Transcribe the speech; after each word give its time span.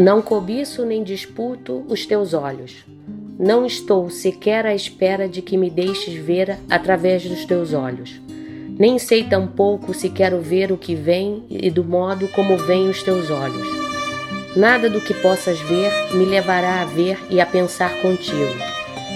Não 0.00 0.22
cobiço 0.22 0.86
nem 0.86 1.04
disputo 1.04 1.84
os 1.86 2.06
teus 2.06 2.32
olhos. 2.32 2.86
Não 3.38 3.66
estou 3.66 4.08
sequer 4.08 4.64
à 4.64 4.74
espera 4.74 5.28
de 5.28 5.42
que 5.42 5.58
me 5.58 5.68
deixes 5.68 6.14
ver 6.14 6.58
através 6.70 7.22
dos 7.22 7.44
teus 7.44 7.74
olhos. 7.74 8.18
Nem 8.78 8.98
sei 8.98 9.24
tampouco 9.24 9.92
se 9.92 10.08
quero 10.08 10.40
ver 10.40 10.72
o 10.72 10.78
que 10.78 10.94
vem 10.94 11.44
e 11.50 11.70
do 11.70 11.84
modo 11.84 12.26
como 12.28 12.56
vêm 12.56 12.88
os 12.88 13.02
teus 13.02 13.30
olhos. 13.30 13.68
Nada 14.56 14.88
do 14.88 15.02
que 15.02 15.12
possas 15.12 15.60
ver 15.60 15.92
me 16.14 16.24
levará 16.24 16.80
a 16.80 16.86
ver 16.86 17.18
e 17.28 17.38
a 17.38 17.44
pensar 17.44 18.00
contigo. 18.00 18.56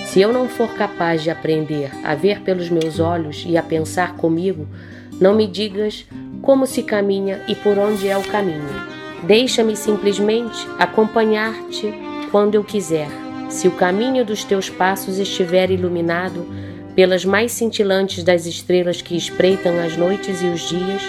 Se 0.04 0.20
eu 0.20 0.34
não 0.34 0.50
for 0.50 0.68
capaz 0.74 1.22
de 1.22 1.30
aprender 1.30 1.90
a 2.04 2.14
ver 2.14 2.42
pelos 2.42 2.68
meus 2.68 3.00
olhos 3.00 3.42
e 3.48 3.56
a 3.56 3.62
pensar 3.62 4.16
comigo, 4.16 4.68
não 5.18 5.34
me 5.34 5.46
digas 5.46 6.04
como 6.42 6.66
se 6.66 6.82
caminha 6.82 7.42
e 7.48 7.54
por 7.54 7.78
onde 7.78 8.06
é 8.06 8.18
o 8.18 8.22
caminho. 8.22 8.93
Deixa-me 9.26 9.74
simplesmente 9.74 10.68
acompanhar-te 10.78 11.94
quando 12.30 12.56
eu 12.56 12.62
quiser. 12.62 13.08
Se 13.48 13.66
o 13.66 13.70
caminho 13.70 14.22
dos 14.22 14.44
teus 14.44 14.68
passos 14.68 15.18
estiver 15.18 15.70
iluminado 15.70 16.46
pelas 16.94 17.24
mais 17.24 17.52
cintilantes 17.52 18.22
das 18.22 18.44
estrelas 18.44 19.00
que 19.00 19.16
espreitam 19.16 19.78
as 19.80 19.96
noites 19.96 20.42
e 20.42 20.46
os 20.46 20.68
dias, 20.68 21.02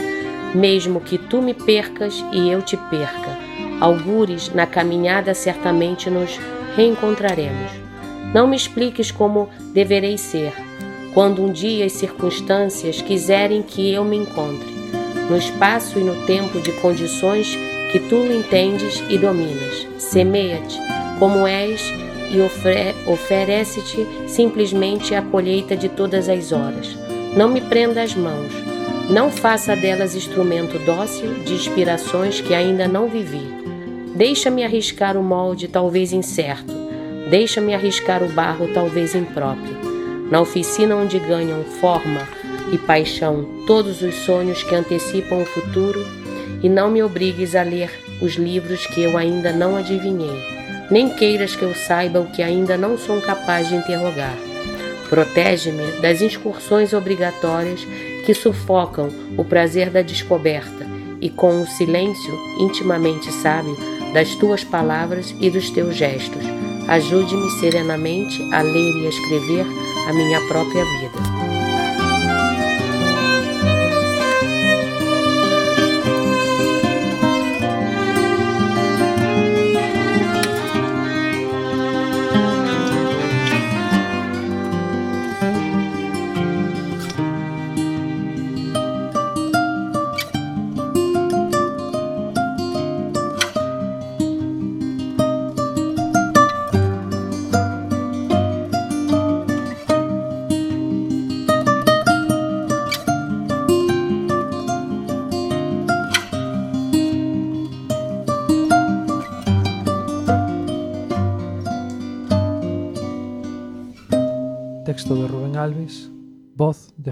mesmo 0.53 1.01
que 1.01 1.17
tu 1.17 1.41
me 1.41 1.53
percas 1.53 2.23
e 2.31 2.49
eu 2.49 2.61
te 2.61 2.77
perca, 2.77 3.37
algures 3.81 4.53
na 4.53 4.65
caminhada 4.65 5.33
certamente 5.33 6.09
nos 6.09 6.39
reencontraremos. 6.77 7.71
Não 8.33 8.47
me 8.47 8.55
expliques 8.55 9.11
como 9.11 9.49
deverei 9.73 10.17
ser, 10.17 10.53
quando 11.13 11.43
um 11.43 11.51
dia 11.51 11.85
as 11.85 11.91
circunstâncias 11.91 13.01
quiserem 13.01 13.61
que 13.61 13.93
eu 13.93 14.05
me 14.05 14.15
encontre, 14.15 14.73
no 15.29 15.37
espaço 15.37 15.99
e 15.99 16.03
no 16.03 16.25
tempo 16.25 16.61
de 16.61 16.71
condições 16.73 17.57
que 17.95 17.99
tu 18.09 18.25
entendes 18.25 19.01
e 19.07 19.17
dominas. 19.17 19.87
Semeia-te 19.97 20.77
como 21.17 21.47
és 21.47 21.81
e 22.29 22.41
oferece-te 23.09 24.05
simplesmente 24.27 25.15
a 25.15 25.21
colheita 25.21 25.77
de 25.77 25.87
todas 25.87 26.27
as 26.27 26.51
horas. 26.51 26.93
Não 27.37 27.47
me 27.47 27.61
prenda 27.61 28.01
as 28.01 28.13
mãos. 28.13 28.51
Não 29.09 29.31
faça 29.31 29.77
delas 29.77 30.13
instrumento 30.13 30.77
dócil 30.79 31.35
de 31.45 31.53
inspirações 31.53 32.41
que 32.41 32.53
ainda 32.53 32.85
não 32.85 33.07
vivi. 33.07 33.47
Deixa-me 34.13 34.65
arriscar 34.65 35.15
o 35.15 35.23
molde 35.23 35.69
talvez 35.69 36.11
incerto. 36.11 36.73
Deixa-me 37.29 37.73
arriscar 37.73 38.21
o 38.21 38.27
barro 38.27 38.67
talvez 38.73 39.15
impróprio. 39.15 39.77
Na 40.29 40.41
oficina 40.41 40.97
onde 40.97 41.17
ganham 41.17 41.63
forma 41.79 42.27
e 42.73 42.77
paixão 42.77 43.45
todos 43.65 44.01
os 44.01 44.15
sonhos 44.15 44.63
que 44.63 44.75
antecipam 44.75 45.43
o 45.43 45.45
futuro, 45.45 46.24
e 46.65 46.69
não 46.69 46.89
me 46.89 47.03
obrigues 47.03 47.53
a 47.53 47.61
ler 47.61 47.91
os 48.19 48.33
livros 48.37 48.87
que 48.87 48.99
eu 48.99 49.19
ainda 49.19 49.53
não 49.53 49.77
adivinhei, 49.77 50.35
nem 50.89 51.09
queiras 51.09 51.55
que 51.55 51.61
eu 51.61 51.75
saiba 51.75 52.19
o 52.19 52.25
que 52.25 52.41
ainda 52.41 52.75
não 52.75 52.97
sou 52.97 53.21
capaz 53.21 53.69
de 53.69 53.75
interrogar. 53.75 54.35
Protege-me 55.07 56.01
das 56.01 56.21
excursões 56.21 56.91
obrigatórias 56.91 57.85
que 58.25 58.33
sufocam 58.33 59.09
o 59.37 59.45
prazer 59.45 59.91
da 59.91 60.01
descoberta 60.01 60.87
e 61.21 61.29
com 61.29 61.61
o 61.61 61.67
silêncio 61.67 62.33
intimamente 62.59 63.31
sábio 63.31 63.77
das 64.11 64.33
tuas 64.33 64.63
palavras 64.63 65.35
e 65.39 65.51
dos 65.51 65.69
teus 65.69 65.95
gestos. 65.95 66.43
Ajude-me 66.87 67.51
serenamente 67.59 68.41
a 68.51 68.63
ler 68.63 69.03
e 69.03 69.05
a 69.05 69.09
escrever 69.09 69.65
a 70.09 70.13
minha 70.13 70.41
própria 70.47 70.83
vida. 70.83 71.34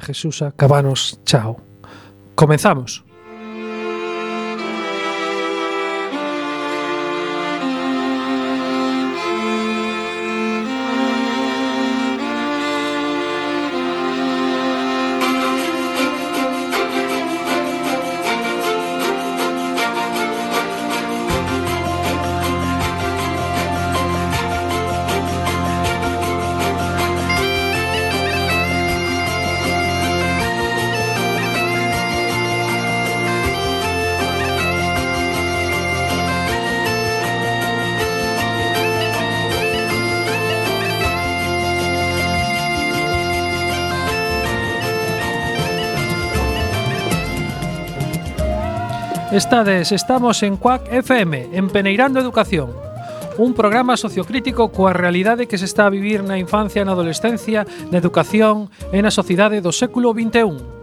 Jesús 0.04 0.44
Cabanos 0.56 1.20
Chao. 1.26 1.58
Comenzamos. 2.36 3.04
Estades, 49.34 49.92
estamos 49.92 50.44
en 50.44 50.58
Cuac 50.58 50.94
FM, 50.94 51.50
en 51.54 51.68
Peneirando 51.70 52.20
Educación, 52.20 52.70
un 53.40 53.56
programa 53.56 53.98
sociocrítico 53.98 54.70
coa 54.70 54.94
realidade 54.94 55.50
que 55.50 55.58
se 55.58 55.66
está 55.66 55.90
a 55.90 55.90
vivir 55.90 56.22
na 56.22 56.38
infancia 56.38 56.86
e 56.86 56.86
na 56.86 56.94
adolescencia, 56.94 57.66
na 57.90 57.98
educación 57.98 58.70
e 58.94 59.02
na 59.02 59.10
sociedade 59.10 59.58
do 59.58 59.74
século 59.74 60.14
XXI. 60.14 60.83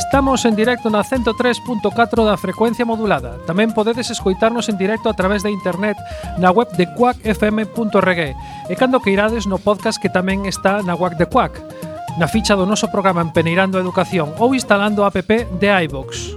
Estamos 0.00 0.46
en 0.46 0.56
directo 0.56 0.88
na 0.88 1.04
103.4 1.04 2.24
da 2.24 2.40
frecuencia 2.40 2.88
modulada. 2.88 3.36
Tamén 3.44 3.76
podedes 3.76 4.08
escoitarnos 4.08 4.72
en 4.72 4.80
directo 4.80 5.12
a 5.12 5.14
través 5.14 5.44
de 5.44 5.52
internet 5.52 6.00
na 6.40 6.48
web 6.48 6.72
de 6.72 6.88
quackfm.rg 6.88 8.20
e 8.32 8.74
cando 8.80 9.04
que 9.04 9.12
irades 9.12 9.44
no 9.44 9.60
podcast 9.60 10.00
que 10.00 10.08
tamén 10.08 10.48
está 10.48 10.80
na 10.80 10.96
web 10.96 11.20
de 11.20 11.28
Quack, 11.28 11.52
na 12.16 12.24
ficha 12.32 12.56
do 12.56 12.64
noso 12.64 12.88
programa 12.88 13.20
en 13.20 13.28
Peneirando 13.28 13.76
a 13.76 13.84
Educación 13.84 14.32
ou 14.40 14.56
instalando 14.56 15.04
a 15.04 15.12
app 15.12 15.20
de 15.60 15.68
iVox. 15.68 16.32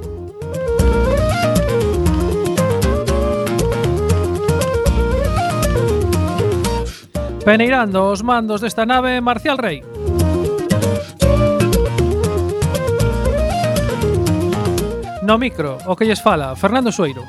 Peneirando 7.47 8.11
os 8.11 8.27
mandos 8.27 8.59
desta 8.59 8.83
nave 8.83 9.23
Marcial 9.23 9.55
Rey. 9.55 9.79
No 15.23 15.37
micro, 15.37 15.77
o 15.87 15.95
que 15.95 16.03
lles 16.03 16.19
fala, 16.19 16.53
Fernando 16.53 16.91
Sueiro. 16.91 17.23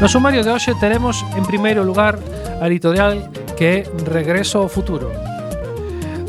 No 0.00 0.08
sumario 0.08 0.42
de 0.42 0.48
hoxe 0.48 0.72
teremos 0.80 1.20
en 1.36 1.44
primeiro 1.44 1.84
lugar 1.84 2.16
a 2.60 2.64
editorial 2.64 3.28
que 3.60 3.64
é 3.64 3.76
Regreso 4.08 4.64
ao 4.64 4.72
Futuro. 4.72 5.12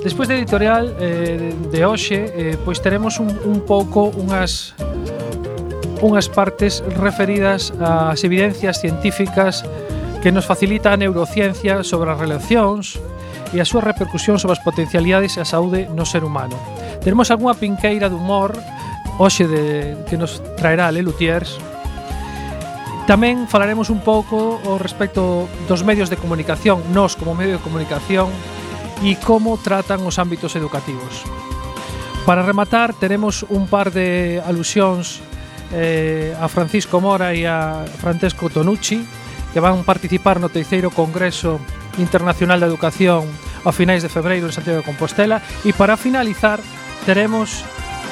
Despois 0.04 0.28
da 0.28 0.36
de 0.36 0.44
editorial 0.44 0.92
eh, 1.00 1.56
de 1.72 1.82
hoxe, 1.88 2.28
eh, 2.36 2.60
pois 2.60 2.84
teremos 2.84 3.24
un, 3.24 3.32
un 3.48 3.64
pouco 3.64 4.12
unhas 4.20 4.76
unhas 6.04 6.28
partes 6.28 6.84
referidas 7.00 7.72
ás 7.80 8.20
evidencias 8.28 8.84
científicas 8.84 9.64
que 10.26 10.32
nos 10.32 10.50
facilita 10.50 10.90
a 10.90 10.98
neurociencia 10.98 11.86
sobre 11.86 12.10
as 12.10 12.18
relacións 12.18 12.98
e 13.54 13.62
a 13.62 13.70
súa 13.70 13.86
repercusión 13.86 14.42
sobre 14.42 14.58
as 14.58 14.66
potencialidades 14.66 15.38
e 15.38 15.40
a 15.40 15.46
saúde 15.46 15.86
no 15.94 16.02
ser 16.02 16.26
humano. 16.26 16.58
Teremos 16.98 17.30
algunha 17.30 17.54
pinqueira 17.54 18.10
de 18.10 18.18
humor 18.18 18.58
hoxe 19.22 19.46
de, 19.46 19.94
que 20.10 20.18
nos 20.18 20.42
traerá 20.58 20.90
Le 20.90 21.06
Lutiers. 21.06 21.62
Tamén 23.06 23.46
falaremos 23.46 23.94
un 23.94 24.02
pouco 24.02 24.58
o 24.66 24.82
respecto 24.82 25.46
dos 25.70 25.86
medios 25.86 26.10
de 26.10 26.18
comunicación, 26.18 26.82
nós 26.90 27.14
como 27.14 27.38
medio 27.38 27.62
de 27.62 27.66
comunicación 27.66 28.34
e 29.06 29.14
como 29.22 29.62
tratan 29.62 30.02
os 30.10 30.18
ámbitos 30.18 30.58
educativos. 30.58 31.22
Para 32.26 32.42
rematar, 32.42 32.98
teremos 32.98 33.46
un 33.46 33.70
par 33.70 33.94
de 33.94 34.42
alusións 34.42 35.22
eh, 35.70 36.34
a 36.42 36.50
Francisco 36.50 36.98
Mora 36.98 37.38
e 37.38 37.46
a 37.46 37.86
Francesco 38.02 38.50
Tonucci, 38.50 39.06
que 39.56 39.64
van 39.64 39.88
participar 39.88 40.44
no 40.44 40.52
terceiro 40.52 40.92
Congreso 40.92 41.64
Internacional 41.96 42.60
da 42.60 42.68
Educación 42.68 43.24
a 43.64 43.72
finais 43.72 44.04
de 44.04 44.12
febreiro 44.12 44.52
en 44.52 44.52
Santiago 44.52 44.84
de 44.84 44.90
Compostela 44.92 45.40
e 45.64 45.72
para 45.72 45.96
finalizar 45.96 46.60
teremos 47.08 47.64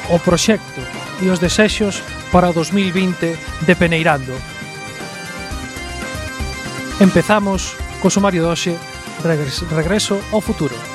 o 0.07 0.23
proxecto 0.23 0.79
e 1.19 1.27
os 1.27 1.43
desexos 1.43 1.99
para 2.31 2.47
o 2.47 2.55
2020 2.55 3.35
de 3.67 3.73
Peneirando. 3.75 4.31
Empezamos 7.03 7.75
co 7.99 8.07
sumario 8.07 8.47
doxe 8.47 8.79
Regreso 9.19 10.23
ao 10.31 10.39
futuro. 10.39 10.92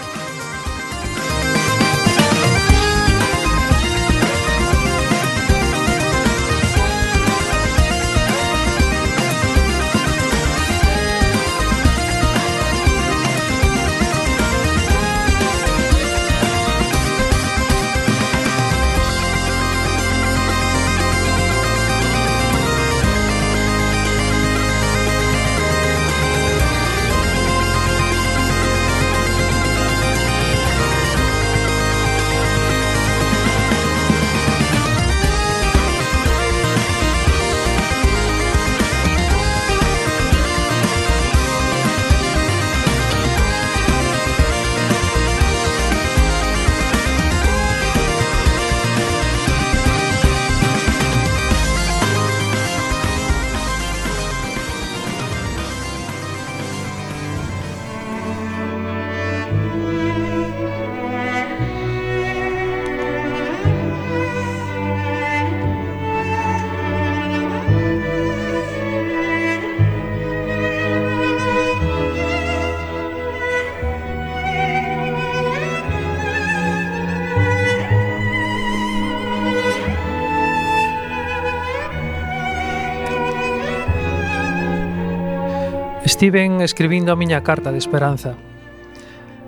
Estiven 86.18 86.62
escribindo 86.62 87.12
a 87.12 87.16
miña 87.16 87.46
carta 87.46 87.70
de 87.70 87.78
esperanza, 87.78 88.34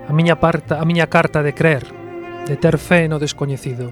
a 0.06 0.12
miña, 0.14 0.38
parta, 0.38 0.78
a 0.78 0.86
miña 0.86 1.10
carta 1.10 1.42
de 1.42 1.50
creer, 1.50 1.82
de 2.46 2.54
ter 2.54 2.78
fé 2.78 3.10
no 3.10 3.18
descoñecido, 3.18 3.90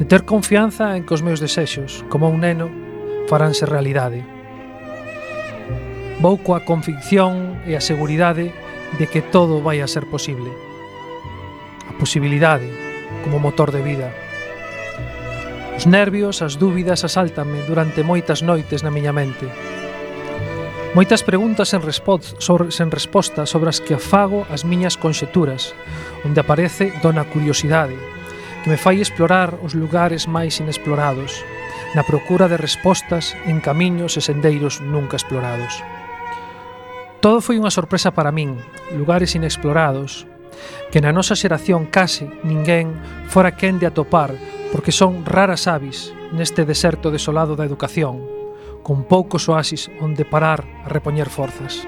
de 0.00 0.08
ter 0.08 0.24
confianza 0.24 0.96
en 0.96 1.04
que 1.04 1.12
os 1.12 1.20
meus 1.20 1.36
desexos, 1.36 2.00
como 2.08 2.32
un 2.32 2.40
neno, 2.40 2.72
faránse 3.28 3.68
realidade. 3.68 4.24
Vou 6.24 6.40
coa 6.40 6.64
convicción 6.64 7.60
e 7.68 7.76
a 7.76 7.84
seguridade 7.84 8.56
de 8.96 9.04
que 9.04 9.20
todo 9.20 9.60
vai 9.60 9.84
a 9.84 9.90
ser 9.92 10.08
posible. 10.08 10.48
A 10.48 11.92
posibilidade, 12.00 12.72
como 13.20 13.36
motor 13.36 13.68
de 13.68 13.84
vida. 13.84 14.16
Os 15.76 15.84
nervios, 15.84 16.40
as 16.40 16.56
dúbidas 16.56 17.04
asáltanme 17.04 17.68
durante 17.68 18.00
moitas 18.00 18.40
noites 18.40 18.80
na 18.80 18.88
miña 18.88 19.12
mente 19.12 19.44
Moitas 20.96 21.20
preguntas 21.20 21.68
sen, 21.68 21.84
sobre, 22.40 22.72
sen 22.72 22.88
resposta 22.88 23.44
sobre 23.44 23.68
as 23.68 23.84
que 23.84 24.00
afago 24.00 24.48
as 24.48 24.64
miñas 24.64 24.96
conxeturas, 24.96 25.76
onde 26.24 26.40
aparece 26.40 26.88
dona 27.04 27.28
curiosidade, 27.28 27.92
que 28.64 28.72
me 28.72 28.80
fai 28.80 29.04
explorar 29.04 29.60
os 29.60 29.76
lugares 29.76 30.24
máis 30.24 30.56
inexplorados, 30.56 31.44
na 31.92 32.00
procura 32.00 32.48
de 32.48 32.56
respostas 32.56 33.36
en 33.44 33.60
camiños 33.60 34.16
e 34.16 34.24
sendeiros 34.24 34.80
nunca 34.80 35.20
explorados. 35.20 35.84
Todo 37.20 37.44
foi 37.44 37.60
unha 37.60 37.68
sorpresa 37.68 38.16
para 38.16 38.32
min, 38.32 38.56
lugares 38.96 39.36
inexplorados, 39.36 40.24
que 40.88 41.04
na 41.04 41.12
nosa 41.12 41.36
xeración 41.36 41.84
case 41.92 42.24
ninguén 42.40 42.96
fora 43.28 43.52
quen 43.52 43.76
de 43.76 43.84
atopar 43.84 44.32
porque 44.72 44.96
son 44.96 45.28
raras 45.28 45.68
avis 45.68 46.16
neste 46.32 46.64
deserto 46.64 47.12
desolado 47.12 47.52
da 47.52 47.68
educación, 47.68 48.35
con 48.86 49.02
poucos 49.02 49.50
oasis 49.50 49.90
onde 49.98 50.22
parar 50.22 50.62
a 50.62 50.88
repoñer 50.88 51.26
forzas. 51.26 51.82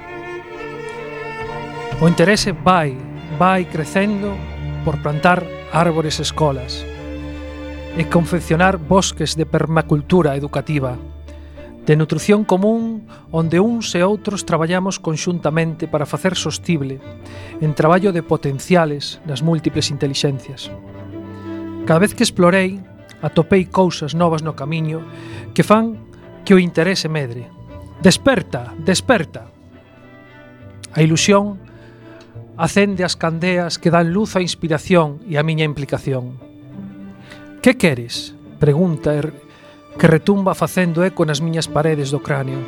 O 2.03 2.11
interese 2.11 2.51
vai, 2.51 2.99
vai 3.39 3.71
crecendo 3.71 4.35
por 4.83 4.99
plantar 4.99 5.47
árbores 5.71 6.19
escolas 6.19 6.83
e 7.95 8.03
confeccionar 8.11 8.83
bosques 8.83 9.39
de 9.39 9.47
permacultura 9.47 10.35
educativa, 10.35 10.99
de 11.87 11.95
nutrición 11.95 12.43
común 12.43 13.07
onde 13.31 13.63
uns 13.63 13.95
e 13.95 14.03
outros 14.03 14.43
traballamos 14.43 14.99
conxuntamente 14.99 15.87
para 15.87 16.03
facer 16.03 16.35
sostible 16.35 16.99
en 17.63 17.79
traballo 17.79 18.11
de 18.11 18.27
potenciales 18.27 19.23
nas 19.23 19.39
múltiples 19.39 19.95
intelixencias. 19.95 20.67
Cada 21.87 22.03
vez 22.03 22.11
que 22.11 22.27
explorei, 22.27 22.83
atopei 23.23 23.71
cousas 23.71 24.19
novas 24.19 24.43
no 24.43 24.59
camiño 24.59 25.07
que 25.55 25.63
fan 25.63 26.08
que 26.49 26.55
o 26.55 26.59
interese 26.59 27.13
medre. 27.13 27.45
Desperta, 28.01 28.73
desperta. 28.81 29.53
A 30.97 31.05
ilusión 31.05 31.61
acende 32.57 33.05
as 33.05 33.21
candeas 33.21 33.77
que 33.77 33.93
dan 33.93 34.17
luz 34.17 34.33
á 34.33 34.41
inspiración 34.41 35.21
e 35.29 35.37
á 35.37 35.45
miña 35.45 35.69
implicación. 35.69 36.41
Que 37.61 37.77
queres? 37.77 38.33
Pregunta 38.57 39.13
er-, 39.13 39.37
que 40.01 40.09
retumba 40.09 40.57
facendo 40.57 41.05
eco 41.05 41.29
nas 41.29 41.45
miñas 41.45 41.69
paredes 41.69 42.09
do 42.17 42.25
cráneo. 42.25 42.65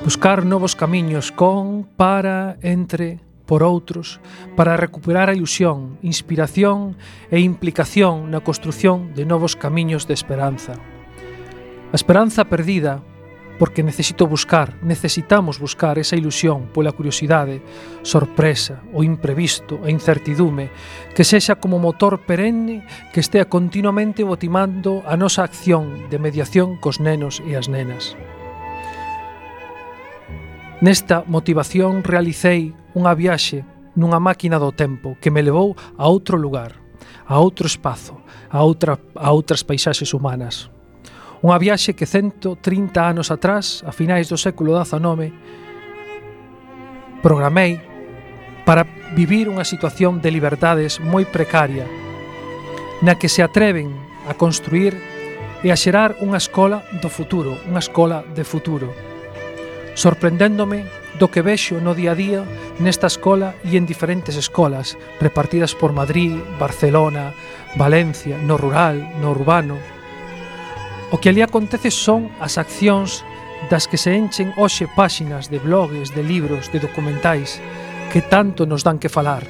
Buscar 0.00 0.48
novos 0.48 0.72
camiños 0.72 1.28
con, 1.28 1.84
para, 2.00 2.56
entre, 2.64 3.20
por 3.44 3.60
outros, 3.60 4.16
para 4.56 4.80
recuperar 4.80 5.28
a 5.28 5.36
ilusión, 5.36 6.00
inspiración 6.00 6.96
e 7.28 7.36
implicación 7.36 8.32
na 8.32 8.40
construción 8.40 9.12
de 9.12 9.28
novos 9.28 9.60
camiños 9.60 10.08
de 10.08 10.16
esperanza. 10.16 10.80
A 11.94 11.96
esperanza 11.96 12.42
perdida 12.44 13.04
porque 13.56 13.84
necesito 13.84 14.26
buscar, 14.26 14.82
necesitamos 14.82 15.60
buscar 15.60 15.96
esa 15.96 16.16
ilusión 16.16 16.66
pola 16.74 16.90
curiosidade, 16.90 17.62
sorpresa, 18.02 18.82
o 18.92 19.06
imprevisto, 19.06 19.78
a 19.78 19.94
incertidume, 19.94 20.74
que 21.14 21.22
sexa 21.22 21.54
como 21.54 21.78
motor 21.78 22.26
perenne 22.26 22.82
que 23.14 23.22
estea 23.22 23.46
continuamente 23.46 24.26
motivando 24.26 25.06
a 25.06 25.14
nosa 25.14 25.46
acción 25.46 26.10
de 26.10 26.18
mediación 26.18 26.82
cos 26.82 26.98
nenos 26.98 27.38
e 27.46 27.54
as 27.54 27.70
nenas. 27.70 28.18
Nesta 30.82 31.22
motivación 31.30 32.02
realicei 32.02 32.74
unha 32.98 33.14
viaxe 33.14 33.62
nunha 33.94 34.18
máquina 34.18 34.58
do 34.58 34.74
tempo 34.74 35.14
que 35.22 35.30
me 35.30 35.46
levou 35.46 35.78
a 35.94 36.10
outro 36.10 36.34
lugar, 36.42 36.74
a 37.22 37.38
outro 37.38 37.70
espazo, 37.70 38.18
a, 38.50 38.66
outra, 38.66 38.98
a 39.14 39.30
outras 39.30 39.62
paisaxes 39.62 40.10
humanas, 40.10 40.74
Unha 41.44 41.60
viaxe 41.60 41.92
que 41.92 42.08
130 42.08 42.56
anos 43.04 43.28
atrás, 43.28 43.84
a 43.84 43.92
finais 43.92 44.32
do 44.32 44.40
século 44.40 44.80
XIX, 44.80 45.28
programei 47.20 47.84
para 48.64 48.88
vivir 49.12 49.52
unha 49.52 49.68
situación 49.68 50.24
de 50.24 50.32
liberdades 50.32 51.04
moi 51.04 51.28
precaria, 51.28 51.84
na 53.04 53.20
que 53.20 53.28
se 53.28 53.44
atreven 53.44 53.92
a 54.24 54.32
construir 54.32 54.96
e 55.60 55.68
a 55.68 55.76
xerar 55.76 56.16
unha 56.24 56.40
escola 56.40 56.80
do 57.04 57.12
futuro, 57.12 57.60
unha 57.68 57.84
escola 57.84 58.24
de 58.24 58.40
futuro, 58.48 58.88
sorprendéndome 59.92 60.88
do 61.20 61.28
que 61.28 61.44
vexo 61.44 61.76
no 61.76 61.92
día 61.92 62.16
a 62.16 62.18
día 62.18 62.40
nesta 62.80 63.04
escola 63.04 63.52
e 63.68 63.76
en 63.76 63.84
diferentes 63.84 64.40
escolas 64.40 64.96
repartidas 65.20 65.76
por 65.76 65.92
Madrid, 65.92 66.40
Barcelona, 66.56 67.36
Valencia, 67.76 68.40
no 68.40 68.56
rural, 68.56 69.12
no 69.20 69.28
urbano, 69.36 69.76
O 71.14 71.18
que 71.22 71.28
ali 71.28 71.46
acontece 71.46 71.94
son 71.94 72.26
as 72.42 72.58
accións 72.58 73.22
das 73.70 73.86
que 73.86 73.94
se 73.94 74.18
enchen 74.18 74.50
hoxe 74.58 74.90
páxinas 74.90 75.46
de 75.46 75.62
blogs, 75.62 76.10
de 76.10 76.26
libros, 76.26 76.74
de 76.74 76.82
documentais 76.82 77.62
que 78.10 78.18
tanto 78.18 78.66
nos 78.66 78.82
dan 78.82 78.98
que 78.98 79.06
falar. 79.06 79.46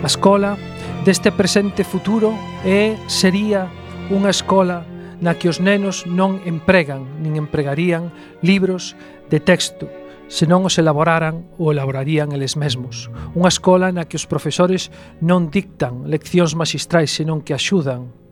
A 0.00 0.08
escola 0.08 0.56
deste 1.04 1.28
presente 1.28 1.84
futuro 1.84 2.32
é, 2.64 2.96
sería, 3.04 3.68
unha 4.08 4.32
escola 4.32 4.88
na 5.20 5.36
que 5.36 5.52
os 5.52 5.60
nenos 5.60 6.08
non 6.08 6.40
empregan 6.48 7.04
nin 7.20 7.36
empregarían 7.36 8.08
libros 8.40 8.96
de 9.28 9.44
texto, 9.44 9.92
senón 10.32 10.64
os 10.64 10.80
elaboraran 10.80 11.44
ou 11.60 11.68
elaborarían 11.68 12.32
eles 12.32 12.56
mesmos. 12.56 13.12
Unha 13.36 13.52
escola 13.52 13.92
na 13.92 14.08
que 14.08 14.16
os 14.16 14.24
profesores 14.24 14.88
non 15.20 15.52
dictan 15.52 16.08
leccións 16.08 16.56
magistrais, 16.56 17.12
senón 17.12 17.44
que 17.44 17.52
axudan 17.52 18.23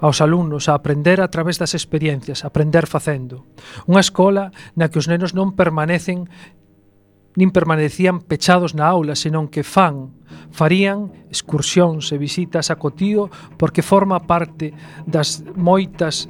aos 0.00 0.24
alumnos 0.24 0.66
a 0.68 0.74
aprender 0.74 1.20
a 1.20 1.28
través 1.28 1.60
das 1.60 1.76
experiencias, 1.76 2.42
aprender 2.44 2.88
facendo. 2.88 3.44
Unha 3.84 4.00
escola 4.00 4.50
na 4.74 4.88
que 4.88 4.98
os 4.98 5.06
nenos 5.06 5.36
non 5.36 5.52
permanecen 5.52 6.26
nin 7.38 7.54
permanecían 7.54 8.18
pechados 8.26 8.74
na 8.74 8.90
aula, 8.90 9.14
senón 9.14 9.46
que 9.46 9.62
fan, 9.62 10.18
farían 10.50 11.14
excursións 11.30 12.10
e 12.10 12.18
visitas 12.18 12.74
a 12.74 12.76
Cotío 12.80 13.30
porque 13.54 13.86
forma 13.86 14.26
parte 14.26 14.74
das 15.06 15.46
moitas 15.54 16.26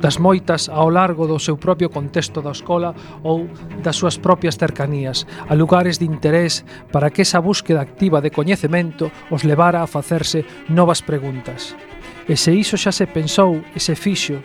das 0.00 0.16
moitas 0.16 0.72
ao 0.72 0.88
largo 0.88 1.28
do 1.28 1.38
seu 1.38 1.60
propio 1.60 1.92
contexto 1.92 2.40
da 2.40 2.50
escola 2.50 2.96
ou 3.22 3.46
das 3.84 4.00
súas 4.00 4.16
propias 4.16 4.56
cercanías, 4.56 5.28
a 5.46 5.54
lugares 5.54 6.00
de 6.00 6.08
interés 6.08 6.64
para 6.88 7.12
que 7.12 7.22
esa 7.22 7.38
búsqueda 7.38 7.84
activa 7.84 8.24
de 8.24 8.32
coñecemento 8.32 9.12
os 9.28 9.44
levara 9.44 9.84
a 9.84 9.90
facerse 9.90 10.44
novas 10.72 11.04
preguntas. 11.04 11.76
E 12.24 12.34
se 12.34 12.56
iso 12.56 12.80
xa 12.80 12.90
se 12.90 13.04
pensou 13.06 13.60
e 13.76 13.78
se 13.78 13.92
fixo 13.94 14.40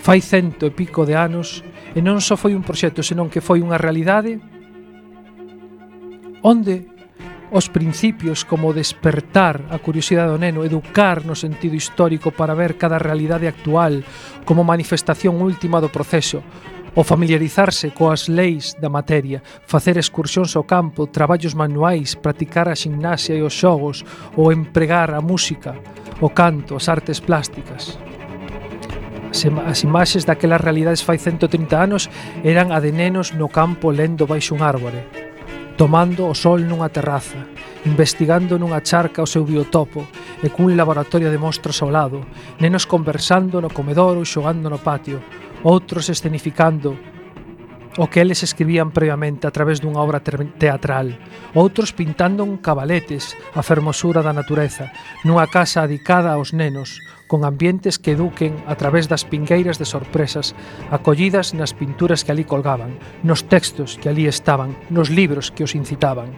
fai 0.00 0.20
cento 0.20 0.66
e 0.66 0.74
pico 0.74 1.06
de 1.06 1.14
anos 1.14 1.62
e 1.94 2.00
non 2.02 2.18
só 2.18 2.34
foi 2.34 2.56
un 2.56 2.66
proxecto, 2.66 3.04
senón 3.04 3.30
que 3.30 3.44
foi 3.44 3.62
unha 3.62 3.78
realidade, 3.78 4.40
onde 6.42 6.88
os 7.50 7.66
principios 7.68 8.46
como 8.46 8.72
despertar 8.72 9.66
a 9.70 9.78
curiosidade 9.82 10.30
do 10.30 10.38
neno, 10.38 10.62
educar 10.62 11.26
no 11.26 11.34
sentido 11.34 11.74
histórico 11.74 12.30
para 12.30 12.54
ver 12.54 12.78
cada 12.78 12.98
realidade 12.98 13.50
actual 13.50 14.06
como 14.46 14.62
manifestación 14.62 15.42
última 15.42 15.82
do 15.82 15.90
proceso, 15.90 16.42
o 16.94 17.02
familiarizarse 17.02 17.90
coas 17.90 18.26
leis 18.26 18.74
da 18.78 18.90
materia, 18.90 19.42
facer 19.66 19.98
excursións 19.98 20.54
ao 20.54 20.66
campo, 20.66 21.06
traballos 21.06 21.54
manuais, 21.54 22.14
practicar 22.14 22.68
a 22.68 22.74
gimnasia 22.74 23.34
e 23.34 23.42
os 23.42 23.54
xogos, 23.54 24.02
ou 24.34 24.50
empregar 24.50 25.14
a 25.14 25.20
música, 25.20 25.74
o 26.20 26.30
canto, 26.30 26.74
as 26.74 26.88
artes 26.88 27.18
plásticas. 27.18 27.98
As 29.30 29.82
imaxes 29.86 30.26
daquelas 30.26 30.60
realidades 30.60 31.02
fai 31.06 31.18
130 31.18 31.78
anos 31.78 32.10
eran 32.42 32.74
a 32.74 32.82
de 32.82 32.90
nenos 32.90 33.30
no 33.30 33.46
campo 33.46 33.94
lendo 33.94 34.26
baixo 34.26 34.58
un 34.58 34.62
árbore, 34.66 35.29
tomando 35.80 36.28
o 36.28 36.34
sol 36.36 36.60
nunha 36.60 36.92
terraza, 36.92 37.40
investigando 37.88 38.60
nunha 38.60 38.84
charca 38.84 39.24
o 39.24 39.26
seu 39.26 39.48
biotopo 39.48 40.04
e 40.44 40.52
cun 40.52 40.76
laboratorio 40.76 41.32
de 41.32 41.40
mostras 41.40 41.80
ao 41.80 41.88
lado, 41.88 42.20
nenos 42.60 42.84
conversando 42.84 43.64
no 43.64 43.72
comedor 43.72 44.20
ou 44.20 44.28
xogando 44.28 44.68
no 44.68 44.76
patio, 44.76 45.24
outros 45.64 46.12
escenificando 46.12 47.00
o 47.96 48.04
que 48.12 48.20
eles 48.20 48.44
escribían 48.44 48.92
previamente 48.92 49.48
a 49.48 49.54
través 49.56 49.80
dunha 49.80 50.04
obra 50.04 50.20
teatral, 50.20 51.16
outros 51.56 51.96
pintando 51.96 52.44
un 52.44 52.60
cabaletes 52.60 53.32
a 53.56 53.64
fermosura 53.64 54.20
da 54.20 54.36
natureza, 54.36 54.92
nunha 55.24 55.48
casa 55.48 55.80
adicada 55.80 56.36
aos 56.36 56.52
nenos, 56.52 57.00
con 57.30 57.44
ambientes 57.44 58.00
que 58.02 58.18
eduquen 58.18 58.58
a 58.66 58.74
través 58.74 59.06
das 59.06 59.22
pingueiras 59.22 59.78
de 59.78 59.86
sorpresas 59.86 60.58
acollidas 60.90 61.54
nas 61.54 61.78
pinturas 61.78 62.26
que 62.26 62.34
ali 62.34 62.42
colgaban, 62.42 62.98
nos 63.22 63.46
textos 63.46 63.94
que 64.02 64.10
ali 64.10 64.26
estaban, 64.26 64.74
nos 64.90 65.14
libros 65.14 65.54
que 65.54 65.62
os 65.62 65.78
incitaban. 65.78 66.34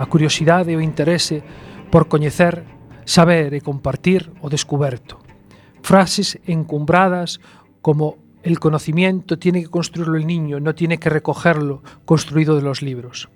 A 0.00 0.08
curiosidade 0.08 0.72
e 0.72 0.80
o 0.80 0.80
interese 0.80 1.44
por 1.92 2.08
coñecer, 2.08 2.64
saber 3.04 3.52
e 3.52 3.60
compartir 3.60 4.32
o 4.40 4.48
descuberto. 4.48 5.20
Frases 5.84 6.40
encumbradas 6.48 7.36
como 7.84 8.16
el 8.40 8.56
conocimiento 8.64 9.36
tiene 9.36 9.60
que 9.60 9.68
construirlo 9.68 10.16
el 10.16 10.24
niño, 10.24 10.56
no 10.56 10.72
tiene 10.72 10.96
que 10.96 11.12
recogerlo 11.12 11.84
construído 12.08 12.56
de 12.56 12.64
los 12.64 12.80
libros. 12.80 13.28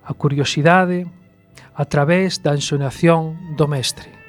A 0.00 0.16
curiosidade 0.16 1.12
a 1.76 1.84
través 1.84 2.40
da 2.40 2.56
ensonación 2.56 3.52
do 3.52 3.68
mestre 3.68 4.21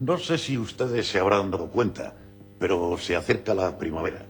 No 0.00 0.16
sé 0.16 0.38
si 0.38 0.56
ustedes 0.56 1.06
se 1.06 1.18
habrán 1.18 1.50
dado 1.50 1.68
cuenta, 1.68 2.14
pero 2.58 2.96
se 2.96 3.16
acerca 3.16 3.52
la 3.52 3.76
primavera. 3.76 4.24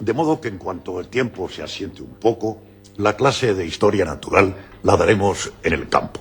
De 0.00 0.14
modo 0.14 0.40
que 0.40 0.48
en 0.48 0.56
cuanto 0.56 0.98
el 1.00 1.08
tiempo 1.08 1.50
se 1.50 1.62
asiente 1.62 2.00
un 2.00 2.14
poco, 2.14 2.62
la 2.96 3.14
clase 3.14 3.52
de 3.52 3.66
historia 3.66 4.06
natural 4.06 4.56
la 4.82 4.96
daremos 4.96 5.52
en 5.62 5.74
el 5.74 5.90
campo. 5.90 6.20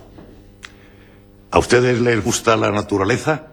¿A 1.51 1.57
ustedes 1.57 2.01
les 2.01 2.21
gusta 2.21 2.57
la 2.57 2.69
naturaleza? 2.69 3.47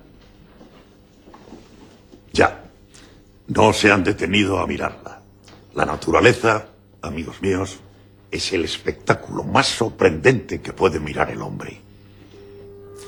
Ya. 2.33 2.65
No 3.47 3.73
se 3.73 3.93
han 3.93 4.03
detenido 4.03 4.59
a 4.59 4.67
mirarla. 4.67 5.21
La 5.77 5.87
naturaleza, 5.87 6.67
amigos 7.01 7.41
míos, 7.41 7.79
es 8.29 8.53
el 8.53 8.65
espectáculo 8.65 9.45
más 9.45 9.69
sorprendente 9.69 10.61
que 10.61 10.73
puede 10.73 10.99
mirar 10.99 11.31
el 11.31 11.43
hombre. 11.43 11.81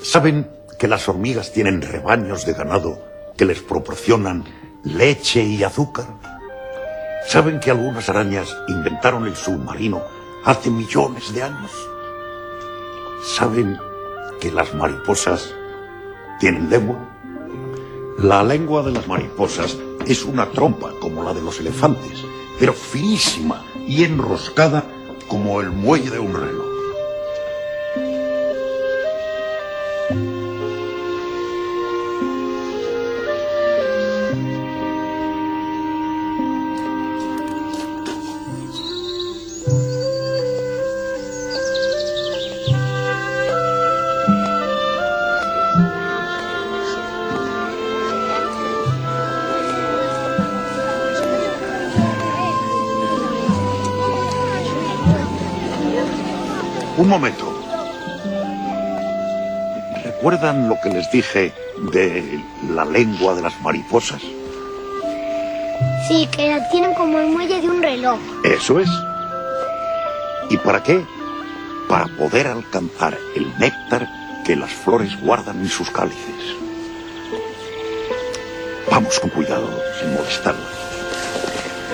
¿Saben 0.05 0.58
que 0.79 0.89
las 0.89 1.09
hormigas 1.09 1.53
tienen 1.53 1.83
rebaños 1.83 2.47
de 2.47 2.55
ganado 2.55 3.05
que 3.37 3.45
les 3.45 3.61
proporcionan 3.61 4.45
leche 4.85 5.43
y 5.43 5.63
azúcar? 5.65 6.07
¿Saben 7.27 7.61
que 7.61 7.71
algunas 7.71 8.09
arañas 8.09 8.57
inventaron 8.69 9.27
el 9.27 9.37
submarino 9.37 10.03
hace 10.45 10.71
millones 10.71 11.35
de 11.35 11.43
años? 11.43 11.71
¿Saben 13.23 13.79
que 14.41 14.51
las 14.51 14.73
mariposas 14.75 15.53
tienen 16.41 16.71
lengua? 16.71 16.99
La 18.19 18.43
lengua 18.43 18.83
de 18.83 18.93
las 18.93 19.07
mariposas 19.07 19.77
es 20.07 20.25
una 20.25 20.51
trompa 20.51 20.93
como 21.01 21.23
la 21.23 21.35
de 21.35 21.43
los 21.43 21.61
elefantes, 21.61 22.25
pero 22.59 22.73
finísima 22.73 23.65
y 23.87 24.05
enroscada 24.05 24.85
como 25.29 25.61
el 25.61 25.71
muelle 25.71 26.11
de 26.11 26.19
un 26.19 26.35
reloj. 26.35 26.68
Un 57.09 57.13
momento. 57.13 57.47
¿Recuerdan 60.05 60.69
lo 60.69 60.79
que 60.83 60.91
les 60.91 61.11
dije 61.11 61.55
de 61.91 62.39
la 62.69 62.85
lengua 62.85 63.35
de 63.35 63.41
las 63.41 63.59
mariposas? 63.63 64.21
Sí, 66.07 66.29
que 66.31 66.51
la 66.51 66.69
tienen 66.69 66.93
como 66.93 67.19
el 67.19 67.29
muelle 67.29 67.63
de 67.63 67.67
un 67.67 67.83
reloj. 67.83 68.19
Eso 68.45 68.79
es. 68.79 68.91
¿Y 70.51 70.59
para 70.59 70.83
qué? 70.83 71.03
Para 71.89 72.09
poder 72.09 72.47
alcanzar 72.47 73.17
el 73.35 73.59
néctar 73.59 74.07
que 74.45 74.55
las 74.55 74.71
flores 74.71 75.19
guardan 75.23 75.61
en 75.61 75.69
sus 75.71 75.91
cálices. 75.91 76.57
Vamos 78.91 79.19
con 79.19 79.31
cuidado, 79.31 79.67
sin 79.99 80.13
molestarlo. 80.13 80.67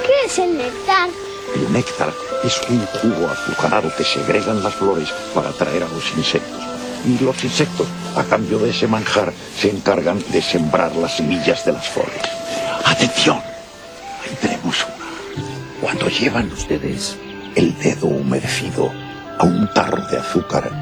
¿Qué 0.05 0.27
es 0.27 0.39
el 0.41 0.59
néctar? 0.59 1.09
El 1.55 1.73
néctar 1.73 2.13
es 2.43 2.61
un 2.69 2.85
jugo 2.87 3.29
azucarado 3.31 3.95
que 3.97 4.03
segregan 4.03 4.63
las 4.63 4.75
flores 4.75 5.09
para 5.33 5.51
atraer 5.51 5.85
a 5.85 5.89
los 5.89 6.11
insectos. 6.17 6.61
Y 7.07 7.23
los 7.23 7.45
insectos, 7.45 7.87
a 8.17 8.25
cambio 8.25 8.59
de 8.59 8.71
ese 8.71 8.89
manjar, 8.89 9.33
se 9.57 9.71
encargan 9.71 10.19
de 10.33 10.43
sembrar 10.43 10.97
las 10.97 11.17
semillas 11.17 11.65
de 11.65 11.73
las 11.73 11.89
flores. 11.89 12.21
¡Atención! 12.85 13.39
Ahí 14.25 14.37
tenemos 14.41 14.85
una. 14.85 15.07
Cuando 15.81 16.09
llevan 16.09 16.51
ustedes 16.51 17.17
el 17.55 17.79
dedo 17.79 18.07
humedecido 18.09 18.91
a 19.39 19.45
un 19.45 19.73
tarro 19.73 20.05
de 20.09 20.19
azúcar, 20.19 20.73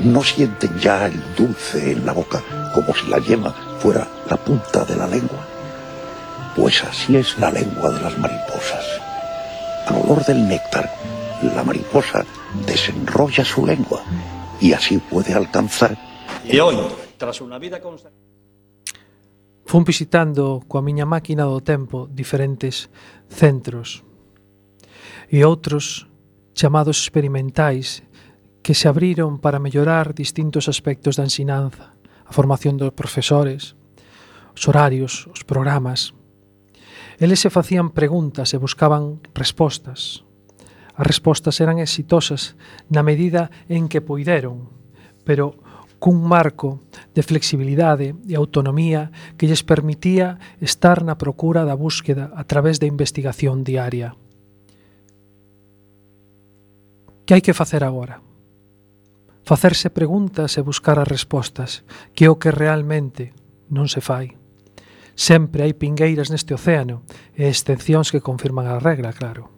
¿no 0.00 0.24
sienten 0.24 0.76
ya 0.80 1.06
el 1.06 1.22
dulce 1.36 1.92
en 1.92 2.04
la 2.04 2.12
boca 2.12 2.42
como 2.74 2.92
si 2.94 3.06
la 3.06 3.18
yema 3.18 3.54
fuera 3.80 4.08
la 4.28 4.36
punta 4.36 4.84
de 4.84 4.96
la 4.96 5.06
lengua? 5.06 5.46
Pues 6.56 6.82
así 6.82 7.16
es 7.16 7.38
la 7.38 7.50
lengua 7.50 7.90
de 7.90 8.00
las 8.00 8.18
mariposas 8.18 8.95
al 9.86 10.02
olor 10.02 10.24
del 10.24 10.46
néctar, 10.46 10.90
la 11.54 11.62
mariposa 11.62 12.24
desenrolla 12.66 13.44
su 13.44 13.64
lengua 13.64 14.02
y 14.60 14.72
así 14.72 14.98
puede 14.98 15.34
alcanzar. 15.34 15.96
E 16.44 16.60
hoy, 16.60 16.76
tras 17.16 17.40
una 17.40 17.58
vida 17.58 17.80
constante... 17.80 18.18
Fun 19.66 19.82
visitando 19.82 20.62
coa 20.70 20.78
miña 20.78 21.10
máquina 21.10 21.42
do 21.42 21.58
tempo 21.58 22.06
diferentes 22.06 22.86
centros 23.26 24.06
e 25.26 25.42
outros 25.42 26.06
chamados 26.54 27.02
experimentais 27.02 28.06
que 28.62 28.78
se 28.78 28.86
abriron 28.86 29.42
para 29.42 29.58
mellorar 29.58 30.14
distintos 30.14 30.70
aspectos 30.70 31.18
da 31.18 31.26
ensinanza, 31.26 31.98
a 32.26 32.32
formación 32.32 32.78
dos 32.78 32.94
profesores, 32.94 33.74
os 34.54 34.62
horarios, 34.70 35.26
os 35.34 35.42
programas, 35.42 36.15
Eles 37.18 37.40
se 37.40 37.50
facían 37.50 37.90
preguntas 37.90 38.52
e 38.52 38.60
buscaban 38.60 39.24
respostas. 39.32 40.24
As 40.96 41.04
respostas 41.04 41.60
eran 41.60 41.80
exitosas 41.80 42.56
na 42.92 43.00
medida 43.00 43.48
en 43.68 43.88
que 43.88 44.04
poideron, 44.04 44.68
pero 45.24 45.56
cun 45.96 46.20
marco 46.20 46.84
de 47.16 47.24
flexibilidade 47.24 48.12
e 48.28 48.36
autonomía 48.36 49.12
que 49.40 49.48
lles 49.48 49.64
permitía 49.64 50.36
estar 50.60 51.00
na 51.00 51.16
procura 51.16 51.64
da 51.64 51.72
búsqueda 51.72 52.32
a 52.36 52.44
través 52.44 52.76
da 52.76 52.88
investigación 52.88 53.64
diaria. 53.64 54.12
Que 57.24 57.34
hai 57.34 57.42
que 57.42 57.56
facer 57.56 57.82
agora? 57.82 58.20
Facerse 59.42 59.88
preguntas 59.88 60.60
e 60.60 60.62
buscar 60.62 61.00
as 61.00 61.08
respostas, 61.08 61.82
que 62.12 62.28
é 62.28 62.30
o 62.30 62.38
que 62.38 62.52
realmente 62.52 63.32
non 63.72 63.88
se 63.88 64.04
fai. 64.04 64.36
Sempre 65.16 65.64
hai 65.64 65.72
pingueiras 65.72 66.28
neste 66.28 66.52
océano 66.52 67.00
e 67.32 67.48
excepcións 67.48 68.12
que 68.12 68.20
confirman 68.20 68.68
a 68.68 68.76
regra, 68.76 69.16
claro. 69.16 69.48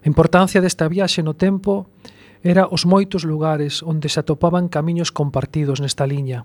A 0.00 0.06
importancia 0.06 0.60
desta 0.60 0.84
viaxe 0.84 1.24
no 1.24 1.32
tempo 1.32 1.88
era 2.44 2.68
os 2.68 2.84
moitos 2.84 3.24
lugares 3.24 3.80
onde 3.80 4.12
se 4.12 4.20
atopaban 4.20 4.68
camiños 4.68 5.08
compartidos 5.16 5.80
nesta 5.80 6.04
liña 6.04 6.44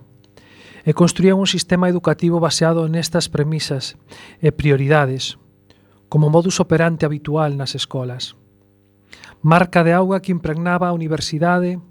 e 0.88 0.96
construían 0.96 1.44
un 1.44 1.50
sistema 1.50 1.92
educativo 1.92 2.40
baseado 2.40 2.88
nestas 2.88 3.28
premisas 3.28 4.00
e 4.40 4.56
prioridades, 4.56 5.36
como 6.08 6.32
modus 6.32 6.64
operante 6.64 7.04
habitual 7.04 7.60
nas 7.60 7.76
escolas. 7.76 8.40
Marca 9.44 9.84
de 9.84 9.92
auga 9.92 10.24
que 10.24 10.32
impregnaba 10.32 10.88
a 10.88 10.96
universidade 10.96 11.84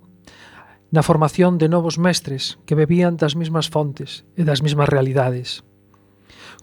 na 0.88 1.02
formación 1.04 1.60
de 1.60 1.68
novos 1.68 2.00
mestres 2.00 2.56
que 2.64 2.78
bebían 2.78 3.20
das 3.20 3.36
mesmas 3.36 3.68
fontes 3.68 4.24
e 4.38 4.46
das 4.46 4.64
mesmas 4.64 4.88
realidades 4.88 5.66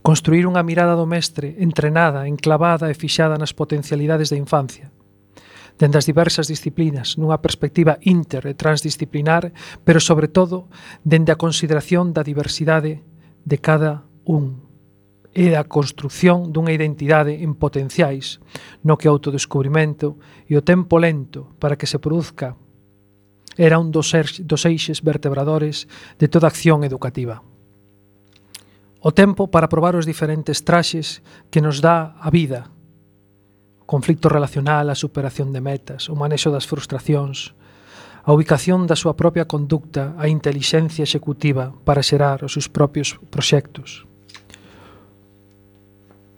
construir 0.01 0.49
unha 0.49 0.65
mirada 0.65 0.97
do 0.97 1.05
mestre 1.05 1.55
entrenada, 1.61 2.25
enclavada 2.25 2.89
e 2.89 2.97
fixada 2.97 3.37
nas 3.37 3.53
potencialidades 3.53 4.33
da 4.33 4.37
infancia, 4.37 4.89
dende 5.77 5.97
as 5.97 6.05
diversas 6.05 6.49
disciplinas, 6.49 7.17
nunha 7.17 7.41
perspectiva 7.41 7.97
inter 8.05 8.45
e 8.49 8.57
transdisciplinar, 8.57 9.53
pero 9.85 10.01
sobre 10.01 10.29
todo 10.29 10.69
dende 11.05 11.33
a 11.33 11.39
consideración 11.39 12.13
da 12.13 12.25
diversidade 12.25 13.01
de 13.45 13.57
cada 13.57 14.05
un 14.25 14.69
e 15.31 15.47
da 15.47 15.63
construción 15.63 16.51
dunha 16.51 16.75
identidade 16.75 17.39
en 17.39 17.55
potenciais, 17.55 18.43
no 18.83 18.99
que 18.99 19.07
o 19.07 19.13
autodescubrimento 19.15 20.19
e 20.45 20.59
o 20.59 20.65
tempo 20.65 20.99
lento 20.99 21.55
para 21.55 21.79
que 21.79 21.87
se 21.87 22.03
produzca 22.03 22.59
era 23.55 23.79
un 23.79 23.91
dos, 23.91 24.11
eixes 24.15 25.03
vertebradores 25.03 25.87
de 26.19 26.27
toda 26.27 26.47
acción 26.47 26.83
educativa 26.83 27.43
o 29.01 29.09
tempo 29.11 29.49
para 29.49 29.67
probar 29.67 29.97
os 29.97 30.05
diferentes 30.05 30.61
traxes 30.61 31.25
que 31.49 31.59
nos 31.59 31.81
dá 31.81 32.13
a 32.21 32.29
vida. 32.29 32.69
O 33.81 33.85
conflicto 33.89 34.29
relacional, 34.29 34.93
a 34.93 34.95
superación 34.95 35.49
de 35.49 35.59
metas, 35.59 36.05
o 36.05 36.13
manexo 36.13 36.53
das 36.53 36.69
frustracións, 36.69 37.57
a 38.21 38.29
ubicación 38.29 38.85
da 38.85 38.93
súa 38.93 39.17
propia 39.17 39.49
conducta, 39.49 40.13
a 40.21 40.29
intelixencia 40.29 41.01
executiva 41.01 41.73
para 41.81 42.05
xerar 42.05 42.45
os 42.45 42.53
seus 42.53 42.69
propios 42.69 43.17
proxectos. 43.33 44.05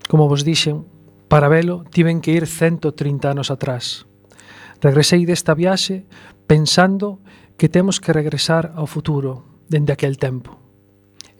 Como 0.08 0.32
vos 0.32 0.48
dixen, 0.48 0.88
para 1.28 1.52
velo 1.52 1.84
tiven 1.92 2.24
que 2.24 2.32
ir 2.32 2.48
130 2.48 3.28
anos 3.28 3.52
atrás. 3.52 4.08
Regresei 4.80 5.28
desta 5.28 5.52
viaxe 5.52 6.08
pensando 6.48 7.20
que 7.60 7.68
temos 7.68 8.00
que 8.00 8.16
regresar 8.16 8.72
ao 8.72 8.88
futuro 8.88 9.44
dende 9.68 9.92
aquel 9.92 10.16
tempo 10.16 10.64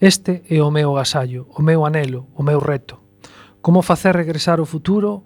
Este 0.04 0.42
é 0.50 0.60
o 0.60 0.70
meu 0.70 0.92
agasallo, 0.92 1.48
o 1.48 1.62
meu 1.62 1.86
anelo, 1.86 2.28
o 2.36 2.42
meu 2.42 2.60
reto. 2.60 3.00
Como 3.62 3.80
facer 3.80 4.14
regresar 4.14 4.60
o 4.60 4.68
futuro 4.68 5.24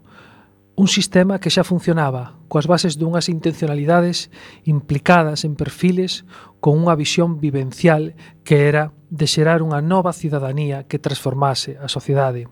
un 0.77 0.87
sistema 0.87 1.43
que 1.43 1.51
xa 1.51 1.67
funcionaba, 1.67 2.39
coas 2.47 2.71
bases 2.71 2.95
dunhas 2.95 3.27
intencionalidades 3.27 4.31
implicadas 4.63 5.43
en 5.43 5.59
perfiles 5.59 6.23
con 6.63 6.79
unha 6.79 6.95
visión 6.95 7.43
vivencial 7.43 8.15
que 8.47 8.71
era 8.71 8.95
de 9.11 9.27
xerar 9.27 9.67
unha 9.67 9.83
nova 9.83 10.15
cidadanía 10.15 10.87
que 10.87 11.03
transformase 11.03 11.75
a 11.83 11.91
sociedade. 11.91 12.47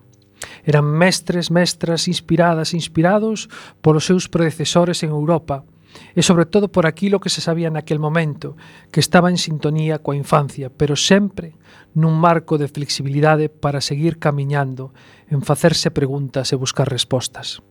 Eran 0.67 0.83
mestres, 0.83 1.47
mestras, 1.47 2.11
inspiradas, 2.11 2.75
inspirados 2.75 3.47
polos 3.79 4.03
seus 4.03 4.27
predecesores 4.27 4.99
en 4.99 5.15
Europa, 5.15 5.63
e 6.15 6.21
sobre 6.21 6.45
todo 6.45 6.71
por 6.71 6.85
aquilo 6.85 7.19
que 7.19 7.29
se 7.33 7.41
sabía 7.41 7.69
naquel 7.69 7.99
momento, 7.99 8.55
que 8.91 8.99
estaba 8.99 9.29
en 9.29 9.37
sintonía 9.37 9.99
coa 9.99 10.17
infancia, 10.17 10.69
pero 10.69 10.95
sempre 10.95 11.57
nun 11.97 12.17
marco 12.17 12.57
de 12.61 12.69
flexibilidade 12.69 13.49
para 13.49 13.81
seguir 13.81 14.21
camiñando 14.21 14.93
en 15.31 15.41
facerse 15.41 15.89
preguntas 15.89 16.53
e 16.53 16.59
buscar 16.59 16.87
respostas. 16.87 17.61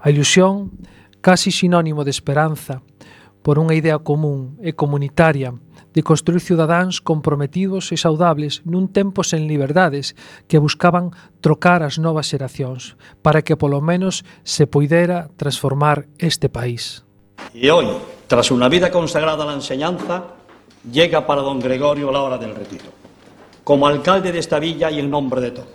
A 0.00 0.10
ilusión, 0.10 0.78
casi 1.20 1.50
sinónimo 1.50 2.04
de 2.04 2.12
esperanza, 2.12 2.82
por 3.44 3.60
unha 3.60 3.76
idea 3.76 4.00
común 4.00 4.56
e 4.64 4.72
comunitaria 4.72 5.52
de 5.92 6.00
construir 6.00 6.40
ciudadáns 6.40 7.04
comprometidos 7.04 7.92
e 7.92 8.00
saudables 8.00 8.64
nun 8.64 8.88
tempo 8.88 9.20
sen 9.20 9.44
liberdades 9.44 10.16
que 10.48 10.56
buscaban 10.56 11.12
trocar 11.44 11.84
as 11.84 12.00
novas 12.00 12.32
xeracións 12.32 12.96
para 13.20 13.44
que 13.44 13.60
polo 13.60 13.84
menos 13.84 14.24
se 14.48 14.64
poidera 14.64 15.28
transformar 15.36 16.08
este 16.16 16.48
país. 16.48 17.03
Y 17.52 17.68
hoy, 17.68 17.86
tras 18.26 18.50
una 18.50 18.68
vida 18.68 18.90
consagrada 18.90 19.44
a 19.44 19.46
la 19.46 19.54
enseñanza, 19.54 20.24
llega 20.90 21.26
para 21.26 21.42
don 21.42 21.60
Gregorio 21.60 22.10
la 22.10 22.22
hora 22.22 22.38
del 22.38 22.54
retiro. 22.54 22.86
Como 23.62 23.86
alcalde 23.86 24.32
de 24.32 24.38
esta 24.38 24.58
villa 24.58 24.90
y 24.90 25.00
en 25.00 25.10
nombre 25.10 25.40
de 25.40 25.52
todos, 25.52 25.68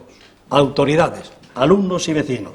autoridades, 0.49 1.31
alumnos 1.55 2.07
y 2.07 2.13
vecinos, 2.13 2.53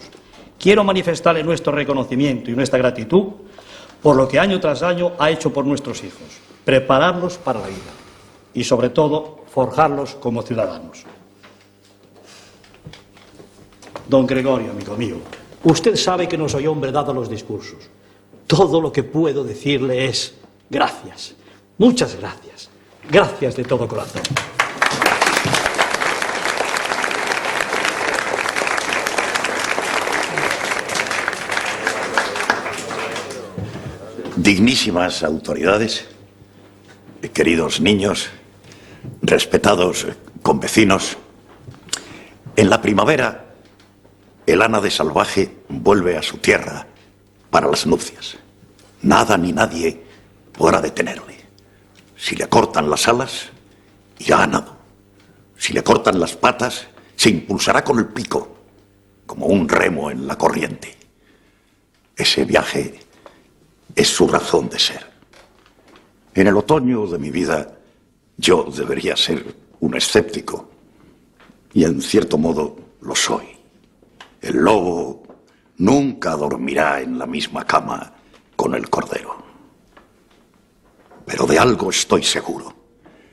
quiero 0.58 0.84
manifestarle 0.84 1.42
nuestro 1.42 1.72
reconocimiento 1.72 2.50
y 2.50 2.54
nuestra 2.54 2.78
gratitud 2.78 3.24
por 4.04 4.16
lo 4.16 4.28
que 4.28 4.38
año 4.38 4.60
tras 4.60 4.82
año 4.82 5.12
ha 5.18 5.30
hecho 5.30 5.50
por 5.50 5.64
nuestros 5.64 6.04
hijos, 6.04 6.28
prepararlos 6.62 7.38
para 7.38 7.60
la 7.60 7.68
vida 7.68 7.92
y, 8.52 8.62
sobre 8.62 8.90
todo, 8.90 9.44
forjarlos 9.48 10.16
como 10.16 10.42
ciudadanos. 10.42 11.04
Don 14.06 14.26
Gregorio, 14.26 14.72
amigo 14.72 14.94
mío, 14.94 15.16
usted 15.62 15.96
sabe 15.96 16.28
que 16.28 16.36
no 16.36 16.50
soy 16.50 16.66
hombre 16.66 16.92
dado 16.92 17.12
a 17.12 17.14
los 17.14 17.30
discursos. 17.30 17.88
Todo 18.46 18.80
lo 18.80 18.92
que 18.92 19.02
puedo 19.02 19.44
decirle 19.44 20.06
es 20.06 20.34
gracias, 20.68 21.34
muchas 21.78 22.16
gracias, 22.16 22.68
gracias 23.10 23.56
de 23.56 23.64
todo 23.64 23.88
corazón. 23.88 24.22
dignísimas 34.44 35.22
autoridades, 35.22 36.04
queridos 37.32 37.80
niños, 37.80 38.28
respetados 39.22 40.06
convecinos, 40.42 41.16
en 42.54 42.68
la 42.68 42.82
primavera 42.82 43.54
el 44.46 44.60
ana 44.60 44.82
de 44.82 44.90
salvaje 44.90 45.56
vuelve 45.70 46.18
a 46.18 46.22
su 46.22 46.36
tierra 46.36 46.86
para 47.54 47.68
las 47.68 47.86
nupcias. 47.86 48.36
Nada 49.02 49.38
ni 49.38 49.52
nadie 49.52 50.02
podrá 50.58 50.80
detenerle. 50.80 51.36
Si 52.16 52.34
le 52.34 52.48
cortan 52.48 52.90
las 52.90 53.06
alas, 53.06 53.50
irá 54.18 54.42
a 54.42 54.46
nado. 54.48 54.76
Si 55.56 55.72
le 55.72 55.84
cortan 55.84 56.18
las 56.18 56.34
patas, 56.34 56.88
se 57.14 57.30
impulsará 57.30 57.84
con 57.84 58.00
el 58.00 58.06
pico, 58.06 58.56
como 59.24 59.46
un 59.46 59.68
remo 59.68 60.10
en 60.10 60.26
la 60.26 60.36
corriente. 60.36 60.96
Ese 62.16 62.44
viaje 62.44 62.98
es 63.94 64.08
su 64.08 64.26
razón 64.26 64.68
de 64.68 64.80
ser. 64.80 65.06
En 66.34 66.48
el 66.48 66.56
otoño 66.56 67.06
de 67.06 67.18
mi 67.20 67.30
vida 67.30 67.72
yo 68.36 68.64
debería 68.64 69.16
ser 69.16 69.54
un 69.78 69.94
escéptico 69.94 70.70
y 71.72 71.84
en 71.84 72.02
cierto 72.02 72.36
modo 72.36 72.74
lo 73.02 73.14
soy. 73.14 73.46
El 74.40 74.56
lobo 74.56 75.23
nunca 75.78 76.36
dormirá 76.36 77.00
en 77.00 77.18
la 77.18 77.26
misma 77.26 77.64
cama 77.64 78.12
con 78.56 78.74
el 78.74 78.88
cordero. 78.88 79.42
Pero 81.26 81.46
de 81.46 81.58
algo 81.58 81.90
estoy 81.90 82.22
seguro. 82.22 82.74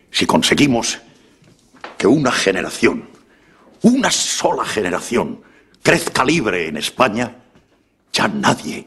Si 0.09 0.25
conseguimos 0.25 0.99
que 1.97 2.07
una 2.07 2.31
generación, 2.31 3.09
una 3.83 4.11
sola 4.11 4.65
generación, 4.65 5.41
crezca 5.81 6.23
libre 6.23 6.67
en 6.67 6.77
España, 6.77 7.35
ya 8.11 8.27
nadie 8.27 8.85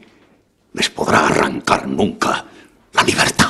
les 0.73 0.89
podrá 0.89 1.27
arrancar 1.27 1.87
nunca 1.87 2.45
la 2.93 3.03
libertad. 3.03 3.45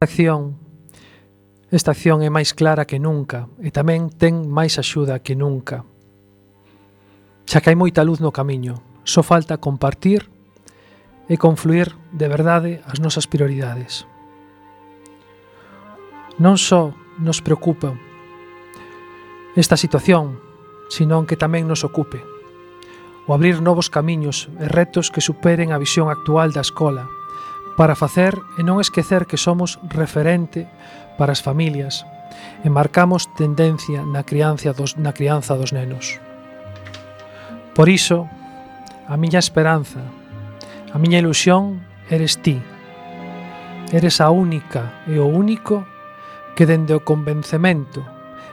acción 0.00 0.68
Esta 1.70 1.90
acción 1.90 2.24
é 2.24 2.30
máis 2.32 2.56
clara 2.56 2.88
que 2.88 2.96
nunca 2.96 3.44
e 3.60 3.68
tamén 3.68 4.08
ten 4.08 4.48
máis 4.48 4.80
axuda 4.80 5.20
que 5.20 5.36
nunca. 5.36 5.84
xa 7.48 7.64
que 7.64 7.72
hai 7.72 7.78
moita 7.80 8.04
luz 8.04 8.20
no 8.20 8.28
camiño, 8.28 8.84
só 9.08 9.24
falta 9.24 9.56
compartir 9.56 10.28
e 11.32 11.40
confluir 11.40 11.96
de 12.12 12.28
verdade 12.28 12.84
as 12.84 13.00
nosas 13.00 13.24
prioridades. 13.24 14.04
Non 16.36 16.60
só 16.60 16.92
nos 17.16 17.40
preocupa 17.40 17.96
esta 19.56 19.80
situación, 19.80 20.36
senón 20.92 21.24
que 21.24 21.40
tamén 21.40 21.64
nos 21.64 21.88
ocupe 21.88 22.20
o 23.24 23.32
abrir 23.32 23.64
novos 23.64 23.88
camiños 23.88 24.52
e 24.60 24.68
retos 24.68 25.08
que 25.08 25.24
superen 25.24 25.72
a 25.72 25.80
visión 25.80 26.12
actual 26.12 26.52
da 26.52 26.60
escola, 26.60 27.08
para 27.80 27.96
facer 27.96 28.36
e 28.56 28.64
non 28.64 28.76
esquecer 28.76 29.24
que 29.24 29.40
somos 29.40 29.80
referente 29.88 30.68
para 31.16 31.32
as 31.32 31.40
familias 31.40 32.04
e 32.60 32.68
marcamos 32.68 33.24
tendencia 33.40 34.04
na 34.04 34.20
crianza 34.20 34.76
dos, 34.76 35.00
na 35.00 35.16
crianza 35.16 35.56
dos 35.56 35.72
nenos. 35.72 36.27
Por 37.78 37.88
iso, 37.88 38.26
a 39.06 39.16
miña 39.16 39.38
esperanza, 39.38 40.02
a 40.92 40.98
miña 40.98 41.22
ilusión 41.22 41.86
eres 42.10 42.42
ti. 42.42 42.58
Eres 43.92 44.20
a 44.20 44.34
única 44.34 45.06
e 45.06 45.22
o 45.22 45.30
único 45.30 45.86
que 46.58 46.66
dende 46.66 46.90
o 46.98 47.06
convencemento 47.06 48.02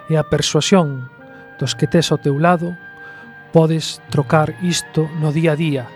e 0.05 0.21
a 0.21 0.29
persuasión 0.29 1.09
dos 1.57 1.73
que 1.73 1.89
tes 1.89 2.13
ao 2.13 2.21
teu 2.21 2.37
lado 2.37 2.77
podes 3.49 3.97
trocar 4.13 4.53
isto 4.61 5.09
no 5.17 5.33
día 5.33 5.57
a 5.57 5.59
día 5.59 5.89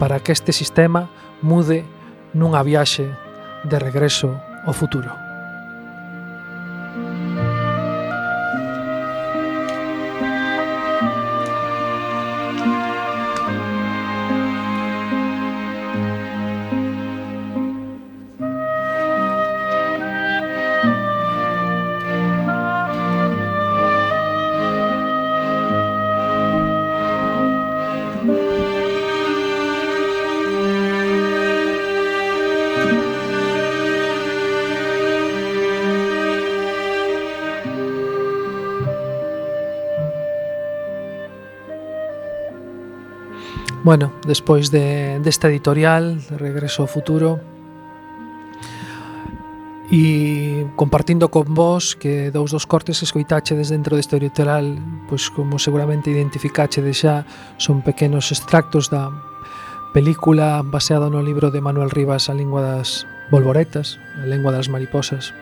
para 0.00 0.24
que 0.24 0.32
este 0.32 0.56
sistema 0.56 1.12
mude 1.44 1.84
nunha 2.32 2.64
viaxe 2.64 3.04
de 3.68 3.76
regreso 3.76 4.32
ao 4.64 4.72
futuro. 4.72 5.21
Bueno, 43.84 44.12
despois 44.24 44.70
de, 44.70 45.18
desta 45.18 45.48
editorial, 45.48 46.22
de 46.30 46.38
Regreso 46.38 46.86
ao 46.86 46.88
Futuro, 46.88 47.42
e 49.90 50.70
compartindo 50.78 51.34
con 51.34 51.50
vos 51.50 51.98
que 51.98 52.30
dous 52.30 52.54
dos 52.54 52.62
cortes 52.62 53.02
que 53.02 53.10
escoitache 53.10 53.58
desde 53.58 53.74
dentro 53.74 53.98
deste 53.98 54.22
editorial, 54.22 54.78
pois 55.10 55.34
como 55.34 55.58
seguramente 55.58 56.14
identificache 56.14 56.78
de 56.78 56.94
xa, 56.94 57.26
son 57.58 57.82
pequenos 57.82 58.30
extractos 58.30 58.86
da 58.86 59.10
película 59.90 60.62
baseada 60.62 61.10
no 61.10 61.18
libro 61.18 61.50
de 61.50 61.58
Manuel 61.58 61.90
Rivas 61.90 62.30
A 62.30 62.38
lingua 62.38 62.62
das 62.62 63.02
bolboretas, 63.34 63.98
A 64.22 64.30
lengua 64.30 64.54
das 64.54 64.70
mariposas, 64.70 65.34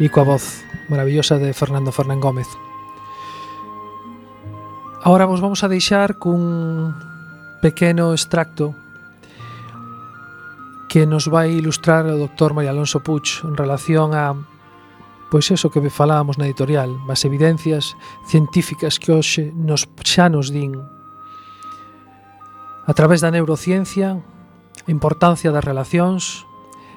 e 0.00 0.08
coa 0.08 0.24
voz 0.24 0.64
maravillosa 0.88 1.36
de 1.36 1.52
Fernando 1.52 1.92
Fernán 1.92 2.24
Gómez. 2.24 2.48
Ahora 5.04 5.28
vos 5.28 5.44
vamos 5.44 5.60
a 5.60 5.68
deixar 5.68 6.16
cun 6.16 7.09
pequeno 7.60 8.12
extracto 8.12 8.74
que 10.88 11.06
nos 11.06 11.28
vai 11.28 11.52
ilustrar 11.54 12.06
o 12.06 12.18
doctor 12.18 12.50
María 12.52 12.74
Alonso 12.74 12.98
Puch 12.98 13.44
en 13.44 13.56
relación 13.56 14.10
a 14.16 14.34
pois 15.30 15.46
eso 15.54 15.70
que 15.70 15.78
falábamos 15.86 16.42
na 16.42 16.50
editorial, 16.50 16.90
as 17.06 17.22
evidencias 17.22 17.94
científicas 18.26 18.98
que 18.98 19.14
hoxe 19.14 19.54
nos 19.54 19.86
xa 20.02 20.26
nos 20.26 20.50
din 20.50 20.74
a 22.90 22.92
través 22.98 23.22
da 23.22 23.30
neurociencia, 23.30 24.18
a 24.18 24.90
importancia 24.90 25.54
das 25.54 25.62
relacións 25.62 26.42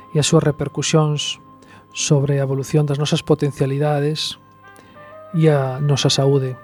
e 0.10 0.17
as 0.17 0.26
súas 0.26 0.41
repercusións 0.41 1.38
sobre 1.93 2.41
a 2.41 2.45
evolución 2.49 2.89
das 2.89 2.97
nosas 2.97 3.21
potencialidades 3.21 4.41
e 5.38 5.54
a 5.54 5.78
nosa 5.78 6.10
saúde. 6.10 6.58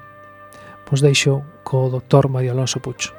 Pois 0.89 1.05
deixo 1.05 1.45
co 1.61 1.93
doctor 1.93 2.25
María 2.33 2.57
Alonso 2.57 2.81
Pucho. 2.81 3.18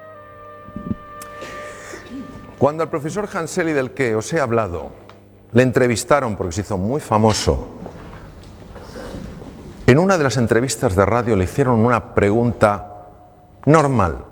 Cuando 2.59 2.83
al 2.83 2.91
profesor 2.91 3.29
Hanseli 3.33 3.73
del 3.73 3.93
que 3.93 4.15
os 4.15 4.33
he 4.33 4.41
hablado 4.41 4.91
le 5.53 5.63
entrevistaron 5.63 6.37
porque 6.37 6.53
se 6.53 6.61
hizo 6.61 6.77
muy 6.77 7.01
famoso, 7.01 7.69
en 9.87 9.99
una 9.99 10.17
de 10.17 10.25
las 10.25 10.37
entrevistas 10.37 10.95
de 10.95 11.05
radio 11.05 11.35
le 11.37 11.45
hicieron 11.45 11.85
una 11.85 12.15
pregunta 12.15 13.09
normal. 13.67 14.25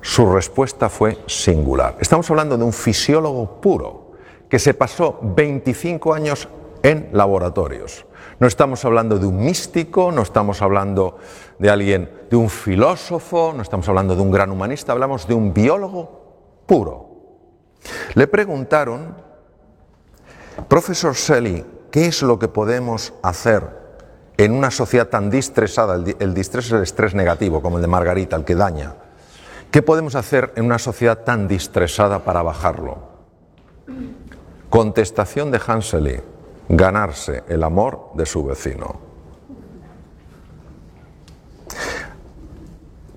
Su 0.00 0.32
respuesta 0.32 0.88
fue 0.88 1.18
singular. 1.26 1.96
Estamos 2.00 2.28
hablando 2.30 2.58
de 2.58 2.64
un 2.64 2.72
fisiólogo 2.72 3.60
puro 3.60 4.12
que 4.48 4.58
se 4.58 4.74
pasó 4.74 5.20
25 5.22 6.12
años 6.12 6.48
en 6.82 7.10
laboratorios. 7.12 8.04
No 8.42 8.48
estamos 8.48 8.84
hablando 8.84 9.20
de 9.20 9.26
un 9.26 9.36
místico, 9.36 10.10
no 10.10 10.22
estamos 10.22 10.62
hablando 10.62 11.16
de 11.60 11.70
alguien, 11.70 12.10
de 12.28 12.34
un 12.34 12.50
filósofo, 12.50 13.52
no 13.54 13.62
estamos 13.62 13.88
hablando 13.88 14.16
de 14.16 14.20
un 14.20 14.32
gran 14.32 14.50
humanista, 14.50 14.90
hablamos 14.90 15.28
de 15.28 15.34
un 15.34 15.54
biólogo 15.54 16.64
puro. 16.66 17.08
Le 18.14 18.26
preguntaron, 18.26 19.14
profesor 20.66 21.14
Selly, 21.14 21.64
¿qué 21.92 22.06
es 22.06 22.20
lo 22.22 22.40
que 22.40 22.48
podemos 22.48 23.14
hacer 23.22 23.62
en 24.36 24.50
una 24.50 24.72
sociedad 24.72 25.06
tan 25.06 25.30
distresada? 25.30 25.94
El, 25.94 26.34
distrés 26.34 26.66
es 26.66 26.72
el 26.72 26.82
estrés 26.82 27.14
negativo, 27.14 27.62
como 27.62 27.76
el 27.76 27.82
de 27.82 27.86
Margarita, 27.86 28.34
el 28.34 28.44
que 28.44 28.56
daña. 28.56 28.94
¿Qué 29.70 29.82
podemos 29.82 30.16
hacer 30.16 30.52
en 30.56 30.64
una 30.64 30.80
sociedad 30.80 31.22
tan 31.22 31.46
distresada 31.46 32.24
para 32.24 32.42
bajarlo? 32.42 33.08
Contestación 34.68 35.52
de 35.52 35.60
Hansely, 35.64 36.31
ganarse 36.72 37.44
el 37.48 37.62
amor 37.62 38.10
de 38.14 38.26
su 38.26 38.44
vecino. 38.44 39.00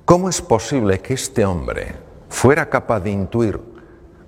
¿Cómo 0.05 0.29
es 0.29 0.39
posible 0.41 0.99
que 0.99 1.15
este 1.15 1.43
hombre 1.43 1.95
fuera 2.29 2.69
capaz 2.69 2.99
de 2.99 3.09
intuir 3.09 3.59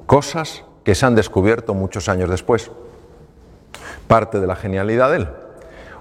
cosas 0.07 0.63
que 0.83 0.95
se 0.95 1.05
han 1.05 1.15
descubierto 1.15 1.73
muchos 1.73 2.07
años 2.07 2.29
después. 2.29 2.71
Parte 4.07 4.39
de 4.39 4.47
la 4.47 4.55
genialidad 4.55 5.11
de 5.11 5.17
él. 5.17 5.29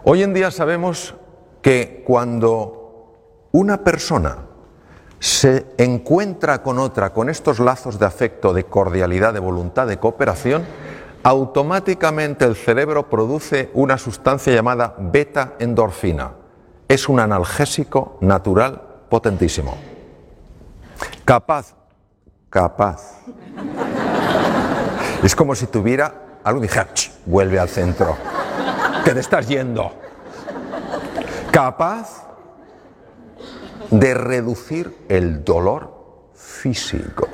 Hoy 0.05 0.23
en 0.23 0.33
día 0.33 0.53
sabemos 0.53 1.17
que 1.61 2.05
cuando 2.07 3.13
una 3.51 3.83
persona 3.83 4.47
se 5.19 5.67
encuentra 5.77 6.63
con 6.63 6.79
otra 6.79 7.13
con 7.13 7.29
estos 7.29 7.59
lazos 7.59 7.99
de 7.99 8.07
afecto, 8.07 8.53
de 8.53 8.65
cordialidad, 8.65 9.35
de 9.35 9.41
voluntad, 9.41 9.89
de 9.89 9.99
cooperación, 9.99 10.65
automáticamente 11.27 12.45
el 12.45 12.55
cerebro 12.55 13.11
produce 13.11 13.69
una 13.75 13.99
sustancia 13.99 14.55
llamada 14.55 14.95
beta 14.97 15.55
endorfina. 15.59 16.35
Es 16.87 17.09
un 17.09 17.19
analgésico 17.19 18.17
natural 18.21 18.81
potentísimo. 19.09 19.77
Capaz, 21.25 21.75
capaz 22.49 23.25
es 25.25 25.35
como 25.35 25.57
si 25.57 25.67
tuviera 25.67 26.39
algo 26.45 26.61
y 26.61 26.69
dijera, 26.69 26.91
vuelve 27.25 27.59
al 27.59 27.71
centro, 27.71 28.17
que 29.05 29.11
te 29.11 29.19
estás 29.19 29.49
yendo. 29.49 29.91
Capaz 31.51 32.25
de 33.91 34.15
reducir 34.15 34.97
el 35.09 35.43
dolor 35.43 36.31
físico. 36.35 37.27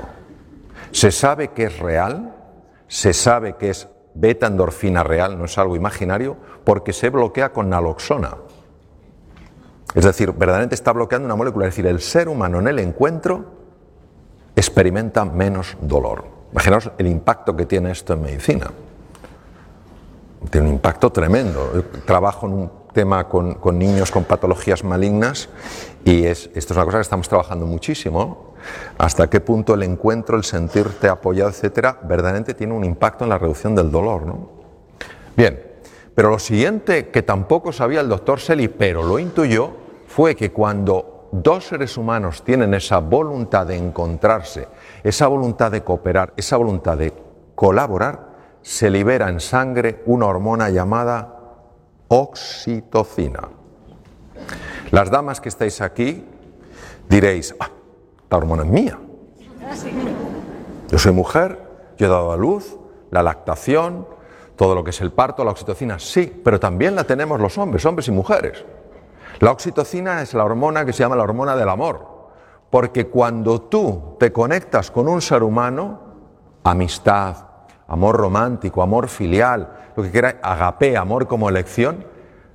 Se 0.92 1.12
sabe 1.12 1.48
que 1.48 1.64
es 1.64 1.78
real, 1.78 2.41
se 2.92 3.14
sabe 3.14 3.56
que 3.56 3.70
es 3.70 3.88
beta 4.12 4.48
endorfina 4.48 5.02
real, 5.02 5.38
no 5.38 5.46
es 5.46 5.56
algo 5.56 5.76
imaginario, 5.76 6.36
porque 6.62 6.92
se 6.92 7.08
bloquea 7.08 7.50
con 7.50 7.70
naloxona. 7.70 8.36
Es 9.94 10.04
decir, 10.04 10.30
verdaderamente 10.32 10.74
está 10.74 10.92
bloqueando 10.92 11.24
una 11.24 11.34
molécula, 11.34 11.66
es 11.66 11.72
decir, 11.72 11.86
el 11.86 12.02
ser 12.02 12.28
humano 12.28 12.60
en 12.60 12.68
el 12.68 12.78
encuentro 12.80 13.46
experimenta 14.54 15.24
menos 15.24 15.74
dolor. 15.80 16.26
Imaginaos 16.52 16.90
el 16.98 17.06
impacto 17.06 17.56
que 17.56 17.64
tiene 17.64 17.92
esto 17.92 18.12
en 18.12 18.20
medicina. 18.20 18.70
Tiene 20.50 20.66
un 20.66 20.74
impacto 20.74 21.10
tremendo. 21.10 21.72
trabajo 22.04 22.46
en 22.46 22.52
un 22.52 22.70
tema 22.92 23.28
con, 23.28 23.58
niños 23.78 24.10
con 24.10 24.24
patologías 24.24 24.84
malignas 24.84 25.48
y 26.04 26.24
es, 26.24 26.50
esto 26.54 26.72
es 26.72 26.76
una 26.76 26.84
cosa 26.84 26.98
que 26.98 27.02
estamos 27.02 27.28
trabajando 27.28 27.66
muchísimo. 27.66 28.54
Hasta 28.98 29.28
qué 29.28 29.40
punto 29.40 29.74
el 29.74 29.82
encuentro, 29.82 30.36
el 30.36 30.44
sentirte 30.44 31.08
apoyado, 31.08 31.50
etcétera, 31.50 31.98
verdaderamente 32.04 32.54
tiene 32.54 32.74
un 32.74 32.84
impacto 32.84 33.24
en 33.24 33.30
la 33.30 33.38
reducción 33.38 33.74
del 33.74 33.90
dolor. 33.90 34.24
¿no? 34.24 34.50
Bien, 35.36 35.60
pero 36.14 36.30
lo 36.30 36.38
siguiente 36.38 37.08
que 37.08 37.22
tampoco 37.22 37.72
sabía 37.72 38.00
el 38.00 38.08
doctor 38.08 38.38
Selly, 38.38 38.68
pero 38.68 39.02
lo 39.02 39.18
intuyó, 39.18 39.70
fue 40.06 40.36
que 40.36 40.52
cuando 40.52 41.28
dos 41.32 41.64
seres 41.64 41.96
humanos 41.96 42.42
tienen 42.44 42.74
esa 42.74 42.98
voluntad 42.98 43.66
de 43.66 43.76
encontrarse, 43.76 44.68
esa 45.02 45.26
voluntad 45.26 45.72
de 45.72 45.82
cooperar, 45.82 46.34
esa 46.36 46.58
voluntad 46.58 46.98
de 46.98 47.14
colaborar, 47.54 48.32
se 48.60 48.90
libera 48.90 49.28
en 49.28 49.40
sangre 49.40 50.02
una 50.06 50.26
hormona 50.26 50.70
llamada 50.70 51.41
oxitocina. 52.12 53.48
Las 54.90 55.10
damas 55.10 55.40
que 55.40 55.48
estáis 55.48 55.80
aquí 55.80 56.22
diréis, 57.08 57.54
ah, 57.58 57.70
esta 58.22 58.36
hormona 58.36 58.64
es 58.64 58.68
mía. 58.68 58.98
Yo 60.90 60.98
soy 60.98 61.12
mujer, 61.12 61.58
yo 61.96 62.06
he 62.06 62.10
dado 62.10 62.32
a 62.32 62.36
luz, 62.36 62.76
la 63.10 63.22
lactación, 63.22 64.06
todo 64.56 64.74
lo 64.74 64.84
que 64.84 64.90
es 64.90 65.00
el 65.00 65.10
parto, 65.12 65.42
la 65.42 65.52
oxitocina, 65.52 65.98
sí, 65.98 66.40
pero 66.44 66.60
también 66.60 66.94
la 66.94 67.04
tenemos 67.04 67.40
los 67.40 67.56
hombres, 67.56 67.86
hombres 67.86 68.08
y 68.08 68.10
mujeres. 68.10 68.62
La 69.38 69.50
oxitocina 69.50 70.20
es 70.20 70.34
la 70.34 70.44
hormona 70.44 70.84
que 70.84 70.92
se 70.92 70.98
llama 70.98 71.16
la 71.16 71.22
hormona 71.22 71.56
del 71.56 71.70
amor, 71.70 72.28
porque 72.68 73.06
cuando 73.06 73.62
tú 73.62 74.16
te 74.20 74.30
conectas 74.30 74.90
con 74.90 75.08
un 75.08 75.22
ser 75.22 75.42
humano, 75.42 75.98
amistad, 76.62 77.51
amor 77.92 78.16
romántico, 78.16 78.82
amor 78.82 79.08
filial, 79.08 79.68
lo 79.94 80.02
que 80.02 80.10
quiera, 80.10 80.40
agape, 80.42 80.96
amor 80.96 81.28
como 81.28 81.50
elección, 81.50 82.06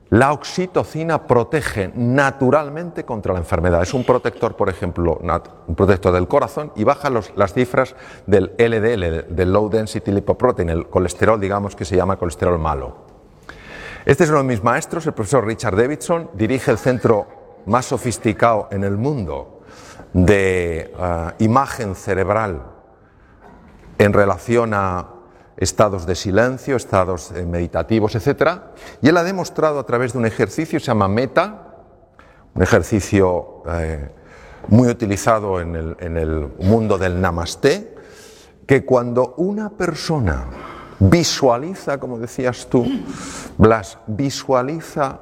la 0.09 0.31
oxitocina 0.31 1.27
protege 1.27 1.91
naturalmente 1.93 3.05
contra 3.05 3.33
la 3.33 3.39
enfermedad. 3.39 3.83
Es 3.83 3.93
un 3.93 4.03
protector, 4.03 4.55
por 4.55 4.67
ejemplo, 4.67 5.19
un 5.67 5.75
protector 5.75 6.11
del 6.11 6.27
corazón 6.27 6.71
y 6.75 6.83
baja 6.83 7.11
las 7.11 7.53
cifras 7.53 7.95
del 8.25 8.53
LDL, 8.57 9.35
del 9.35 9.53
Low 9.53 9.69
Density 9.69 10.11
Lipoprotein, 10.11 10.69
el 10.69 10.87
colesterol, 10.87 11.39
digamos, 11.39 11.75
que 11.75 11.85
se 11.85 11.95
llama 11.95 12.17
colesterol 12.17 12.57
malo. 12.57 12.95
Este 14.05 14.23
es 14.23 14.31
uno 14.31 14.39
de 14.39 14.45
mis 14.45 14.63
maestros, 14.63 15.05
el 15.05 15.13
profesor 15.13 15.45
Richard 15.45 15.75
Davidson, 15.75 16.31
dirige 16.33 16.71
el 16.71 16.79
centro 16.79 17.27
más 17.67 17.85
sofisticado 17.85 18.69
en 18.71 18.83
el 18.83 18.97
mundo 18.97 19.61
de 20.13 20.93
eh, 20.97 21.31
imagen 21.39 21.93
cerebral 21.93 22.63
en 23.99 24.13
relación 24.13 24.73
a 24.73 25.16
estados 25.57 26.05
de 26.05 26.15
silencio, 26.15 26.75
estados 26.75 27.31
eh, 27.31 27.45
meditativos, 27.45 28.15
etc. 28.15 28.59
Y 29.01 29.09
él 29.09 29.17
ha 29.17 29.23
demostrado 29.23 29.79
a 29.79 29.85
través 29.85 30.13
de 30.13 30.19
un 30.19 30.25
ejercicio, 30.25 30.79
se 30.79 30.85
llama 30.87 31.07
Meta, 31.07 31.75
un 32.53 32.63
ejercicio 32.63 33.63
eh, 33.69 34.09
muy 34.69 34.87
utilizado 34.87 35.59
en 35.59 35.75
el, 35.75 35.97
en 35.99 36.17
el 36.17 36.49
mundo 36.59 36.97
del 36.97 37.19
Namaste, 37.19 37.95
que 38.65 38.85
cuando 38.85 39.33
una 39.37 39.69
persona 39.69 40.45
visualiza, 40.99 41.99
como 41.99 42.19
decías 42.19 42.67
tú, 42.69 42.85
Blas, 43.57 43.97
visualiza 44.07 45.21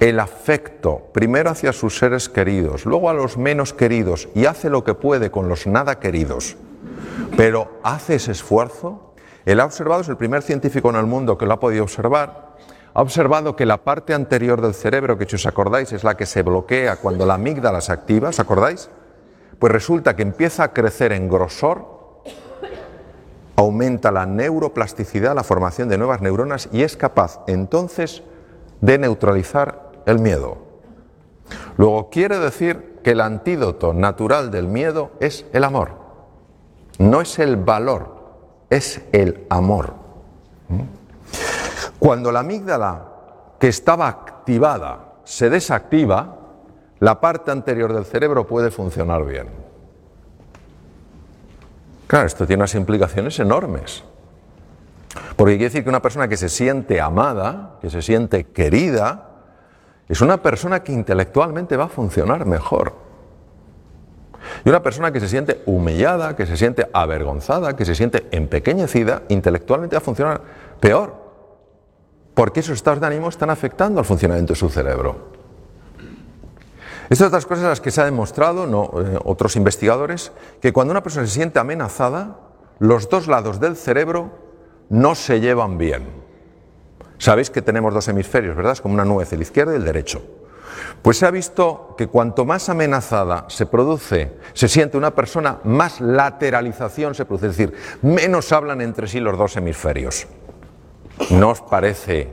el 0.00 0.20
afecto, 0.20 1.10
primero 1.12 1.50
hacia 1.50 1.72
sus 1.72 1.98
seres 1.98 2.28
queridos, 2.28 2.86
luego 2.86 3.10
a 3.10 3.14
los 3.14 3.36
menos 3.36 3.72
queridos, 3.72 4.28
y 4.34 4.46
hace 4.46 4.70
lo 4.70 4.84
que 4.84 4.94
puede 4.94 5.30
con 5.30 5.48
los 5.48 5.66
nada 5.66 5.98
queridos, 5.98 6.56
pero 7.36 7.78
hace 7.82 8.16
ese 8.16 8.32
esfuerzo, 8.32 9.14
él 9.46 9.60
ha 9.60 9.64
observado, 9.64 10.00
es 10.00 10.08
el 10.08 10.16
primer 10.16 10.42
científico 10.42 10.90
en 10.90 10.96
el 10.96 11.06
mundo 11.06 11.38
que 11.38 11.46
lo 11.46 11.54
ha 11.54 11.60
podido 11.60 11.84
observar, 11.84 12.56
ha 12.92 13.00
observado 13.00 13.54
que 13.54 13.64
la 13.64 13.78
parte 13.78 14.12
anterior 14.12 14.60
del 14.60 14.74
cerebro, 14.74 15.16
que 15.16 15.24
si 15.24 15.36
os 15.36 15.46
acordáis 15.46 15.92
es 15.92 16.02
la 16.02 16.16
que 16.16 16.26
se 16.26 16.42
bloquea 16.42 16.96
cuando 16.96 17.24
la 17.24 17.34
amígdala 17.34 17.80
se 17.80 17.92
activa, 17.92 18.30
¿os 18.30 18.40
acordáis? 18.40 18.90
Pues 19.60 19.72
resulta 19.72 20.16
que 20.16 20.22
empieza 20.22 20.64
a 20.64 20.72
crecer 20.72 21.12
en 21.12 21.28
grosor, 21.28 22.22
aumenta 23.54 24.10
la 24.10 24.26
neuroplasticidad, 24.26 25.36
la 25.36 25.44
formación 25.44 25.88
de 25.88 25.96
nuevas 25.96 26.20
neuronas 26.20 26.68
y 26.72 26.82
es 26.82 26.96
capaz 26.96 27.40
entonces 27.46 28.24
de 28.80 28.98
neutralizar 28.98 29.92
el 30.06 30.18
miedo. 30.18 30.58
Luego 31.76 32.10
quiere 32.10 32.40
decir 32.40 32.98
que 33.04 33.12
el 33.12 33.20
antídoto 33.20 33.94
natural 33.94 34.50
del 34.50 34.66
miedo 34.66 35.12
es 35.20 35.46
el 35.52 35.62
amor, 35.62 35.92
no 36.98 37.20
es 37.20 37.38
el 37.38 37.56
valor 37.56 38.15
es 38.70 39.00
el 39.12 39.46
amor. 39.48 39.94
Cuando 41.98 42.32
la 42.32 42.40
amígdala 42.40 43.04
que 43.58 43.68
estaba 43.68 44.08
activada 44.08 45.14
se 45.24 45.50
desactiva, 45.50 46.36
la 47.00 47.20
parte 47.20 47.50
anterior 47.50 47.92
del 47.92 48.04
cerebro 48.04 48.46
puede 48.46 48.70
funcionar 48.70 49.24
bien. 49.24 49.48
Claro, 52.06 52.26
esto 52.26 52.46
tiene 52.46 52.62
unas 52.62 52.74
implicaciones 52.74 53.38
enormes. 53.38 54.04
Porque 55.34 55.54
quiere 55.54 55.64
decir 55.64 55.82
que 55.82 55.88
una 55.88 56.02
persona 56.02 56.28
que 56.28 56.36
se 56.36 56.48
siente 56.48 57.00
amada, 57.00 57.78
que 57.80 57.90
se 57.90 58.02
siente 58.02 58.44
querida, 58.44 59.30
es 60.08 60.20
una 60.20 60.40
persona 60.40 60.82
que 60.82 60.92
intelectualmente 60.92 61.76
va 61.76 61.84
a 61.84 61.88
funcionar 61.88 62.46
mejor. 62.46 63.05
Y 64.66 64.68
una 64.68 64.82
persona 64.82 65.12
que 65.12 65.20
se 65.20 65.28
siente 65.28 65.62
humillada, 65.64 66.34
que 66.34 66.44
se 66.44 66.56
siente 66.56 66.88
avergonzada, 66.92 67.76
que 67.76 67.84
se 67.84 67.94
siente 67.94 68.26
empequeñecida, 68.32 69.22
intelectualmente 69.28 69.94
va 69.94 69.98
a 69.98 70.00
funcionar 70.00 70.40
peor, 70.80 71.14
porque 72.34 72.58
esos 72.58 72.74
estados 72.74 73.00
de 73.00 73.06
ánimo 73.06 73.28
están 73.28 73.48
afectando 73.48 74.00
al 74.00 74.04
funcionamiento 74.04 74.54
de 74.54 74.58
su 74.58 74.68
cerebro. 74.68 75.28
Estas 77.08 77.28
otras 77.28 77.46
cosas 77.46 77.62
las 77.66 77.80
que 77.80 77.92
se 77.92 78.00
ha 78.00 78.06
demostrado, 78.06 78.66
no, 78.66 78.90
eh, 79.00 79.20
otros 79.22 79.54
investigadores, 79.54 80.32
que 80.60 80.72
cuando 80.72 80.90
una 80.90 81.04
persona 81.04 81.26
se 81.26 81.34
siente 81.34 81.60
amenazada, 81.60 82.36
los 82.80 83.08
dos 83.08 83.28
lados 83.28 83.60
del 83.60 83.76
cerebro 83.76 84.32
no 84.88 85.14
se 85.14 85.38
llevan 85.38 85.78
bien. 85.78 86.08
Sabéis 87.18 87.50
que 87.50 87.62
tenemos 87.62 87.94
dos 87.94 88.08
hemisferios, 88.08 88.56
¿verdad? 88.56 88.72
Es 88.72 88.80
como 88.80 88.94
una 88.94 89.04
nuez, 89.04 89.32
el 89.32 89.42
izquierdo 89.42 89.74
y 89.74 89.76
el 89.76 89.84
derecho. 89.84 90.22
Pues 91.02 91.18
se 91.18 91.26
ha 91.26 91.30
visto 91.30 91.94
que 91.96 92.08
cuanto 92.08 92.44
más 92.44 92.68
amenazada 92.68 93.44
se 93.48 93.66
produce, 93.66 94.32
se 94.52 94.68
siente 94.68 94.96
una 94.96 95.14
persona, 95.14 95.58
más 95.64 96.00
lateralización 96.00 97.14
se 97.14 97.24
produce, 97.24 97.46
es 97.48 97.56
decir, 97.56 97.74
menos 98.02 98.52
hablan 98.52 98.80
entre 98.80 99.08
sí 99.08 99.20
los 99.20 99.38
dos 99.38 99.56
hemisferios. 99.56 100.26
¿No 101.30 101.50
os 101.50 101.60
parece 101.62 102.32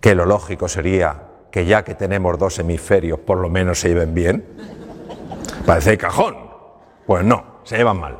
que 0.00 0.14
lo 0.14 0.26
lógico 0.26 0.68
sería 0.68 1.28
que 1.50 1.66
ya 1.66 1.84
que 1.84 1.94
tenemos 1.94 2.38
dos 2.38 2.58
hemisferios, 2.58 3.20
por 3.20 3.38
lo 3.38 3.48
menos 3.48 3.80
se 3.80 3.88
lleven 3.88 4.14
bien? 4.14 4.44
Parece 5.66 5.98
cajón. 5.98 6.36
Pues 7.06 7.24
no, 7.24 7.60
se 7.64 7.76
llevan 7.76 8.00
mal. 8.00 8.16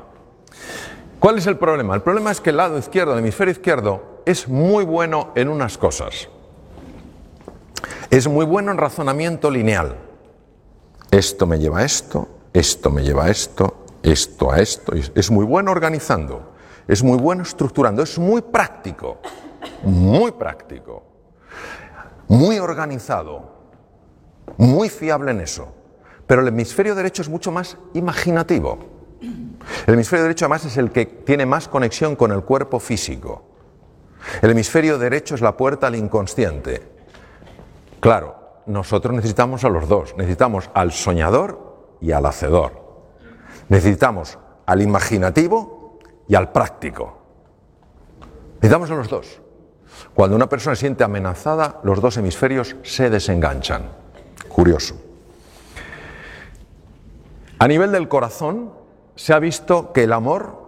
¿Cuál 1.18 1.38
es 1.38 1.46
el 1.46 1.56
problema? 1.56 1.94
El 1.94 2.02
problema 2.02 2.30
es 2.30 2.40
que 2.40 2.50
el 2.50 2.56
lado 2.56 2.78
izquierdo, 2.78 3.12
el 3.12 3.20
hemisferio 3.20 3.52
izquierdo, 3.52 4.22
es 4.26 4.48
muy 4.48 4.84
bueno 4.84 5.32
en 5.34 5.48
unas 5.48 5.78
cosas 5.78 6.28
es 8.12 8.28
muy 8.28 8.44
bueno 8.44 8.70
en 8.70 8.76
razonamiento 8.76 9.50
lineal. 9.50 9.96
Esto 11.10 11.46
me 11.46 11.58
lleva 11.58 11.78
a 11.78 11.84
esto, 11.84 12.28
esto 12.52 12.90
me 12.90 13.02
lleva 13.02 13.24
a 13.24 13.30
esto, 13.30 13.86
esto 14.02 14.52
a 14.52 14.58
esto. 14.58 14.92
Es 15.14 15.30
muy 15.30 15.46
bueno 15.46 15.70
organizando, 15.70 16.52
es 16.86 17.02
muy 17.02 17.16
bueno 17.16 17.42
estructurando, 17.42 18.02
es 18.02 18.18
muy 18.18 18.42
práctico, 18.42 19.16
muy 19.82 20.30
práctico, 20.32 21.02
muy 22.28 22.58
organizado, 22.58 23.50
muy 24.58 24.90
fiable 24.90 25.30
en 25.30 25.40
eso. 25.40 25.74
Pero 26.26 26.42
el 26.42 26.48
hemisferio 26.48 26.94
derecho 26.94 27.22
es 27.22 27.30
mucho 27.30 27.50
más 27.50 27.78
imaginativo. 27.94 28.78
El 29.86 29.94
hemisferio 29.94 30.24
derecho 30.24 30.44
además 30.44 30.66
es 30.66 30.76
el 30.76 30.90
que 30.90 31.06
tiene 31.06 31.46
más 31.46 31.66
conexión 31.66 32.14
con 32.16 32.30
el 32.30 32.42
cuerpo 32.42 32.78
físico. 32.78 33.46
El 34.42 34.50
hemisferio 34.50 34.98
derecho 34.98 35.34
es 35.34 35.40
la 35.40 35.56
puerta 35.56 35.86
al 35.86 35.96
inconsciente. 35.96 36.92
Claro, 38.02 38.64
nosotros 38.66 39.14
necesitamos 39.14 39.62
a 39.62 39.68
los 39.68 39.88
dos, 39.88 40.16
necesitamos 40.16 40.68
al 40.74 40.90
soñador 40.90 41.96
y 42.00 42.10
al 42.10 42.26
hacedor. 42.26 42.72
Necesitamos 43.68 44.40
al 44.66 44.82
imaginativo 44.82 46.00
y 46.26 46.34
al 46.34 46.50
práctico. 46.50 47.16
Necesitamos 48.54 48.90
a 48.90 48.96
los 48.96 49.08
dos. 49.08 49.40
Cuando 50.14 50.34
una 50.34 50.48
persona 50.48 50.74
se 50.74 50.80
siente 50.80 51.04
amenazada, 51.04 51.78
los 51.84 52.00
dos 52.00 52.16
hemisferios 52.16 52.74
se 52.82 53.08
desenganchan. 53.08 53.84
Curioso. 54.48 54.96
A 57.60 57.68
nivel 57.68 57.92
del 57.92 58.08
corazón, 58.08 58.72
se 59.14 59.32
ha 59.32 59.38
visto 59.38 59.92
que 59.92 60.02
el 60.02 60.12
amor, 60.12 60.58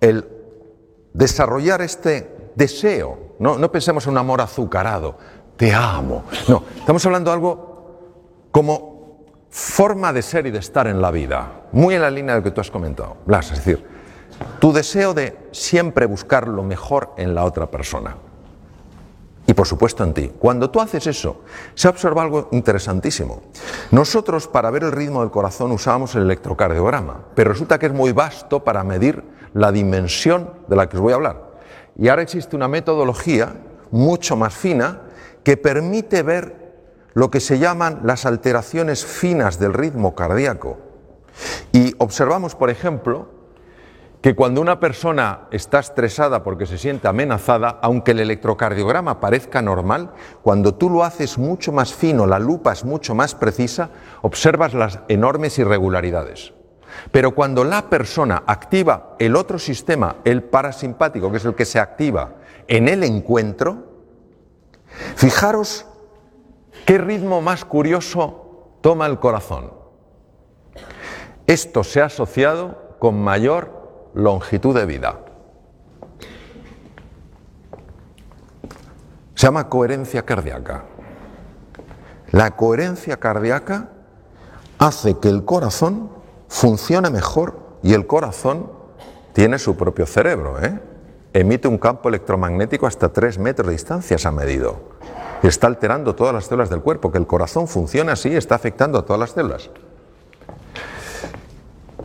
el 0.00 0.26
desarrollar 1.12 1.82
este 1.82 2.50
deseo, 2.54 3.34
no, 3.40 3.58
no 3.58 3.70
pensemos 3.70 4.06
en 4.06 4.12
un 4.12 4.18
amor 4.18 4.40
azucarado, 4.40 5.18
te 5.56 5.72
amo. 5.72 6.24
No, 6.48 6.62
estamos 6.76 7.04
hablando 7.06 7.30
de 7.30 7.34
algo 7.34 7.76
como 8.50 8.96
forma 9.50 10.12
de 10.12 10.22
ser 10.22 10.46
y 10.46 10.50
de 10.50 10.58
estar 10.58 10.86
en 10.86 11.00
la 11.00 11.10
vida, 11.10 11.62
muy 11.72 11.94
en 11.94 12.02
la 12.02 12.10
línea 12.10 12.34
de 12.34 12.40
lo 12.40 12.44
que 12.44 12.50
tú 12.50 12.60
has 12.60 12.70
comentado, 12.70 13.16
Blas, 13.24 13.50
es 13.52 13.64
decir, 13.64 13.84
tu 14.60 14.72
deseo 14.72 15.14
de 15.14 15.48
siempre 15.52 16.06
buscar 16.06 16.46
lo 16.46 16.62
mejor 16.62 17.14
en 17.16 17.34
la 17.34 17.44
otra 17.44 17.70
persona. 17.70 18.16
y 19.48 19.54
por 19.54 19.64
supuesto 19.64 20.02
en 20.02 20.12
ti. 20.12 20.32
Cuando 20.40 20.70
tú 20.70 20.80
haces 20.80 21.06
eso, 21.06 21.42
se 21.74 21.86
observa 21.86 22.20
algo 22.20 22.48
interesantísimo. 22.50 23.42
Nosotros 23.92 24.48
para 24.48 24.72
ver 24.72 24.82
el 24.82 24.90
ritmo 24.90 25.20
del 25.20 25.30
corazón 25.30 25.70
usábamos 25.70 26.16
el 26.16 26.22
electrocardiograma, 26.22 27.26
pero 27.36 27.52
resulta 27.52 27.78
que 27.78 27.86
es 27.86 27.92
muy 27.92 28.10
vasto 28.10 28.64
para 28.64 28.82
medir 28.82 29.22
la 29.54 29.70
dimensión 29.70 30.50
de 30.66 30.74
la 30.74 30.88
que 30.88 30.96
os 30.96 31.00
voy 31.00 31.12
a 31.12 31.16
hablar. 31.16 31.52
Y 31.96 32.08
ahora 32.08 32.22
existe 32.22 32.56
una 32.56 32.66
metodología 32.66 33.54
mucho 33.92 34.36
más 34.36 34.52
fina 34.52 35.02
que 35.46 35.56
permite 35.56 36.24
ver 36.24 36.56
lo 37.14 37.30
que 37.30 37.38
se 37.38 37.60
llaman 37.60 38.00
las 38.02 38.26
alteraciones 38.26 39.06
finas 39.06 39.60
del 39.60 39.74
ritmo 39.74 40.16
cardíaco. 40.16 40.78
Y 41.70 41.94
observamos, 41.98 42.56
por 42.56 42.68
ejemplo, 42.68 43.28
que 44.22 44.34
cuando 44.34 44.60
una 44.60 44.80
persona 44.80 45.46
está 45.52 45.78
estresada 45.78 46.42
porque 46.42 46.66
se 46.66 46.78
siente 46.78 47.06
amenazada, 47.06 47.78
aunque 47.80 48.10
el 48.10 48.18
electrocardiograma 48.18 49.20
parezca 49.20 49.62
normal, 49.62 50.14
cuando 50.42 50.74
tú 50.74 50.90
lo 50.90 51.04
haces 51.04 51.38
mucho 51.38 51.70
más 51.70 51.94
fino, 51.94 52.26
la 52.26 52.40
lupa 52.40 52.72
es 52.72 52.84
mucho 52.84 53.14
más 53.14 53.36
precisa, 53.36 53.90
observas 54.22 54.74
las 54.74 54.98
enormes 55.06 55.60
irregularidades. 55.60 56.54
Pero 57.12 57.36
cuando 57.36 57.62
la 57.62 57.88
persona 57.88 58.42
activa 58.48 59.14
el 59.20 59.36
otro 59.36 59.60
sistema, 59.60 60.16
el 60.24 60.42
parasimpático, 60.42 61.30
que 61.30 61.36
es 61.36 61.44
el 61.44 61.54
que 61.54 61.66
se 61.66 61.78
activa 61.78 62.34
en 62.66 62.88
el 62.88 63.04
encuentro, 63.04 63.85
fijaros 65.16 65.86
qué 66.84 66.98
ritmo 66.98 67.40
más 67.40 67.64
curioso 67.64 68.68
toma 68.80 69.06
el 69.06 69.18
corazón. 69.18 69.72
Esto 71.46 71.84
se 71.84 72.00
ha 72.00 72.06
asociado 72.06 72.96
con 72.98 73.20
mayor 73.20 74.10
longitud 74.14 74.74
de 74.74 74.86
vida. 74.86 75.20
Se 79.34 79.46
llama 79.46 79.68
coherencia 79.68 80.24
cardíaca. 80.24 80.84
La 82.32 82.56
coherencia 82.56 83.18
cardíaca 83.18 83.90
hace 84.78 85.18
que 85.18 85.28
el 85.28 85.44
corazón 85.44 86.10
funcione 86.48 87.10
mejor 87.10 87.78
y 87.82 87.92
el 87.94 88.06
corazón 88.06 88.70
tiene 89.32 89.58
su 89.58 89.76
propio 89.76 90.06
cerebro. 90.06 90.62
¿eh? 90.62 90.80
Emite 91.36 91.68
un 91.68 91.76
campo 91.76 92.08
electromagnético 92.08 92.86
hasta 92.86 93.12
3 93.12 93.38
metros 93.38 93.66
de 93.66 93.72
distancia, 93.74 94.16
se 94.16 94.26
ha 94.26 94.30
medido. 94.30 94.80
Está 95.42 95.66
alterando 95.66 96.14
todas 96.14 96.32
las 96.32 96.46
células 96.46 96.70
del 96.70 96.80
cuerpo. 96.80 97.12
Que 97.12 97.18
el 97.18 97.26
corazón 97.26 97.68
funcione 97.68 98.10
así 98.10 98.34
está 98.34 98.54
afectando 98.54 98.98
a 98.98 99.04
todas 99.04 99.20
las 99.20 99.32
células. 99.32 99.68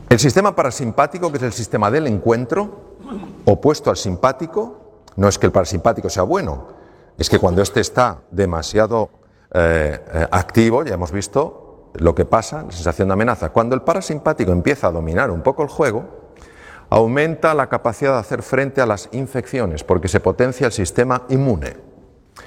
El 0.10 0.20
sistema 0.20 0.54
parasimpático, 0.54 1.32
que 1.32 1.38
es 1.38 1.44
el 1.44 1.54
sistema 1.54 1.90
del 1.90 2.08
encuentro, 2.08 2.98
opuesto 3.46 3.90
al 3.90 3.96
simpático, 3.96 5.06
no 5.16 5.30
es 5.30 5.40
que 5.40 5.46
el 5.46 5.54
parasimpático 5.54 6.10
sea 6.10 6.24
bueno, 6.24 6.68
es 7.18 7.30
que 7.30 7.40
cuando 7.40 7.62
éste 7.62 7.80
está 7.80 8.24
demasiado 8.32 9.12
eh, 9.54 9.98
eh, 10.14 10.28
activo, 10.30 10.84
ya 10.84 10.96
hemos 10.96 11.14
visto 11.14 11.92
lo 11.94 12.14
que 12.14 12.26
pasa, 12.26 12.64
la 12.64 12.72
sensación 12.74 13.08
de 13.08 13.14
amenaza. 13.14 13.54
Cuando 13.54 13.76
el 13.76 13.82
parasimpático 13.82 14.52
empieza 14.52 14.88
a 14.88 14.92
dominar 14.92 15.32
un 15.32 15.42
poco 15.42 15.64
el 15.64 15.70
juego, 15.70 16.21
aumenta 16.92 17.54
la 17.54 17.68
capacidad 17.68 18.14
de 18.14 18.20
hacer 18.20 18.44
frente 18.44 18.82
a 18.82 18.86
las 18.86 19.08
infecciones, 19.14 19.84
porque 19.84 20.10
se 20.10 20.20
potencia 20.20 20.68
el 20.68 20.74
sistema 20.74 21.24
inmune. 21.30 21.78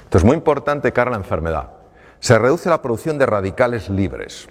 Esto 0.03 0.19
es 0.19 0.23
muy 0.23 0.37
importante 0.37 0.93
cara 0.93 1.09
a 1.09 1.11
la 1.11 1.17
enfermedad. 1.17 1.71
Se 2.19 2.37
reduce 2.37 2.69
la 2.69 2.81
producción 2.81 3.17
de 3.17 3.25
radicales 3.25 3.89
libres. 3.89 4.47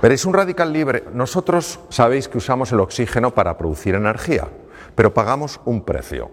Veréis, 0.00 0.24
un 0.24 0.34
radical 0.34 0.72
libre, 0.72 1.02
nosotros 1.12 1.80
sabéis 1.88 2.28
que 2.28 2.38
usamos 2.38 2.70
el 2.70 2.78
oxígeno 2.78 3.34
para 3.34 3.58
producir 3.58 3.96
energía, 3.96 4.46
pero 4.94 5.12
pagamos 5.12 5.60
un 5.64 5.84
precio. 5.84 6.30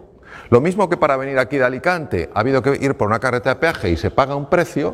Lo 0.51 0.61
mismo 0.61 0.87
que 0.87 0.97
para 0.97 1.17
venir 1.17 1.39
aquí 1.39 1.57
de 1.57 1.65
Alicante 1.65 2.29
ha 2.35 2.39
habido 2.41 2.61
que 2.61 2.77
ir 2.79 2.95
por 2.95 3.07
una 3.07 3.19
carreta 3.19 3.49
de 3.49 3.55
peaje 3.55 3.89
y 3.89 3.97
se 3.97 4.11
paga 4.11 4.35
un 4.35 4.47
precio, 4.47 4.91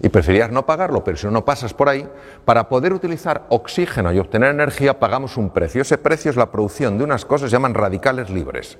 y 0.00 0.08
preferías 0.08 0.50
no 0.50 0.66
pagarlo, 0.66 1.02
pero 1.02 1.16
si 1.16 1.26
no 1.26 1.44
pasas 1.44 1.72
por 1.72 1.88
ahí, 1.88 2.08
para 2.44 2.68
poder 2.68 2.92
utilizar 2.92 3.46
oxígeno 3.48 4.12
y 4.12 4.18
obtener 4.18 4.50
energía 4.50 4.98
pagamos 4.98 5.36
un 5.36 5.50
precio. 5.50 5.82
Ese 5.82 5.98
precio 5.98 6.30
es 6.30 6.36
la 6.36 6.50
producción 6.50 6.98
de 6.98 7.04
unas 7.04 7.24
cosas 7.24 7.46
que 7.46 7.50
se 7.50 7.56
llaman 7.56 7.74
radicales 7.74 8.28
libres. 8.28 8.78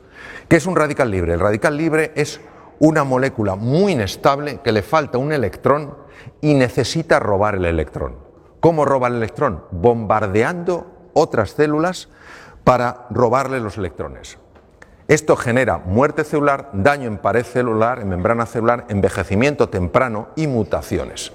¿Qué 0.49 0.57
es 0.57 0.67
un 0.67 0.77
radical 0.77 1.11
libre? 1.11 1.35
El 1.35 1.41
radical 1.41 1.77
libre 1.77 2.13
es 2.15 2.41
una 2.79 3.05
molécula 3.05 3.57
muy 3.57 3.93
inestable 3.93 4.61
que 4.63 4.73
le 4.73 4.83
falta 4.83 5.19
un 5.19 5.33
electrón 5.33 5.95
y 6.41 6.55
necesita 6.55 7.19
robar 7.19 7.55
el 7.55 7.65
electrón. 7.65 8.17
¿Cómo 8.61 8.85
roba 8.85 9.09
el 9.09 9.15
electrón? 9.15 9.65
Bombardeando 9.71 11.11
otras 11.15 11.51
células 11.51 12.09
para 12.65 13.07
robarle 13.11 13.61
los 13.61 13.79
electrones. 13.79 14.39
Esto 15.09 15.37
genera 15.37 15.79
muerte 15.79 16.25
celular, 16.25 16.71
daño 16.73 17.07
en 17.07 17.19
pared 17.19 17.45
celular, 17.45 18.01
en 18.01 18.09
membrana 18.09 18.45
celular, 18.45 18.87
envejecimiento 18.89 19.69
temprano 19.69 20.29
y 20.35 20.49
mutaciones. 20.49 21.33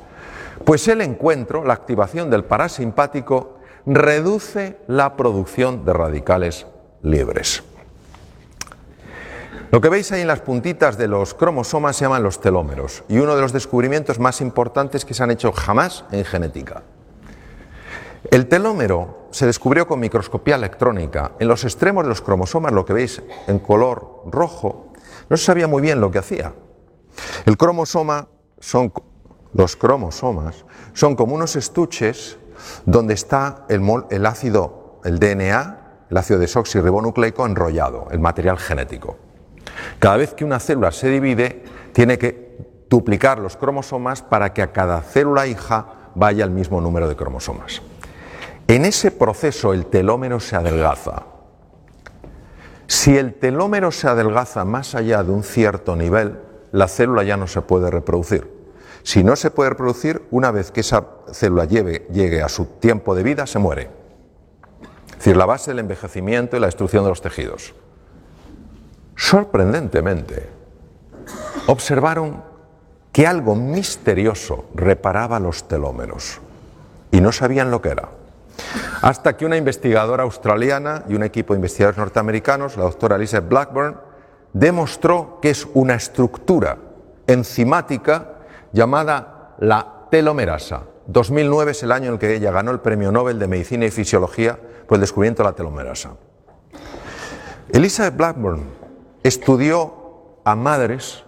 Pues 0.66 0.88
el 0.90 1.00
encuentro, 1.02 1.64
la 1.64 1.74
activación 1.74 2.30
del 2.30 2.44
parasimpático, 2.44 3.58
reduce 3.86 4.78
la 4.88 5.16
producción 5.16 5.86
de 5.86 5.94
radicales 5.94 6.68
libres. 7.02 7.64
Lo 9.72 9.80
que 9.80 9.88
veis 9.88 10.12
ahí 10.12 10.22
en 10.22 10.28
las 10.28 10.42
puntitas 10.42 10.98
de 10.98 11.08
los 11.08 11.34
cromosomas 11.34 11.96
se 11.96 12.04
llaman 12.04 12.24
los 12.24 12.42
telómeros 12.42 13.06
y 13.08 13.20
uno 13.20 13.38
de 13.38 13.42
los 13.42 13.54
descubrimientos 13.54 14.20
más 14.20 14.42
importantes 14.42 15.06
que 15.06 15.14
se 15.14 15.24
han 15.24 15.32
hecho 15.32 15.54
jamás 15.54 16.04
en 16.12 16.26
genética. 16.26 16.84
El 18.30 18.48
telómero 18.48 19.28
se 19.32 19.46
descubrió 19.46 19.88
con 19.88 20.00
microscopía 20.00 20.56
electrónica. 20.56 21.32
En 21.40 21.48
los 21.48 21.64
extremos 21.64 22.04
de 22.04 22.10
los 22.10 22.22
cromosomas, 22.22 22.72
lo 22.72 22.86
que 22.86 22.94
veis 22.94 23.22
en 23.48 23.60
color 23.60 24.24
rojo, 24.28 24.94
no 25.30 25.38
se 25.38 25.46
sabía 25.46 25.68
muy 25.68 25.82
bien 25.82 26.00
lo 26.00 26.12
que 26.12 26.20
hacía. 26.20 26.54
El 27.46 27.58
cromosoma 27.58 28.28
son 28.60 28.92
los 29.54 29.76
cromosomas 29.76 30.66
son 30.94 31.16
como 31.16 31.36
unos 31.36 31.56
estuches 31.56 32.38
donde 32.86 33.14
está 33.14 33.66
el, 33.70 33.82
el 34.10 34.26
ácido, 34.26 35.00
el 35.04 35.20
DNA, 35.20 36.06
el 36.10 36.18
ácido 36.18 36.40
desoxirribonucleico 36.40 37.46
enrollado, 37.46 38.08
el 38.12 38.20
material 38.20 38.58
genético. 38.58 39.18
Cada 40.00 40.18
vez 40.18 40.34
que 40.34 40.46
una 40.46 40.60
célula 40.60 40.92
se 40.92 41.10
divide, 41.10 41.64
tiene 41.94 42.18
que 42.18 42.86
duplicar 42.90 43.40
los 43.40 43.58
cromosomas 43.58 44.22
para 44.22 44.54
que 44.54 44.62
a 44.62 44.72
cada 44.72 45.02
célula 45.02 45.48
hija 45.48 46.12
vaya 46.16 46.44
el 46.44 46.52
mismo 46.52 46.82
número 46.82 47.08
de 47.08 47.16
cromosomas. 47.16 47.82
En 48.68 48.86
ese 48.86 49.12
proceso 49.12 49.74
el 49.74 49.86
telómero 49.88 50.40
se 50.40 50.56
adelgaza. 50.56 51.24
Si 52.88 53.18
el 53.18 53.34
telómero 53.36 53.92
se 53.92 54.08
adelgaza 54.08 54.66
más 54.66 54.96
allá 54.96 55.24
de 55.24 55.32
un 55.32 55.44
cierto 55.44 55.96
nivel, 55.96 56.40
la 56.72 56.88
célula 56.88 57.24
ya 57.24 57.38
no 57.38 57.48
se 57.48 57.62
puede 57.62 57.90
reproducir. 57.90 58.50
Si 59.04 59.24
no 59.24 59.36
se 59.36 59.52
puede 59.52 59.72
reproducir, 59.72 60.24
una 60.32 60.52
vez 60.52 60.72
que 60.72 60.82
esa 60.82 61.06
célula 61.32 61.66
llegue 61.66 62.42
a 62.42 62.50
su 62.50 62.66
tiempo 62.66 63.16
de 63.16 63.24
vida, 63.24 63.48
se 63.48 63.60
muere. 63.60 63.90
Es 65.12 65.18
decir, 65.18 65.38
la 65.38 65.46
base 65.46 65.72
del 65.72 65.80
envejecimiento 65.80 66.58
y 66.58 66.60
la 66.60 66.68
destrucción 66.68 67.04
de 67.04 67.10
los 67.10 67.22
tejidos. 67.22 67.74
Sorprendentemente, 69.16 70.50
observaron 71.68 72.44
que 73.12 73.28
algo 73.28 73.56
misterioso 73.56 74.66
reparaba 74.74 75.40
los 75.40 75.68
telómeros 75.68 76.40
y 77.12 77.22
no 77.22 77.32
sabían 77.32 77.72
lo 77.72 77.82
que 77.82 77.90
era. 77.90 78.10
Hasta 79.02 79.36
que 79.36 79.46
una 79.46 79.58
investigadora 79.58 80.24
australiana 80.24 81.04
y 81.08 81.16
un 81.16 81.24
equipo 81.24 81.54
de 81.54 81.58
investigadores 81.58 81.98
norteamericanos, 81.98 82.78
la 82.78 82.84
doctora 82.84 83.16
Elizabeth 83.16 83.50
Blackburn, 83.50 83.98
demostró 84.54 85.40
que 85.42 85.50
es 85.50 85.68
una 85.74 85.96
estructura 85.96 86.78
enzimática 87.28 88.40
llamada 88.72 89.56
la 89.60 90.08
telomerasa. 90.12 90.84
2009 91.08 91.72
es 91.72 91.84
el 91.84 91.92
año 91.92 92.08
en 92.08 92.14
el 92.14 92.20
que 92.20 92.36
ella 92.36 92.52
ganó 92.52 92.72
el 92.72 92.80
Premio 92.80 93.12
Nobel 93.12 93.40
de 93.40 93.48
Medicina 93.48 93.86
y 93.86 93.92
Fisiología 93.92 94.58
por 94.88 94.96
el 94.96 95.02
descubrimiento 95.02 95.44
de 95.44 95.50
la 95.50 95.56
telomerasa. 95.56 96.12
Elizabeth 97.70 98.16
Blackburn 98.16 98.64
estudió 99.24 100.38
a 100.44 100.56
madres 100.56 101.24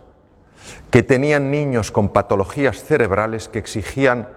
que 0.89 1.03
tenían 1.03 1.51
niños 1.51 1.91
con 1.91 2.09
patologías 2.09 2.83
cerebrales 2.83 3.47
que 3.47 3.59
exigían 3.59 4.29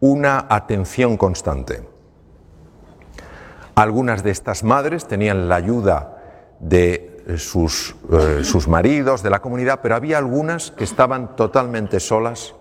una 0.00 0.46
atención 0.48 1.16
constante. 1.16 1.93
Algunas 3.74 4.22
de 4.22 4.30
estas 4.30 4.62
madres 4.62 5.06
tenían 5.06 5.48
la 5.48 5.56
ayuda 5.56 6.22
de 6.60 7.22
eh, 7.26 7.38
sus, 7.38 7.96
eh, 8.12 8.44
sus, 8.44 8.68
maridos, 8.68 9.22
de 9.22 9.30
la 9.30 9.40
comunidad, 9.40 9.80
pero 9.82 9.96
había 9.96 10.18
algunas 10.18 10.70
que 10.70 10.84
estaban 10.84 11.36
totalmente 11.36 11.98
solas 11.98 12.54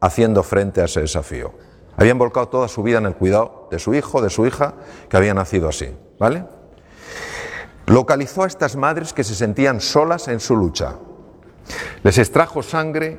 haciendo 0.00 0.42
frente 0.42 0.80
a 0.80 0.84
ese 0.84 1.00
desafío. 1.00 1.52
Habían 1.96 2.18
volcado 2.18 2.48
toda 2.48 2.68
su 2.68 2.82
vida 2.82 2.98
en 2.98 3.06
el 3.06 3.14
cuidado 3.14 3.68
de 3.70 3.78
su 3.78 3.94
hijo, 3.94 4.22
de 4.22 4.30
su 4.30 4.46
hija, 4.46 4.74
que 5.08 5.16
había 5.16 5.34
nacido 5.34 5.68
así. 5.68 5.96
¿Vale? 6.18 6.44
Localizó 7.86 8.42
a 8.42 8.46
estas 8.46 8.76
madres 8.76 9.12
que 9.12 9.24
se 9.24 9.34
sentían 9.34 9.80
solas 9.80 10.28
en 10.28 10.40
su 10.40 10.54
lucha. 10.54 10.96
Les 12.02 12.18
extrajo 12.18 12.62
sangre 12.62 13.18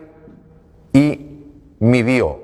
y 0.94 1.46
midió 1.80 2.40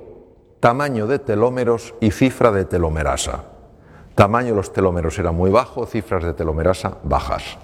tamaño 0.60 1.08
de 1.08 1.20
telómeros 1.20 1.93
y 1.99 2.12
cifra 2.12 2.51
de 2.51 2.66
telomerasa. 2.66 3.55
Tamaño 4.16 4.49
de 4.49 4.55
los 4.55 4.72
telómeros 4.72 5.20
era 5.20 5.32
muy 5.32 5.51
bajo, 5.51 5.86
cifras 5.86 6.24
de 6.24 6.34
telomerasa 6.34 6.97
bajas. 7.03 7.57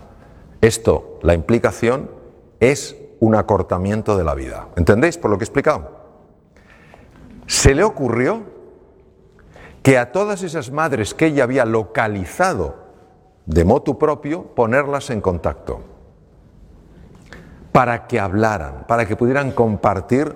Esto, 0.60 1.18
la 1.22 1.34
implicación 1.34 2.12
es 2.60 2.98
un 3.22 3.36
acortamiento 3.36 4.18
de 4.18 4.24
la 4.26 4.36
vida. 4.36 4.68
¿Entendéis 4.76 5.18
por 5.18 5.32
lo 5.32 5.38
que 5.38 5.44
he 5.44 5.48
explicado? 5.48 6.02
Se 7.48 7.74
le 7.74 7.84
ocurrió 7.84 8.44
que 9.82 9.98
a 9.98 10.12
todas 10.12 10.44
esas 10.44 10.72
madres 10.72 11.14
que 11.14 11.28
ella 11.28 11.44
había 11.46 11.66
localizado 11.66 12.76
de 13.46 13.64
motu 13.64 13.98
propio, 13.98 14.44
ponerlas 14.44 15.10
en 15.10 15.22
contacto, 15.22 15.82
para 17.72 18.08
que 18.08 18.20
hablaran, 18.20 18.86
para 18.88 19.06
que 19.06 19.16
pudieran 19.16 19.52
compartir 19.52 20.36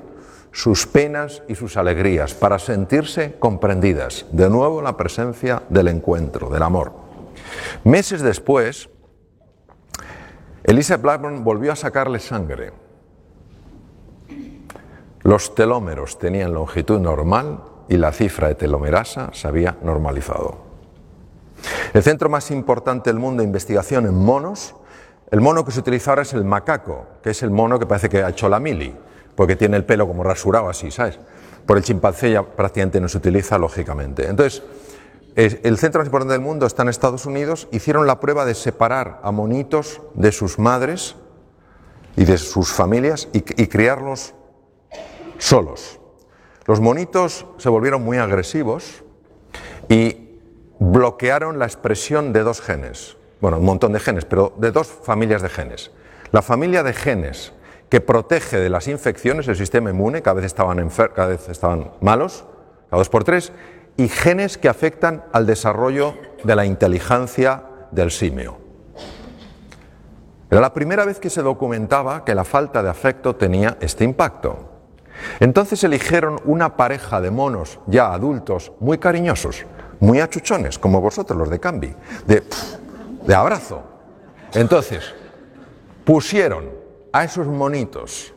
sus 0.56 0.88
penas 0.88 1.44
y 1.50 1.56
sus 1.56 1.76
alegrías, 1.76 2.34
para 2.34 2.60
sentirse 2.60 3.36
comprendidas. 3.40 4.26
De 4.32 4.50
nuevo 4.50 4.82
la 4.82 4.96
presencia 4.96 5.64
del 5.68 5.90
encuentro, 5.90 6.50
del 6.50 6.64
amor. 6.64 6.94
Meses 7.84 8.22
después, 8.22 8.90
Elisa 10.64 10.96
Blackburn 10.96 11.44
volvió 11.44 11.74
a 11.74 11.76
sacarle 11.76 12.20
sangre. 12.20 12.72
Los 15.24 15.54
telómeros 15.56 16.18
tenían 16.20 16.54
longitud 16.54 17.02
normal 17.02 17.60
y 17.90 17.98
la 17.98 18.14
cifra 18.14 18.48
de 18.48 18.56
telomerasa 18.56 19.32
se 19.34 19.50
había 19.50 19.76
normalizado. 19.82 20.64
El 21.94 22.02
centro 22.02 22.30
más 22.30 22.50
importante 22.50 23.10
del 23.10 23.20
mundo 23.20 23.42
de 23.42 23.48
investigación 23.48 24.06
en 24.06 24.16
monos, 24.16 24.74
el 25.32 25.42
mono 25.42 25.66
que 25.66 25.74
se 25.74 25.82
utiliza 25.82 26.12
ahora 26.12 26.22
es 26.22 26.34
el 26.34 26.46
macaco, 26.46 27.08
que 27.22 27.32
es 27.32 27.44
el 27.44 27.52
mono 27.52 27.78
que 27.78 27.86
parece 27.86 28.08
que 28.08 28.24
ha 28.24 28.30
hecho 28.30 28.48
la 28.48 28.62
mili, 28.62 28.96
porque 29.36 29.56
tiene 29.56 29.78
el 29.78 29.86
pelo 29.86 30.08
como 30.08 30.24
rasurado 30.24 30.70
así, 30.70 30.92
¿sabes? 30.92 31.20
Por 31.66 31.78
el 31.78 31.84
chimpancé 31.84 32.32
ya 32.32 32.44
prácticamente 32.44 33.02
no 33.02 33.08
se 33.08 33.18
utiliza, 33.18 33.58
lógicamente. 33.58 34.28
Entonces, 34.28 34.64
el 35.36 35.78
centro 35.78 36.00
más 36.00 36.08
importante 36.08 36.34
del 36.34 36.42
mundo 36.42 36.66
está 36.66 36.84
en 36.84 36.90
Estados 36.90 37.26
Unidos, 37.26 37.68
hicieron 37.72 38.08
la 38.08 38.20
prueba 38.22 38.46
de 38.46 38.56
separar 38.56 39.20
a 39.22 39.32
monitos 39.32 40.02
de 40.14 40.32
sus 40.32 40.60
madres 40.60 41.16
y 42.16 42.24
de 42.24 42.38
sus 42.38 42.72
familias 42.72 43.28
y, 43.34 43.42
criarlos 43.42 44.34
solos. 45.38 46.00
Los 46.66 46.80
monitos 46.80 47.46
se 47.58 47.70
volvieron 47.70 48.04
muy 48.04 48.18
agresivos 48.18 49.04
y 49.90 50.40
bloquearon 50.80 51.60
la 51.60 51.66
expresión 51.66 52.32
de 52.32 52.44
dos 52.44 52.62
genes, 52.62 53.18
bueno, 53.42 53.58
un 53.58 53.66
montón 53.66 53.92
de 53.92 54.00
genes, 54.00 54.24
pero 54.24 54.54
de 54.58 54.72
dos 54.72 54.88
familias 54.88 55.42
de 55.42 55.50
genes. 55.50 55.92
La 56.32 56.42
familia 56.42 56.82
de 56.82 56.94
genes 56.94 57.52
que 57.90 58.02
protege 58.02 58.58
de 58.58 58.70
las 58.70 58.88
infecciones 58.88 59.48
el 59.48 59.56
sistema 59.56 59.90
inmune, 59.90 60.22
cada 60.22 60.36
vez 60.36 60.46
estaban, 60.46 60.90
cada 61.14 61.28
vez 61.28 61.50
estaban 61.50 61.92
malos, 62.02 62.46
cada 62.90 63.00
dos 63.00 63.10
por 63.10 63.24
tres, 63.24 63.52
y 63.98 64.08
genes 64.08 64.58
que 64.58 64.70
afectan 64.70 65.24
al 65.32 65.46
desarrollo 65.46 66.16
de 66.44 66.56
la 66.56 66.66
inteligencia 66.66 67.64
del 67.92 68.12
simio. 68.12 68.58
Era 70.50 70.62
la 70.62 70.74
primera 70.74 71.06
vez 71.06 71.20
que 71.20 71.30
se 71.30 71.42
documentaba 71.42 72.24
que 72.24 72.36
la 72.36 72.44
falta 72.44 72.84
de 72.84 72.90
afecto 72.90 73.36
tenía 73.36 73.78
este 73.80 74.04
impacto. 74.04 74.72
Entonces 75.40 75.84
eligieron 75.84 76.40
una 76.46 76.76
pareja 76.76 77.22
de 77.22 77.32
monos 77.32 77.80
ya 77.88 78.14
adultos 78.14 78.74
muy 78.80 78.98
cariñosos, 78.98 79.66
muy 80.00 80.20
achuchones, 80.20 80.78
como 80.78 81.02
vosotros 81.02 81.38
los 81.38 81.50
de 81.50 81.60
Cambi, 81.60 81.96
de, 82.28 82.44
de 83.26 83.36
abrazo. 83.36 83.84
Entonces, 84.54 85.14
pusieron 86.04 86.70
a 87.16 87.24
esos 87.24 87.48
monitos 87.48 88.34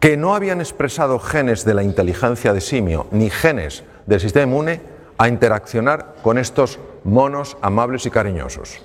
que 0.00 0.16
no 0.16 0.34
habían 0.34 0.60
expresado 0.60 1.20
genes 1.20 1.64
de 1.64 1.72
la 1.72 1.84
inteligencia 1.84 2.52
de 2.52 2.60
simio 2.60 3.06
ni 3.12 3.30
genes 3.30 3.84
del 4.06 4.18
sistema 4.18 4.42
inmune 4.50 4.80
a 5.18 5.28
interaccionar 5.28 6.16
con 6.20 6.36
estos 6.36 6.80
monos 7.04 7.56
amables 7.62 8.06
y 8.06 8.10
cariñosos. 8.10 8.82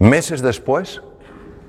Meses 0.00 0.42
después, 0.42 1.00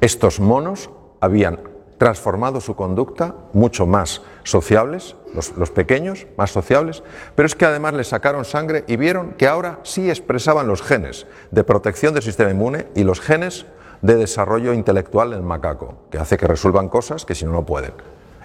estos 0.02 0.40
monos 0.40 0.90
habían 1.20 1.60
transformado 2.00 2.62
su 2.62 2.76
conducta, 2.76 3.36
mucho 3.54 3.86
más 3.86 4.24
sociables, 4.42 5.16
los, 5.36 5.56
los, 5.56 5.70
pequeños, 5.70 6.26
más 6.36 6.50
sociables, 6.50 7.04
pero 7.36 7.46
es 7.46 7.54
que 7.54 7.66
además 7.66 7.94
les 7.94 8.08
sacaron 8.08 8.44
sangre 8.44 8.86
y 8.88 8.96
vieron 8.96 9.34
que 9.34 9.48
ahora 9.48 9.82
sí 9.84 10.10
expresaban 10.10 10.66
los 10.66 10.82
genes 10.82 11.28
de 11.52 11.64
protección 11.64 12.16
del 12.16 12.24
sistema 12.24 12.50
inmune 12.50 12.88
y 12.96 13.04
los 13.04 13.22
genes 13.22 13.68
de 14.04 14.18
desarrollo 14.18 14.74
intelectual 14.74 15.32
del 15.32 15.42
macaco, 15.42 16.04
que 16.12 16.20
hace 16.20 16.38
que 16.38 16.46
resuelvan 16.46 16.90
cosas 16.90 17.26
que 17.26 17.34
si 17.34 17.46
no 17.46 17.54
no 17.54 17.66
pueden. 17.66 17.94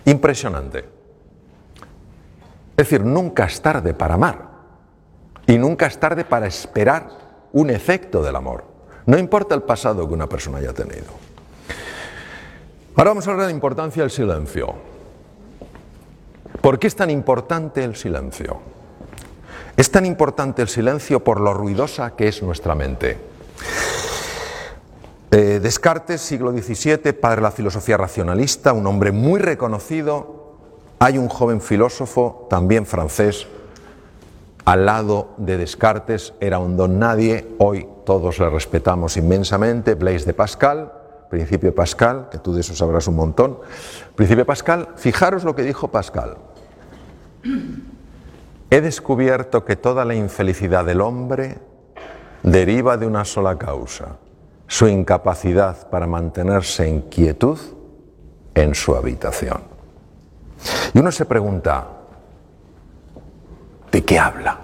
Impresionante. 0.04 0.78
Es 2.70 2.76
decir, 2.76 3.04
nunca 3.04 3.44
es 3.44 3.60
tarde 3.60 3.92
para 3.92 4.14
amar 4.14 4.48
y 5.48 5.58
nunca 5.58 5.86
es 5.86 5.98
tarde 5.98 6.24
para 6.24 6.46
esperar 6.46 7.08
un 7.52 7.70
efecto 7.70 8.22
del 8.22 8.36
amor. 8.36 8.64
No 9.04 9.18
importa 9.18 9.56
el 9.56 9.62
pasado 9.62 10.06
que 10.06 10.14
una 10.14 10.28
persona 10.28 10.58
haya 10.58 10.72
tenido. 10.72 11.12
Ahora 12.94 13.10
vamos 13.10 13.26
a 13.26 13.30
hablar 13.30 13.46
de 13.46 13.52
la 13.52 13.56
importancia 13.56 14.02
del 14.02 14.12
silencio. 14.12 14.74
¿Por 16.60 16.78
qué 16.78 16.86
es 16.86 16.94
tan 16.94 17.10
importante 17.10 17.82
el 17.82 17.96
silencio? 17.96 18.60
Es 19.76 19.90
tan 19.90 20.06
importante 20.06 20.62
el 20.62 20.68
silencio 20.68 21.24
por 21.24 21.40
lo 21.40 21.52
ruidosa 21.52 22.14
que 22.14 22.28
es 22.28 22.42
nuestra 22.44 22.76
mente. 22.76 23.37
Eh, 25.30 25.60
Descartes, 25.60 26.22
siglo 26.22 26.52
XVII, 26.52 27.12
padre 27.12 27.36
de 27.36 27.42
la 27.42 27.50
filosofía 27.50 27.98
racionalista, 27.98 28.72
un 28.72 28.86
hombre 28.86 29.12
muy 29.12 29.40
reconocido, 29.40 30.56
hay 30.98 31.18
un 31.18 31.28
joven 31.28 31.60
filósofo, 31.60 32.46
también 32.48 32.86
francés, 32.86 33.46
al 34.64 34.86
lado 34.86 35.34
de 35.36 35.58
Descartes, 35.58 36.32
era 36.40 36.58
un 36.58 36.76
don 36.78 36.98
nadie, 36.98 37.46
hoy 37.58 37.86
todos 38.06 38.38
le 38.38 38.48
respetamos 38.48 39.18
inmensamente, 39.18 39.94
Blaise 39.94 40.24
de 40.24 40.32
Pascal, 40.32 40.92
principio 41.28 41.74
Pascal, 41.74 42.28
que 42.30 42.38
tú 42.38 42.54
de 42.54 42.62
eso 42.62 42.74
sabrás 42.74 43.06
un 43.06 43.16
montón. 43.16 43.58
Principio 44.14 44.46
Pascal, 44.46 44.88
fijaros 44.96 45.44
lo 45.44 45.54
que 45.54 45.62
dijo 45.62 45.88
Pascal. 45.88 46.38
He 48.70 48.80
descubierto 48.80 49.64
que 49.64 49.76
toda 49.76 50.04
la 50.04 50.14
infelicidad 50.14 50.84
del 50.84 51.00
hombre 51.00 51.58
deriva 52.42 52.96
de 52.96 53.06
una 53.06 53.24
sola 53.24 53.56
causa, 53.56 54.16
su 54.68 54.86
incapacidad 54.86 55.88
para 55.88 56.06
mantenerse 56.06 56.86
en 56.86 57.00
quietud 57.02 57.58
en 58.54 58.74
su 58.74 58.94
habitación. 58.94 59.62
Y 60.92 60.98
uno 60.98 61.10
se 61.10 61.24
pregunta, 61.24 61.88
¿de 63.90 64.04
qué 64.04 64.18
habla? 64.18 64.60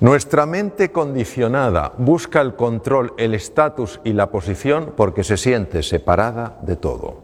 Nuestra 0.00 0.46
mente 0.46 0.90
condicionada 0.90 1.92
busca 1.98 2.40
el 2.40 2.54
control, 2.54 3.12
el 3.18 3.34
estatus 3.34 4.00
y 4.02 4.14
la 4.14 4.30
posición 4.30 4.94
porque 4.96 5.24
se 5.24 5.36
siente 5.36 5.82
separada 5.82 6.58
de 6.62 6.76
todo. 6.76 7.22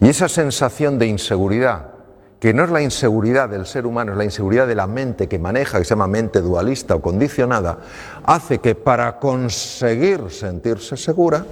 Y 0.00 0.08
esa 0.08 0.28
sensación 0.28 0.98
de 0.98 1.06
inseguridad, 1.06 1.91
que 2.42 2.52
no 2.52 2.64
es 2.64 2.70
la 2.70 2.82
inseguridad 2.82 3.48
del 3.48 3.66
ser 3.66 3.86
humano, 3.86 4.10
es 4.10 4.18
la 4.18 4.24
inseguridad 4.24 4.66
de 4.66 4.74
la 4.74 4.88
mente 4.88 5.28
que 5.28 5.38
maneja, 5.38 5.78
que 5.78 5.84
se 5.84 5.90
llama 5.90 6.08
mente 6.08 6.40
dualista 6.40 6.96
o 6.96 7.00
condicionada, 7.00 7.78
hace 8.24 8.58
que 8.58 8.74
para 8.74 9.20
conseguir 9.20 10.28
sentirse 10.28 10.96
segura, 10.96 11.46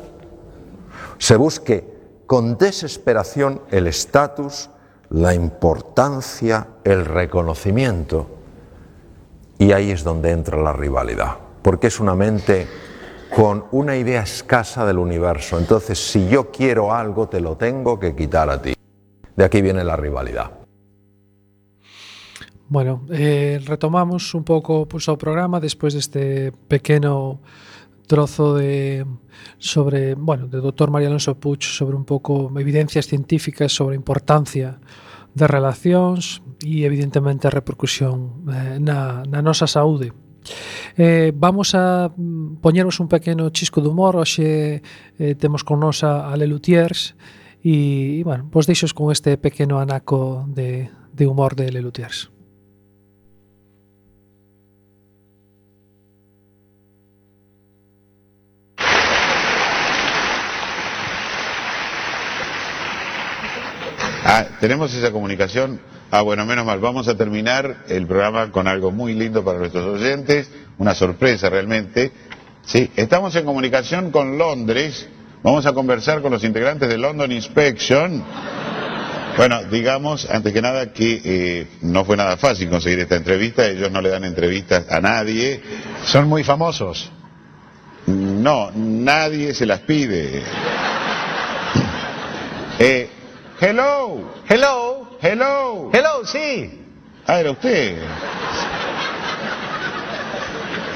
se 1.16 1.36
busque 1.36 1.86
con 2.26 2.58
desesperación 2.58 3.62
el 3.70 3.86
estatus, 3.86 4.68
la 5.10 5.32
importancia, 5.32 6.66
el 6.82 7.04
reconocimiento. 7.04 8.26
Y 9.58 9.70
ahí 9.70 9.92
es 9.92 10.02
donde 10.02 10.32
entra 10.32 10.60
la 10.60 10.72
rivalidad, 10.72 11.36
porque 11.62 11.86
es 11.86 12.00
una 12.00 12.16
mente 12.16 12.66
con 13.36 13.66
una 13.70 13.94
idea 13.94 14.22
escasa 14.22 14.84
del 14.84 14.98
universo. 14.98 15.56
Entonces, 15.56 16.04
si 16.10 16.26
yo 16.26 16.50
quiero 16.50 16.92
algo, 16.92 17.28
te 17.28 17.38
lo 17.38 17.56
tengo 17.56 18.00
que 18.00 18.16
quitar 18.16 18.50
a 18.50 18.60
ti. 18.60 18.74
De 19.36 19.44
aquí 19.44 19.62
viene 19.62 19.84
la 19.84 19.94
rivalidad. 19.94 20.59
Bueno, 22.70 23.04
eh, 23.10 23.60
retomamos 23.66 24.32
un 24.32 24.44
pouco 24.44 24.86
pues, 24.86 25.10
o 25.10 25.18
programa 25.18 25.58
despois 25.58 25.90
deste 25.90 26.54
pequeno 26.70 27.42
trozo 28.06 28.54
de 28.54 29.02
sobre, 29.58 30.14
bueno, 30.14 30.46
de 30.46 30.62
Dr. 30.62 30.86
María 30.86 31.10
Alonso 31.10 31.34
Puch 31.34 31.66
sobre 31.66 31.98
un 31.98 32.06
pouco 32.06 32.46
evidencias 32.54 33.10
científicas 33.10 33.74
sobre 33.74 33.98
a 33.98 33.98
importancia 33.98 34.78
de 35.34 35.50
relacións 35.50 36.46
e 36.62 36.86
evidentemente 36.86 37.50
a 37.50 37.54
repercusión 37.54 38.46
eh, 38.46 38.78
na, 38.78 39.26
na 39.26 39.42
nosa 39.42 39.66
saúde. 39.66 40.14
Eh, 40.94 41.34
vamos 41.34 41.74
a 41.74 42.14
mm, 42.14 42.62
poñeros 42.62 43.02
un 43.02 43.10
pequeno 43.10 43.50
chisco 43.50 43.82
de 43.82 43.90
humor, 43.90 44.14
hoxe 44.14 44.78
eh, 45.18 45.34
temos 45.34 45.66
con 45.66 45.82
nos 45.82 46.06
a 46.06 46.30
Ale 46.30 46.46
Lutiers 46.46 47.18
e, 47.66 48.22
e 48.22 48.22
bueno, 48.22 48.46
vos 48.46 48.70
deixos 48.70 48.94
con 48.94 49.10
este 49.10 49.34
pequeno 49.42 49.82
anaco 49.82 50.46
de, 50.46 50.86
de 51.10 51.26
humor 51.26 51.58
de 51.58 51.74
Le 51.74 51.82
Lutiers. 51.82 52.30
Ah, 64.24 64.46
tenemos 64.60 64.92
esa 64.94 65.10
comunicación. 65.12 65.80
Ah, 66.10 66.22
bueno, 66.22 66.44
menos 66.44 66.66
mal. 66.66 66.78
Vamos 66.80 67.08
a 67.08 67.16
terminar 67.16 67.84
el 67.88 68.06
programa 68.06 68.50
con 68.50 68.68
algo 68.68 68.90
muy 68.90 69.14
lindo 69.14 69.44
para 69.44 69.58
nuestros 69.58 69.86
oyentes, 69.86 70.50
una 70.78 70.94
sorpresa 70.94 71.48
realmente. 71.48 72.12
Sí, 72.66 72.90
estamos 72.96 73.34
en 73.36 73.44
comunicación 73.44 74.10
con 74.10 74.36
Londres. 74.36 75.08
Vamos 75.42 75.64
a 75.64 75.72
conversar 75.72 76.20
con 76.20 76.32
los 76.32 76.44
integrantes 76.44 76.88
de 76.88 76.98
London 76.98 77.32
Inspection. 77.32 78.22
Bueno, 79.36 79.62
digamos, 79.64 80.28
antes 80.28 80.52
que 80.52 80.60
nada, 80.60 80.92
que 80.92 81.22
eh, 81.24 81.66
no 81.80 82.04
fue 82.04 82.16
nada 82.16 82.36
fácil 82.36 82.68
conseguir 82.68 82.98
esta 83.00 83.16
entrevista. 83.16 83.66
Ellos 83.66 83.90
no 83.90 84.02
le 84.02 84.10
dan 84.10 84.24
entrevistas 84.24 84.84
a 84.90 85.00
nadie. 85.00 85.62
Son 86.04 86.28
muy 86.28 86.44
famosos. 86.44 87.10
No, 88.06 88.70
nadie 88.74 89.54
se 89.54 89.64
las 89.64 89.80
pide. 89.80 90.42
Eh, 92.78 93.08
hello, 93.60 94.32
Hello. 94.48 95.18
hello. 95.20 95.90
Hello, 95.92 96.24
sí. 96.24 96.78
Ah, 97.26 97.40
era 97.40 97.50
usted. 97.52 97.98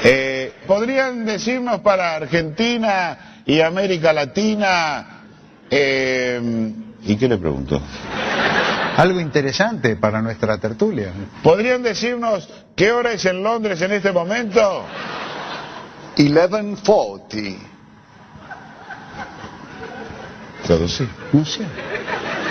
Eh, 0.03 0.53
¿Podrían 0.67 1.25
decirnos 1.25 1.79
para 1.81 2.15
Argentina 2.15 3.41
y 3.45 3.61
América 3.61 4.13
Latina? 4.13 5.21
eh, 5.69 6.71
¿Y 7.03 7.15
qué 7.17 7.27
le 7.27 7.37
pregunto? 7.37 7.81
Algo 8.97 9.19
interesante 9.19 9.95
para 9.97 10.21
nuestra 10.21 10.57
tertulia. 10.57 11.11
¿Podrían 11.43 11.83
decirnos 11.83 12.49
qué 12.75 12.91
hora 12.91 13.11
es 13.11 13.25
en 13.25 13.43
Londres 13.43 13.81
en 13.81 13.91
este 13.91 14.11
momento? 14.11 14.85
1140. 16.17 17.59
Traducí. 20.65 21.07
No 21.33 21.45
sé. 21.45 21.63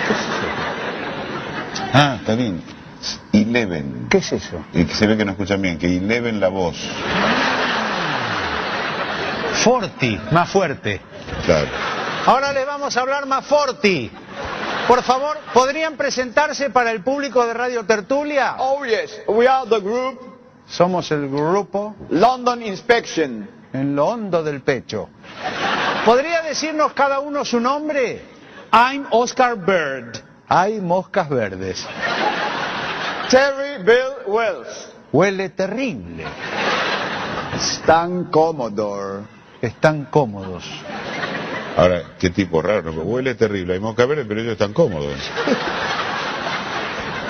Ah, 1.97 2.17
está 2.19 2.35
bien. 2.35 2.61
Eleven. 3.33 4.09
¿Qué 4.11 4.19
es 4.19 4.33
eso? 4.33 4.65
Y 4.73 4.85
que 4.85 4.95
se 4.95 5.07
ve 5.07 5.17
que 5.17 5.25
no 5.25 5.31
escuchan 5.33 5.63
bien, 5.63 5.79
que 5.79 5.87
Eleven 5.97 6.41
la 6.41 6.49
voz. 6.49 6.77
Forti, 9.63 10.19
más 10.33 10.51
fuerte. 10.51 11.01
Claro. 11.45 11.69
Ahora 12.27 12.53
les 12.53 12.67
vamos 12.67 12.97
a 12.97 13.01
hablar 13.01 13.27
más 13.27 13.47
forti. 13.47 14.11
Por 14.89 15.03
favor, 15.05 15.39
¿podrían 15.53 15.97
presentarse 15.97 16.71
para 16.71 16.91
el 16.91 17.03
público 17.03 17.47
de 17.47 17.55
Radio 17.55 17.85
Tertulia? 17.87 18.57
Oh 18.59 18.85
yes, 18.85 19.21
we 19.29 19.47
are 19.47 19.69
the 19.69 19.79
group 19.81 20.19
Somos 20.67 21.11
el 21.13 21.29
grupo 21.29 21.95
London 22.11 22.63
Inspection. 22.63 23.49
en 23.73 23.95
lo 23.97 24.07
hondo 24.07 24.43
del 24.43 24.63
pecho. 24.63 25.09
¿Podría 26.05 26.43
decirnos 26.43 26.93
cada 26.93 27.21
uno 27.21 27.45
su 27.45 27.61
nombre? 27.61 28.34
I'm 28.77 29.07
Oscar 29.13 29.55
Bird. 29.55 30.19
Hay 30.49 30.81
moscas 30.81 31.29
verdes. 31.29 31.87
Terry 33.31 33.85
Bill 33.85 34.27
Wells. 34.27 34.89
Huele 35.13 35.51
terrible. 35.51 36.25
Stan 37.55 38.25
Commodore. 38.33 39.27
Están 39.63 40.07
cómodos. 40.07 40.65
Ahora, 41.77 42.17
qué 42.19 42.31
tipo 42.31 42.61
raro, 42.61 42.91
¿no? 42.91 43.03
huele 43.03 43.37
terrible. 43.37 43.75
Hay 43.75 43.81
mosca 43.81 44.07
verde, 44.07 44.25
pero 44.25 44.41
ellos 44.41 44.55
están 44.55 44.73
cómodos. 44.73 45.19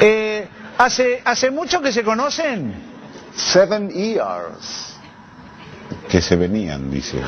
Eh, 0.00 0.48
¿hace, 0.76 1.22
¿Hace 1.24 1.52
mucho 1.52 1.80
que 1.80 1.92
se 1.92 2.02
conocen? 2.02 2.74
Seven 3.36 3.88
years. 3.90 4.96
Que 6.08 6.20
se 6.20 6.34
venían, 6.34 6.90
dice. 6.90 7.22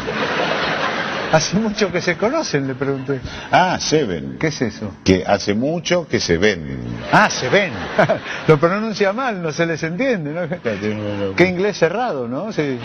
Hace 1.36 1.58
mucho 1.58 1.92
que 1.92 2.00
se 2.00 2.16
conocen, 2.16 2.66
le 2.66 2.74
pregunté. 2.74 3.20
Ah, 3.52 3.76
Seven. 3.78 4.38
¿Qué 4.40 4.46
es 4.46 4.62
eso? 4.62 4.90
Que 5.04 5.22
hace 5.26 5.52
mucho 5.52 6.08
que 6.08 6.18
se 6.18 6.38
ven. 6.38 6.78
Ah, 7.12 7.28
se 7.28 7.50
ven. 7.50 7.72
Lo 8.48 8.58
pronuncia 8.58 9.12
mal, 9.12 9.42
no 9.42 9.52
se 9.52 9.66
les 9.66 9.82
entiende. 9.82 10.32
¿no? 10.32 11.34
Qué 11.36 11.44
inglés 11.44 11.76
cerrado, 11.76 12.26
¿no? 12.26 12.52
Sí. 12.52 12.78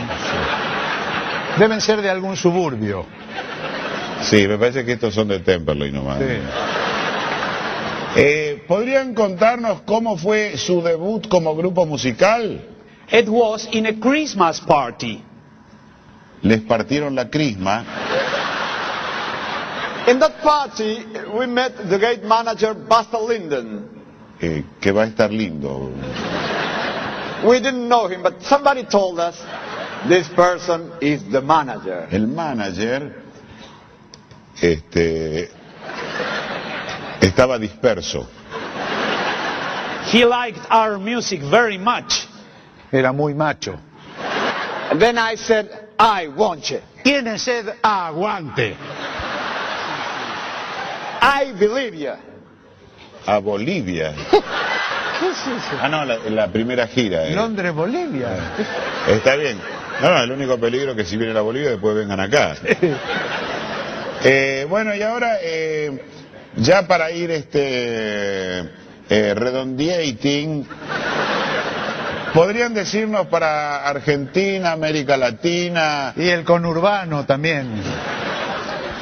Deben 1.58 1.80
ser 1.80 2.02
de 2.02 2.10
algún 2.10 2.36
suburbio. 2.36 3.06
Sí, 4.22 4.46
me 4.50 4.58
parece 4.58 4.84
que 4.84 4.94
estos 4.94 5.14
son 5.14 5.30
de 5.30 5.40
Temperley 5.40 5.94
nomás. 5.94 6.20
Sí. 6.20 6.26
Eh, 8.18 8.66
¿Podrían 8.68 9.14
contarnos 9.14 9.84
cómo 9.84 10.18
fue 10.18 10.58
su 10.58 10.82
debut 10.82 11.26
como 11.30 11.56
grupo 11.56 11.86
musical? 11.86 12.62
It 13.14 13.30
was 13.30 13.70
in 13.72 13.88
a 13.88 13.94
Christmas 13.94 14.60
party. 14.60 15.24
Les 16.42 16.60
partieron 16.60 17.16
la 17.16 17.30
crisma. 17.30 17.86
In 20.08 20.20
that 20.20 20.40
party, 20.42 21.06
we 21.38 21.46
met 21.46 21.78
the 21.90 21.98
great 22.00 22.24
manager 22.24 22.74
Buster 22.74 23.18
Linden. 23.20 23.88
eh, 24.42 24.64
que 24.80 24.92
va 24.92 25.04
a 25.04 25.08
estar 25.08 25.32
lindo. 25.32 25.92
We 27.48 27.60
didn't 27.60 27.88
know 27.88 28.08
him, 28.08 28.24
but 28.24 28.42
somebody 28.42 28.84
told 28.86 29.20
us 29.20 29.38
this 30.08 30.28
person 30.30 30.92
is 31.02 31.24
the 31.32 31.42
manager. 31.42 32.08
El 32.12 32.28
manager 32.28 33.14
este, 34.62 35.50
estaba 37.22 37.60
disperso. 37.60 38.28
He 40.06 40.26
liked 40.26 40.60
our 40.70 40.98
music 40.98 41.42
very 41.42 41.78
much. 41.78 42.28
Era 42.92 43.14
muy 43.14 43.34
macho. 43.34 43.78
And 44.92 45.00
then 45.02 45.18
I 45.18 45.36
said, 45.36 45.90
I 45.98 46.28
want 46.28 46.70
you. 46.72 46.82
Tiene 47.04 47.38
sed, 47.38 47.66
aguante. 47.84 48.76
I 51.22 51.54
you. 51.60 52.12
A 53.28 53.38
Bolivia. 53.40 54.14
Ah, 55.80 55.88
no, 55.88 56.04
la, 56.04 56.18
la 56.30 56.48
primera 56.48 56.88
gira. 56.88 57.28
eh. 57.28 57.36
Londres, 57.36 57.72
Bolivia. 57.76 58.28
Está 59.08 59.36
bien. 59.36 59.60
No, 60.02 60.10
no, 60.10 60.24
el 60.24 60.32
único 60.32 60.58
peligro 60.60 60.92
es 60.92 60.98
que 60.98 61.06
si 61.06 61.16
vienen 61.16 61.38
a 61.38 61.42
Bolivia 61.42 61.70
después 61.70 61.96
vengan 61.96 62.20
acá. 62.20 62.56
Eh, 64.24 64.66
bueno, 64.68 64.96
y 64.96 65.04
ahora, 65.04 65.38
eh, 65.44 66.02
ya 66.56 66.88
para 66.88 67.12
ir 67.12 67.30
este 67.30 68.62
eh, 69.10 69.34
redondeating, 69.36 70.68
¿podrían 72.34 72.74
decirnos 72.74 73.28
para 73.28 73.86
Argentina, 73.88 74.72
América 74.72 75.18
Latina, 75.18 76.14
Y 76.16 76.30
el 76.30 76.44
conurbano 76.44 77.26
también. 77.28 77.70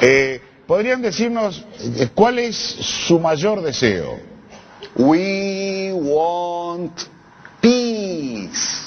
eh, 0.02 0.42
¿podrían 0.70 1.02
decirnos 1.02 1.64
eh, 1.80 2.10
cuál 2.14 2.38
es 2.38 2.54
su 2.56 3.18
mayor 3.18 3.60
deseo? 3.60 4.20
We 4.94 5.90
want 5.92 6.96
peace. 7.60 8.86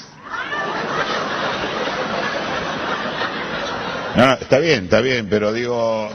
No, 4.16 4.26
no, 4.28 4.32
está 4.32 4.60
bien, 4.60 4.84
está 4.84 5.02
bien, 5.02 5.28
pero 5.28 5.52
digo, 5.52 6.08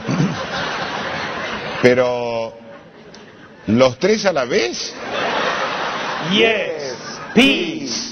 pero 1.82 2.52
los 3.68 3.96
tres 4.00 4.26
a 4.26 4.32
la 4.32 4.46
vez. 4.46 4.92
Yes, 6.32 6.96
peace. 7.32 8.10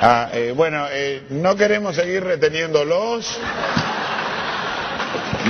Ah, 0.00 0.30
eh, 0.32 0.54
bueno, 0.56 0.86
eh, 0.90 1.22
no 1.28 1.54
queremos 1.54 1.96
seguir 1.96 2.24
reteniéndolos, 2.24 3.38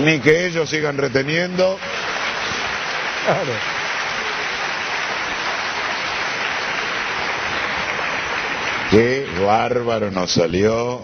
ni 0.02 0.18
que 0.20 0.46
ellos 0.46 0.68
sigan 0.68 0.96
reteniendo. 0.98 1.78
Qué 8.90 9.26
bárbaro 9.44 10.10
nos 10.10 10.32
salió. 10.32 11.02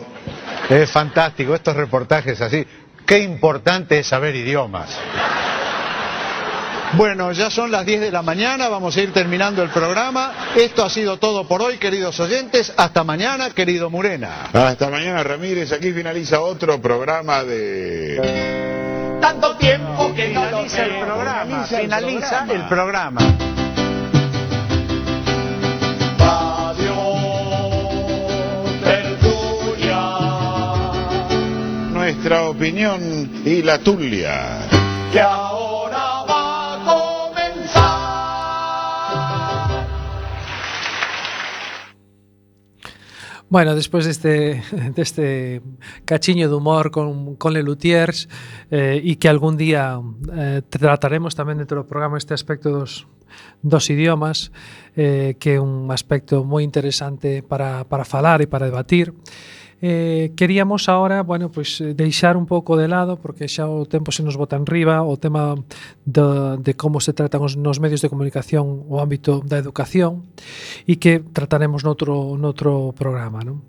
Es 0.68 0.91
fantástico, 0.91 1.55
estos 1.55 1.75
reportajes 1.75 2.41
así. 2.41 2.66
Qué 3.07 3.18
importante 3.18 3.99
es 3.99 4.07
saber 4.07 4.37
idiomas. 4.37 4.97
Bueno, 6.95 7.30
ya 7.32 7.51
son 7.51 7.70
las 7.70 7.86
10 7.86 8.01
de 8.01 8.11
la 8.11 8.22
mañana, 8.22 8.68
vamos 8.68 8.97
a 8.97 9.01
ir 9.01 9.12
terminando 9.12 9.62
el 9.62 9.70
programa. 9.70 10.32
Esto 10.57 10.84
ha 10.84 10.91
sido 10.91 11.18
todo 11.18 11.47
por 11.47 11.62
hoy, 11.62 11.78
queridos 11.78 12.18
oyentes. 12.18 12.72
Hasta 12.76 13.05
mañana, 13.05 13.51
querido 13.51 13.91
Murena. 13.91 14.49
Hasta 14.53 14.91
mañana, 14.91 15.22
Ramírez. 15.22 15.72
Aquí 15.72 15.93
finaliza 15.93 16.41
otro 16.41 16.80
programa 16.80 17.45
de... 17.45 19.18
Tanto 19.20 19.57
tiempo 19.57 20.12
que 20.14 20.28
no 20.30 20.45
lo 20.51 20.64
Finaliza 20.64 20.84
el 20.84 21.05
programa. 21.05 21.64
Finaliza 21.64 22.47
el 22.51 22.62
programa. 22.68 23.20
Nuestra 31.93 32.43
opinión 32.43 33.43
y 33.45 33.62
la 33.62 33.78
tulia. 33.78 34.59
Bueno, 43.51 43.74
despois 43.74 44.07
deste, 44.07 44.62
deste 44.94 45.61
cachiño 46.05 46.48
de 46.48 46.55
humor 46.55 46.92
con, 46.92 47.34
con 47.34 47.53
Le 47.53 47.64
Luthiers 47.64 48.28
eh, 48.70 49.03
e 49.03 49.18
que 49.18 49.26
algún 49.26 49.59
día 49.59 49.98
eh, 50.30 50.62
trataremos 50.70 51.34
tamén 51.34 51.59
dentro 51.59 51.82
do 51.82 51.90
programa 51.90 52.14
este 52.14 52.30
aspecto 52.30 52.70
dos, 52.70 53.11
dos 53.59 53.90
idiomas 53.90 54.55
eh, 54.94 55.34
que 55.42 55.59
é 55.59 55.61
un 55.61 55.90
aspecto 55.90 56.46
moi 56.46 56.62
interesante 56.62 57.42
para, 57.42 57.82
para 57.90 58.07
falar 58.07 58.38
e 58.38 58.46
para 58.46 58.70
debatir. 58.70 59.11
Eh, 59.83 60.33
queríamos 60.37 60.89
ahora, 60.89 61.22
bueno, 61.22 61.51
pois 61.51 61.81
pues, 61.81 61.91
eh, 61.91 61.95
deixar 61.95 62.37
un 62.37 62.45
pouco 62.45 62.76
de 62.76 62.89
lado 62.89 63.16
porque 63.16 63.49
xa 63.49 63.64
o 63.64 63.89
tempo 63.89 64.12
se 64.12 64.20
nos 64.20 64.37
bota 64.37 64.61
en 64.61 64.68
riba 64.68 65.01
o 65.01 65.16
tema 65.16 65.57
de, 66.05 66.61
de 66.61 66.72
como 66.76 67.01
se 67.01 67.16
tratan 67.16 67.41
os 67.41 67.57
nos 67.57 67.81
medios 67.81 68.05
de 68.05 68.12
comunicación 68.12 68.85
o 68.93 69.01
ámbito 69.01 69.41
da 69.41 69.57
educación 69.57 70.28
e 70.85 71.01
que 71.01 71.24
trataremos 71.24 71.81
noutro 71.81 72.37
noutro 72.37 72.93
programa, 72.93 73.41
non? 73.41 73.64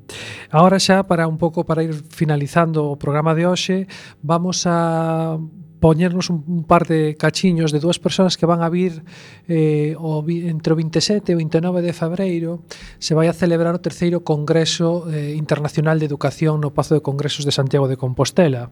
Ahora 0.51 0.83
xa 0.83 1.07
para 1.07 1.31
un 1.31 1.39
pouco 1.39 1.63
para 1.63 1.79
ir 1.79 1.95
finalizando 2.11 2.91
o 2.91 2.99
programa 2.99 3.31
de 3.31 3.47
hoxe, 3.47 3.87
vamos 4.19 4.67
a 4.67 5.39
poñernos 5.81 6.29
un, 6.29 6.45
un 6.47 6.63
par 6.63 6.85
de 6.85 7.17
cachiños 7.17 7.73
de 7.73 7.81
dúas 7.81 7.97
persoas 7.97 8.37
que 8.37 8.45
van 8.45 8.61
a 8.61 8.69
vir 8.69 9.01
eh, 9.49 9.97
o, 9.97 10.21
entre 10.29 10.73
o 10.73 10.77
27 10.77 11.33
e 11.33 11.35
o 11.35 11.41
29 11.41 11.81
de 11.81 11.91
febreiro 11.91 12.61
se 13.01 13.17
vai 13.17 13.25
a 13.25 13.33
celebrar 13.33 13.73
o 13.73 13.81
terceiro 13.81 14.21
Congreso 14.21 15.09
eh, 15.09 15.33
Internacional 15.33 15.97
de 15.97 16.05
Educación 16.05 16.61
no 16.61 16.69
Pazo 16.69 16.93
de 16.93 17.01
Congresos 17.01 17.49
de 17.49 17.51
Santiago 17.51 17.89
de 17.89 17.97
Compostela. 17.97 18.69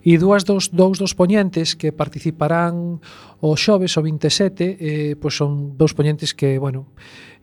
E 0.00 0.16
dúas 0.16 0.48
dos, 0.48 0.72
dous 0.72 0.96
dos 0.96 1.12
poñentes 1.12 1.76
que 1.76 1.92
participarán 1.92 3.04
o 3.44 3.52
xoves 3.52 3.94
o 3.94 4.02
27 4.02 4.80
eh, 4.80 5.14
pois 5.20 5.36
son 5.36 5.76
dous 5.76 5.92
poñentes 5.92 6.32
que, 6.32 6.56
bueno, 6.56 6.88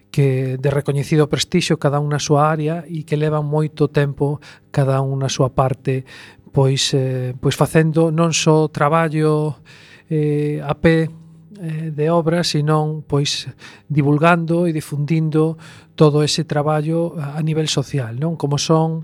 que 0.10 0.58
de 0.58 0.70
recoñecido 0.74 1.30
prestixio 1.30 1.78
cada 1.78 2.02
un 2.02 2.10
na 2.10 2.18
súa 2.18 2.50
área 2.50 2.90
e 2.90 3.06
que 3.06 3.22
levan 3.22 3.46
moito 3.46 3.86
tempo 3.86 4.42
cada 4.74 4.98
un 5.06 5.22
na 5.22 5.30
súa 5.30 5.54
parte 5.54 6.10
pois, 6.56 6.96
eh, 6.96 7.36
pois 7.36 7.60
facendo 7.60 8.16
non 8.16 8.32
só 8.32 8.72
traballo 8.72 9.60
eh, 10.08 10.64
a 10.64 10.72
pé 10.80 11.12
eh, 11.60 11.92
de 11.92 12.08
obra, 12.08 12.48
senón 12.48 13.04
pois 13.04 13.52
divulgando 13.92 14.64
e 14.64 14.72
difundindo 14.72 15.60
todo 16.00 16.24
ese 16.24 16.48
traballo 16.48 17.20
a 17.20 17.44
nivel 17.44 17.68
social, 17.68 18.16
non? 18.16 18.40
Como 18.40 18.56
son 18.56 19.04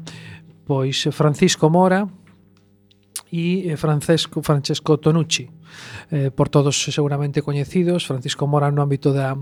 pois 0.63 1.11
Francisco 1.11 1.67
Mora, 1.67 2.07
e 3.31 3.67
eh, 3.67 3.75
Francesco, 3.75 4.41
Francesco 4.43 4.99
Tonucci, 4.99 5.51
eh, 6.11 6.31
por 6.31 6.47
todos 6.47 6.75
seguramente 6.83 7.41
coñecidos, 7.41 8.07
Francisco 8.07 8.47
Mora 8.47 8.71
no 8.71 8.83
ámbito 8.83 9.11
da 9.11 9.35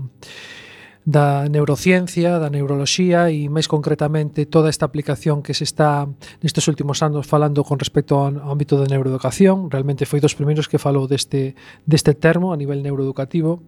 da 1.04 1.48
neurociencia, 1.48 2.38
da 2.38 2.52
neuroloxía 2.52 3.32
e 3.32 3.48
máis 3.48 3.64
concretamente 3.64 4.44
toda 4.44 4.68
esta 4.68 4.84
aplicación 4.84 5.40
que 5.40 5.56
se 5.56 5.64
está 5.64 6.04
nestes 6.44 6.68
últimos 6.68 7.00
anos 7.00 7.24
falando 7.24 7.64
con 7.64 7.80
respecto 7.80 8.20
ao 8.20 8.28
ámbito 8.52 8.76
da 8.76 8.84
neuroeducación. 8.84 9.72
Realmente 9.72 10.04
foi 10.04 10.20
dos 10.20 10.36
primeiros 10.36 10.68
que 10.68 10.76
falou 10.76 11.08
deste, 11.08 11.56
deste 11.88 12.12
termo 12.12 12.52
a 12.52 12.56
nivel 12.60 12.84
neuroeducativo 12.84 13.64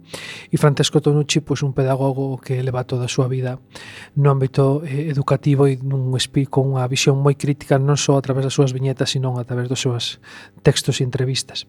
e 0.53 0.61
Francesco 0.61 1.01
Tonucci, 1.01 1.41
pois, 1.41 1.65
un 1.65 1.73
pedagogo 1.73 2.37
que 2.37 2.61
leva 2.61 2.85
toda 2.85 3.09
a 3.09 3.13
súa 3.13 3.33
vida 3.33 3.57
no 4.13 4.29
ámbito 4.29 4.85
eh, 4.85 5.09
educativo 5.09 5.65
e 5.65 5.81
nun 5.81 6.13
espí 6.21 6.45
con 6.45 6.69
unha 6.69 6.85
visión 6.85 7.17
moi 7.17 7.33
crítica 7.33 7.81
non 7.81 7.97
só 7.97 8.21
a 8.21 8.23
través 8.23 8.45
das 8.45 8.53
súas 8.53 8.77
viñetas, 8.77 9.17
sino 9.17 9.41
a 9.41 9.45
través 9.49 9.73
dos 9.73 9.81
seus 9.81 10.21
textos 10.61 11.01
e 11.01 11.07
entrevistas. 11.09 11.65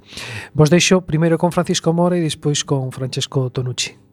Vos 0.52 0.68
deixo 0.68 1.08
primeiro 1.08 1.40
con 1.40 1.56
Francisco 1.56 1.96
Mora 1.96 2.20
e 2.20 2.22
despois 2.22 2.68
con 2.68 2.92
Francesco 2.92 3.48
Tonucci. 3.48 4.13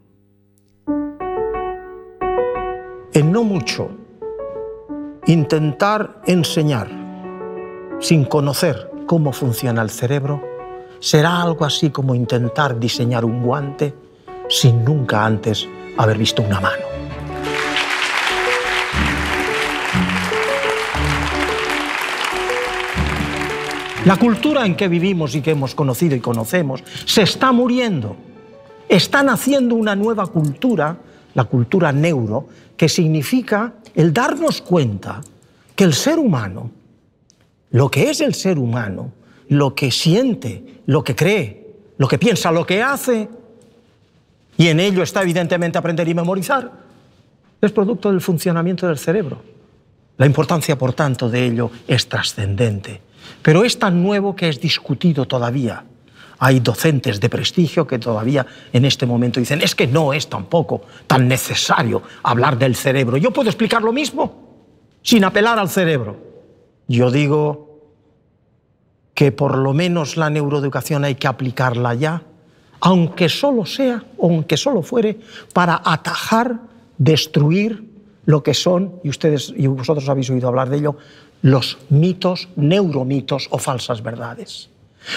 En 3.13 3.33
no 3.33 3.43
mucho 3.43 3.91
intentar 5.27 6.21
enseñar 6.27 6.89
sin 8.01 8.25
conocer 8.25 8.91
cómo 9.07 9.33
funciona 9.33 9.83
el 9.83 9.91
cerebro 9.91 10.43
será 11.01 11.43
algo 11.43 11.65
así 11.65 11.91
como 11.91 12.15
intentar 12.15 12.79
diseñar 12.79 13.25
un 13.25 13.43
guante 13.43 13.95
sin 14.49 14.85
nunca 14.85 15.25
antes 15.25 15.69
haber 15.97 16.19
visto 16.19 16.43
una 16.43 16.61
mano. 16.61 16.85
La 24.05 24.17
cultura 24.17 24.65
en 24.65 24.77
que 24.77 24.89
vivimos 24.89 25.35
y 25.35 25.43
que 25.43 25.51
hemos 25.51 25.75
conocido 25.75 26.17
y 26.17 26.21
conocemos 26.21 26.83
se 27.05 27.23
está 27.23 27.53
muriendo. 27.53 28.17
Está 28.89 29.23
naciendo 29.23 29.75
una 29.75 29.95
nueva 29.95 30.27
cultura, 30.27 30.97
la 31.35 31.45
cultura 31.45 31.93
neuro, 31.93 32.49
que 32.77 32.89
significa 32.89 33.75
el 33.95 34.13
darnos 34.13 34.63
cuenta 34.63 35.21
que 35.77 35.85
el 35.85 35.95
ser 35.95 36.19
humano, 36.19 36.71
lo 37.71 37.91
que 37.91 38.11
es 38.11 38.21
el 38.21 38.35
ser 38.35 38.59
humano, 38.59 39.13
lo 39.49 39.75
que 39.75 39.91
siente, 39.91 40.81
lo 40.87 41.03
que 41.05 41.15
cree, 41.15 41.67
lo 41.99 42.09
que 42.09 42.19
piensa, 42.19 42.53
lo 42.53 42.67
que 42.67 42.83
hace, 42.83 43.29
y 44.57 44.69
en 44.69 44.81
ello 44.81 45.03
está 45.03 45.23
evidentemente 45.23 45.79
aprender 45.79 46.09
y 46.09 46.15
memorizar, 46.15 46.71
es 47.61 47.73
producto 47.73 48.11
del 48.11 48.21
funcionamiento 48.21 48.87
del 48.87 48.99
cerebro. 48.99 49.43
La 50.17 50.27
importancia, 50.27 50.77
por 50.77 50.93
tanto, 50.93 51.29
de 51.29 51.47
ello 51.47 51.71
es 51.89 52.09
trascendente, 52.09 53.01
pero 53.43 53.65
es 53.65 53.79
tan 53.79 54.03
nuevo 54.03 54.37
que 54.37 54.49
es 54.49 54.61
discutido 54.61 55.27
todavía. 55.27 55.85
Hay 56.43 56.61
docentes 56.61 57.21
de 57.21 57.29
prestigio 57.29 57.87
que 57.87 57.99
todavía 57.99 58.47
en 58.73 58.87
este 58.87 59.05
momento 59.05 59.41
dicen, 59.41 59.61
es 59.61 59.75
que 59.75 59.87
no 59.87 60.15
es 60.15 60.27
tampoco 60.29 60.83
tan 61.07 61.29
necesario 61.29 62.03
hablar 62.23 62.59
del 62.59 62.75
cerebro. 62.75 63.19
Yo 63.19 63.31
puedo 63.31 63.51
explicar 63.51 63.83
lo 63.83 63.93
mismo 63.93 64.51
sin 65.03 65.23
apelar 65.25 65.59
al 65.59 65.69
cerebro. 65.69 66.17
Yo 66.89 67.11
digo 67.11 67.71
que 69.13 69.33
por 69.33 69.59
lo 69.59 69.75
menos 69.75 70.17
la 70.17 70.31
neuroeducación 70.31 71.05
hay 71.05 71.17
que 71.17 71.29
aplicarla 71.29 71.93
ya, 71.93 72.23
aunque 72.81 73.29
solo 73.29 73.67
sea, 73.67 74.03
aunque 74.21 74.57
solo 74.57 74.81
fuere, 74.81 75.21
para 75.53 75.83
atajar, 75.85 76.59
destruir 76.97 77.85
lo 78.25 78.43
que 78.43 78.55
son, 78.55 78.95
y 79.05 79.11
ustedes 79.11 79.53
y 79.55 79.67
vosotros 79.67 80.09
habéis 80.09 80.31
oído 80.31 80.49
hablar 80.49 80.71
de 80.71 80.79
ello, 80.79 80.97
los 81.43 81.77
mitos, 81.91 82.49
neuromitos 82.57 83.49
o 83.51 83.59
falsas 83.59 84.03
verdades. 84.03 84.71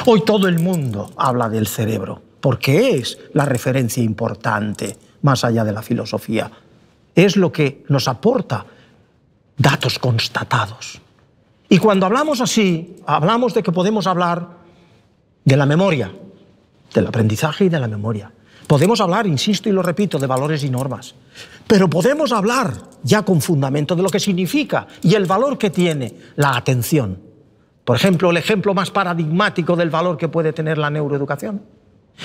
Hoy 0.05 0.21
todo 0.21 0.47
el 0.47 0.59
mundo 0.59 1.11
habla 1.17 1.49
del 1.49 1.67
cerebro, 1.67 2.21
porque 2.39 2.91
es 2.91 3.17
la 3.33 3.45
referencia 3.45 4.03
importante, 4.03 4.97
más 5.21 5.43
allá 5.43 5.63
de 5.63 5.71
la 5.71 5.81
filosofía. 5.81 6.51
Es 7.15 7.37
lo 7.37 7.51
que 7.51 7.83
nos 7.89 8.07
aporta 8.07 8.65
datos 9.57 9.99
constatados. 9.99 10.99
Y 11.69 11.77
cuando 11.77 12.05
hablamos 12.05 12.41
así, 12.41 12.97
hablamos 13.05 13.53
de 13.53 13.63
que 13.63 13.71
podemos 13.71 14.07
hablar 14.07 14.47
de 15.43 15.57
la 15.57 15.65
memoria, 15.65 16.11
del 16.93 17.07
aprendizaje 17.07 17.65
y 17.65 17.69
de 17.69 17.79
la 17.79 17.87
memoria. 17.87 18.31
Podemos 18.67 19.01
hablar, 19.01 19.27
insisto 19.27 19.69
y 19.69 19.71
lo 19.71 19.83
repito, 19.83 20.17
de 20.17 20.27
valores 20.27 20.63
y 20.63 20.69
normas. 20.69 21.15
Pero 21.67 21.89
podemos 21.89 22.31
hablar 22.31 22.73
ya 23.03 23.23
con 23.23 23.41
fundamento 23.41 23.95
de 23.95 24.03
lo 24.03 24.09
que 24.09 24.19
significa 24.19 24.87
y 25.01 25.15
el 25.15 25.25
valor 25.25 25.57
que 25.57 25.69
tiene 25.69 26.15
la 26.35 26.55
atención 26.55 27.32
por 27.85 27.95
ejemplo, 27.95 28.29
el 28.31 28.37
ejemplo 28.37 28.73
más 28.73 28.91
paradigmático 28.91 29.75
del 29.75 29.89
valor 29.89 30.17
que 30.17 30.29
puede 30.29 30.53
tener 30.53 30.77
la 30.77 30.89
neuroeducación 30.89 31.61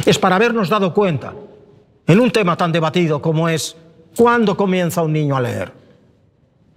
es 0.04 0.18
para 0.18 0.36
habernos 0.36 0.68
dado 0.68 0.92
cuenta 0.94 1.34
en 2.06 2.20
un 2.20 2.30
tema 2.30 2.56
tan 2.56 2.72
debatido 2.72 3.20
como 3.20 3.48
es 3.48 3.76
cuándo 4.16 4.56
comienza 4.56 5.02
un 5.02 5.12
niño 5.12 5.36
a 5.36 5.40
leer. 5.40 5.72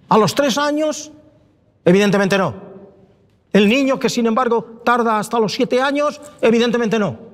¿A 0.08 0.18
los 0.18 0.34
tres 0.34 0.58
años? 0.58 1.12
Evidentemente 1.84 2.36
no. 2.36 2.54
El 3.52 3.68
niño 3.68 3.98
que 3.98 4.08
sin 4.08 4.26
embargo 4.26 4.80
tarda 4.84 5.18
hasta 5.18 5.38
los 5.38 5.52
siete 5.52 5.80
años, 5.80 6.20
evidentemente 6.40 6.98
no. 6.98 7.32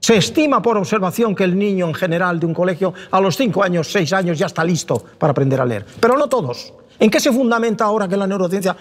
Se 0.00 0.16
estima 0.16 0.62
por 0.62 0.76
observación 0.76 1.34
que 1.34 1.44
el 1.44 1.58
niño 1.58 1.86
en 1.88 1.94
general 1.94 2.38
de 2.38 2.46
un 2.46 2.54
colegio 2.54 2.92
a 3.10 3.20
los 3.20 3.36
cinco 3.36 3.62
años, 3.62 3.90
seis 3.90 4.12
años 4.12 4.38
ya 4.38 4.46
está 4.46 4.64
listo 4.64 5.02
para 5.18 5.32
aprender 5.32 5.60
a 5.60 5.64
leer, 5.64 5.84
pero 6.00 6.16
no 6.16 6.28
todos. 6.28 6.72
¿En 6.98 7.10
qué 7.10 7.20
se 7.20 7.32
fundamenta 7.32 7.84
ahora 7.84 8.08
que 8.08 8.16
la 8.16 8.26
neurociencia 8.26 8.76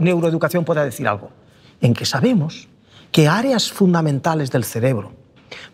neuroeducación 0.00 0.64
pueda 0.64 0.84
decir 0.84 1.06
algo? 1.06 1.30
En 1.80 1.94
que 1.94 2.04
sabemos 2.04 2.68
que 3.10 3.28
áreas 3.28 3.70
fundamentales 3.70 4.50
del 4.50 4.64
cerebro, 4.64 5.12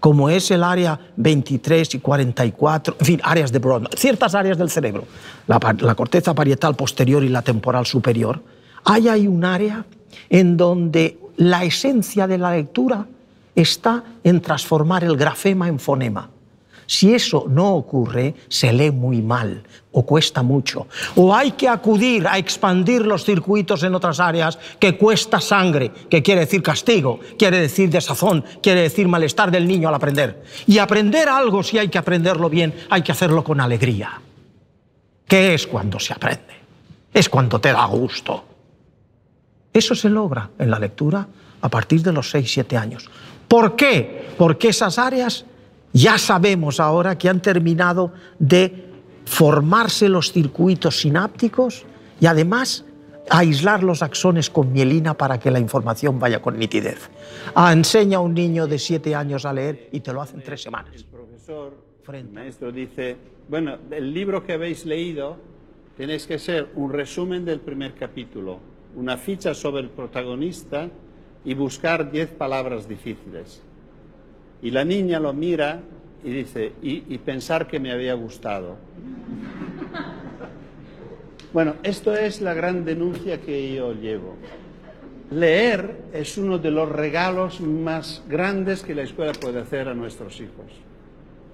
como 0.00 0.28
es 0.28 0.50
el 0.50 0.64
área 0.64 0.98
23 1.16 1.94
y 1.94 1.98
44, 2.00 2.96
en 2.98 3.06
fin, 3.06 3.20
áreas 3.22 3.52
de 3.52 3.58
Brodmann, 3.58 3.92
ciertas 3.96 4.34
áreas 4.34 4.58
del 4.58 4.70
cerebro, 4.70 5.04
la, 5.46 5.60
la 5.80 5.94
corteza 5.94 6.34
parietal 6.34 6.74
posterior 6.74 7.22
y 7.22 7.28
la 7.28 7.42
temporal 7.42 7.86
superior, 7.86 8.42
hay 8.84 9.08
ahí 9.08 9.26
un 9.26 9.44
área 9.44 9.84
en 10.28 10.56
donde 10.56 11.18
la 11.36 11.64
esencia 11.64 12.26
de 12.26 12.38
la 12.38 12.52
lectura 12.52 13.06
está 13.54 14.04
en 14.24 14.40
transformar 14.40 15.04
el 15.04 15.16
grafema 15.16 15.68
en 15.68 15.78
fonema. 15.78 16.30
Si 16.88 17.12
eso 17.12 17.44
no 17.46 17.74
ocurre, 17.74 18.34
se 18.48 18.72
lee 18.72 18.90
muy 18.90 19.20
mal 19.20 19.62
o 19.92 20.06
cuesta 20.06 20.42
mucho. 20.42 20.86
O 21.16 21.34
hay 21.34 21.50
que 21.52 21.68
acudir 21.68 22.26
a 22.26 22.38
expandir 22.38 23.04
los 23.04 23.26
circuitos 23.26 23.82
en 23.82 23.94
otras 23.94 24.18
áreas 24.20 24.58
que 24.80 24.96
cuesta 24.96 25.38
sangre, 25.38 25.90
que 26.08 26.22
quiere 26.22 26.40
decir 26.40 26.62
castigo, 26.62 27.20
quiere 27.38 27.60
decir 27.60 27.90
desazón, 27.90 28.42
quiere 28.62 28.80
decir 28.80 29.06
malestar 29.06 29.50
del 29.50 29.68
niño 29.68 29.90
al 29.90 29.96
aprender. 29.96 30.42
Y 30.66 30.78
aprender 30.78 31.28
algo, 31.28 31.62
si 31.62 31.76
hay 31.76 31.88
que 31.88 31.98
aprenderlo 31.98 32.48
bien, 32.48 32.72
hay 32.88 33.02
que 33.02 33.12
hacerlo 33.12 33.44
con 33.44 33.60
alegría. 33.60 34.22
¿Qué 35.26 35.52
es 35.52 35.66
cuando 35.66 36.00
se 36.00 36.14
aprende? 36.14 36.54
Es 37.12 37.28
cuando 37.28 37.60
te 37.60 37.70
da 37.70 37.84
gusto. 37.84 38.44
Eso 39.74 39.94
se 39.94 40.08
logra 40.08 40.48
en 40.58 40.70
la 40.70 40.78
lectura 40.78 41.28
a 41.60 41.68
partir 41.68 42.00
de 42.00 42.14
los 42.14 42.34
6-7 42.34 42.78
años. 42.78 43.10
¿Por 43.46 43.76
qué? 43.76 44.30
Porque 44.38 44.68
esas 44.68 44.98
áreas 44.98 45.44
ya 45.92 46.18
sabemos 46.18 46.80
ahora 46.80 47.16
que 47.16 47.28
han 47.28 47.40
terminado 47.40 48.12
de 48.38 48.88
formarse 49.24 50.08
los 50.08 50.32
circuitos 50.32 51.00
sinápticos 51.00 51.84
y 52.20 52.26
además 52.26 52.84
aislar 53.30 53.82
los 53.82 54.02
axones 54.02 54.50
con 54.50 54.72
mielina 54.72 55.14
para 55.14 55.38
que 55.38 55.50
la 55.50 55.58
información 55.58 56.18
vaya 56.18 56.40
con 56.40 56.58
nitidez. 56.58 57.10
A 57.54 57.72
enseña 57.72 58.18
a 58.18 58.20
un 58.20 58.34
niño 58.34 58.66
de 58.66 58.78
siete 58.78 59.14
años 59.14 59.44
a 59.44 59.52
leer 59.52 59.88
y 59.92 60.00
te 60.00 60.12
lo 60.12 60.22
hace 60.22 60.36
en 60.36 60.42
tres 60.42 60.62
semanas. 60.62 60.94
El 60.94 61.04
profesor, 61.04 61.74
el 62.12 62.30
maestro 62.30 62.72
dice, 62.72 63.16
bueno, 63.48 63.76
el 63.90 64.14
libro 64.14 64.44
que 64.44 64.54
habéis 64.54 64.86
leído 64.86 65.36
tenéis 65.96 66.26
que 66.26 66.38
ser 66.38 66.70
un 66.76 66.92
resumen 66.92 67.44
del 67.44 67.60
primer 67.60 67.94
capítulo, 67.94 68.60
una 68.96 69.16
ficha 69.16 69.52
sobre 69.54 69.82
el 69.82 69.90
protagonista 69.90 70.88
y 71.44 71.54
buscar 71.54 72.10
diez 72.10 72.30
palabras 72.30 72.88
difíciles. 72.88 73.62
Y 74.62 74.70
la 74.70 74.84
niña 74.84 75.20
lo 75.20 75.32
mira 75.32 75.80
y 76.24 76.30
dice, 76.30 76.72
y, 76.82 77.18
pensar 77.18 77.66
que 77.68 77.78
me 77.78 77.92
había 77.92 78.14
gustado. 78.14 78.76
Bueno, 81.52 81.74
esto 81.82 82.14
es 82.14 82.40
la 82.40 82.54
gran 82.54 82.84
denuncia 82.84 83.40
que 83.40 83.74
yo 83.74 83.92
llevo. 83.92 84.36
Leer 85.30 86.02
es 86.12 86.38
uno 86.38 86.58
de 86.58 86.70
los 86.70 86.88
regalos 86.88 87.60
más 87.60 88.22
grandes 88.28 88.82
que 88.82 88.94
la 88.94 89.02
escuela 89.02 89.32
puede 89.32 89.60
hacer 89.60 89.88
a 89.88 89.94
nuestros 89.94 90.40
hijos. 90.40 90.66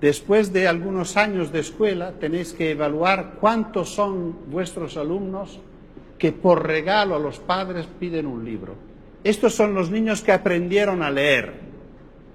Después 0.00 0.52
de 0.52 0.68
algunos 0.68 1.16
años 1.16 1.52
de 1.52 1.60
escuela 1.60 2.12
tenéis 2.12 2.52
que 2.52 2.70
evaluar 2.70 3.36
cuántos 3.40 3.88
son 3.90 4.50
vuestros 4.50 4.96
alumnos 4.96 5.60
que 6.18 6.32
por 6.32 6.66
regalo 6.66 7.14
a 7.14 7.18
los 7.18 7.38
padres 7.38 7.86
piden 7.98 8.26
un 8.26 8.44
libro. 8.44 8.74
Estos 9.24 9.54
son 9.54 9.74
los 9.74 9.90
niños 9.90 10.22
que 10.22 10.32
aprendieron 10.32 11.02
a 11.02 11.10
leer. 11.10 11.54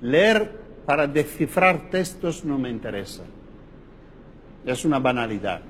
Leer 0.02 0.59
para 0.90 1.06
descifrar 1.06 1.92
textos 1.92 2.44
no 2.44 2.58
me 2.58 2.68
interesa. 2.68 3.22
Es 4.66 4.84
una 4.86 4.98
banalidad. 4.98 5.62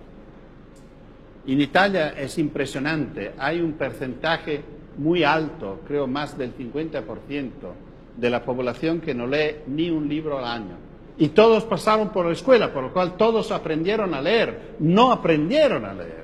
En 1.46 1.60
Italia 1.60 2.14
es 2.18 2.38
impresionante, 2.38 3.34
hay 3.38 3.60
un 3.60 3.74
porcentaje 3.74 4.62
muy 4.98 5.26
alto, 5.26 5.82
creo 5.86 6.08
más 6.08 6.38
del 6.38 6.56
50% 6.56 7.50
de 8.16 8.30
la 8.30 8.42
población 8.46 9.02
que 9.02 9.14
no 9.14 9.28
lee 9.28 9.58
ni 9.68 9.90
un 9.90 10.08
libro 10.08 10.38
al 10.38 10.46
año. 10.46 10.78
Y 11.18 11.28
todos 11.28 11.66
pasaron 11.66 12.14
por 12.14 12.26
la 12.26 12.32
escuela, 12.32 12.72
por 12.72 12.84
lo 12.84 12.94
cual 12.94 13.18
todos 13.18 13.52
aprendieron 13.52 14.14
a 14.14 14.22
leer, 14.22 14.78
no 14.80 15.12
aprendieron 15.12 15.84
a 15.84 15.94
leer. 15.94 16.24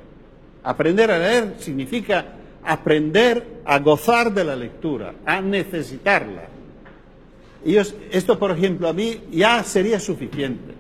Aprender 0.64 1.12
a 1.12 1.20
leer 1.20 1.56
significa 1.58 2.28
aprender 2.64 3.60
a 3.66 3.78
gozar 3.80 4.34
de 4.34 4.46
la 4.46 4.56
lectura, 4.56 5.16
a 5.26 5.42
necesitarla. 5.42 6.55
Esto, 7.66 8.38
por 8.38 8.52
ejemplo, 8.52 8.88
a 8.88 8.94
mí 8.94 9.22
ya 9.32 9.64
sería 9.64 10.00
suficiente. 10.00 10.74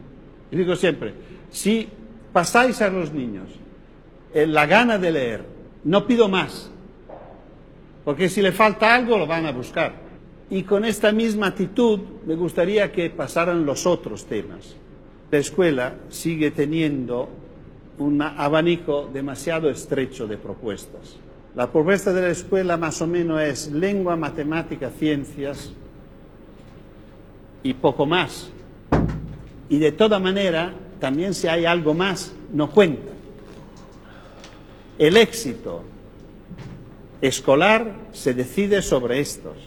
Y 0.51 0.57
digo 0.57 0.75
siempre, 0.75 1.13
si 1.49 1.89
pasáis 2.31 2.81
a 2.81 2.89
los 2.89 3.11
niños 3.11 3.49
la 4.35 4.65
gana 4.65 4.97
de 4.97 5.11
leer. 5.11 5.45
No 5.85 6.05
pido 6.05 6.27
más, 6.27 6.69
porque 8.03 8.27
si 8.27 8.41
le 8.41 8.51
falta 8.51 8.93
algo 8.93 9.17
lo 9.17 9.25
van 9.25 9.45
a 9.45 9.51
buscar. 9.51 9.93
Y 10.49 10.63
con 10.63 10.83
esta 10.83 11.11
misma 11.11 11.47
actitud 11.47 11.99
me 12.25 12.35
gustaría 12.35 12.91
que 12.91 13.09
pasaran 13.09 13.65
los 13.65 13.85
otros 13.85 14.25
temas. 14.25 14.75
La 15.31 15.37
escuela 15.37 15.95
sigue 16.09 16.51
teniendo 16.51 17.29
un 17.97 18.21
abanico 18.21 19.09
demasiado 19.11 19.69
estrecho 19.69 20.27
de 20.27 20.37
propuestas. 20.37 21.17
La 21.55 21.71
propuesta 21.71 22.11
de 22.11 22.21
la 22.21 22.29
escuela 22.29 22.77
más 22.77 23.01
o 23.01 23.07
menos 23.07 23.41
es 23.41 23.71
lengua, 23.71 24.17
matemática, 24.17 24.89
ciencias 24.89 25.71
y 27.65 27.73
poco 27.73 28.05
más. 28.05 28.51
Y 29.69 29.79
de 29.79 29.91
toda 29.91 30.19
manera, 30.19 30.71
también 30.99 31.33
si 31.33 31.47
hay 31.47 31.65
algo 31.65 31.95
más, 31.95 32.31
no 32.53 32.69
cuenta. 32.69 33.11
El 34.99 35.17
éxito 35.17 35.81
escolar 37.21 37.91
se 38.11 38.35
decide 38.35 38.83
sobre 38.83 39.19
estos, 39.19 39.57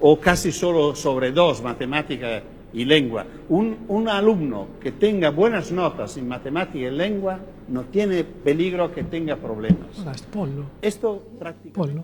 o 0.00 0.20
casi 0.20 0.52
solo 0.52 0.94
sobre 0.94 1.32
dos, 1.32 1.60
matemática 1.60 2.44
y 2.72 2.84
lengua. 2.84 3.26
Un, 3.48 4.08
alumno 4.08 4.68
que 4.80 4.92
tenga 4.92 5.30
buenas 5.30 5.72
notas 5.72 6.16
en 6.16 6.28
matemática 6.28 6.86
y 6.86 6.90
lengua 6.92 7.40
no 7.66 7.82
tiene 7.82 8.22
peligro 8.22 8.94
que 8.94 9.02
tenga 9.02 9.34
problemas. 9.34 9.88
Esto 10.80 11.20
prácticamente... 11.36 12.02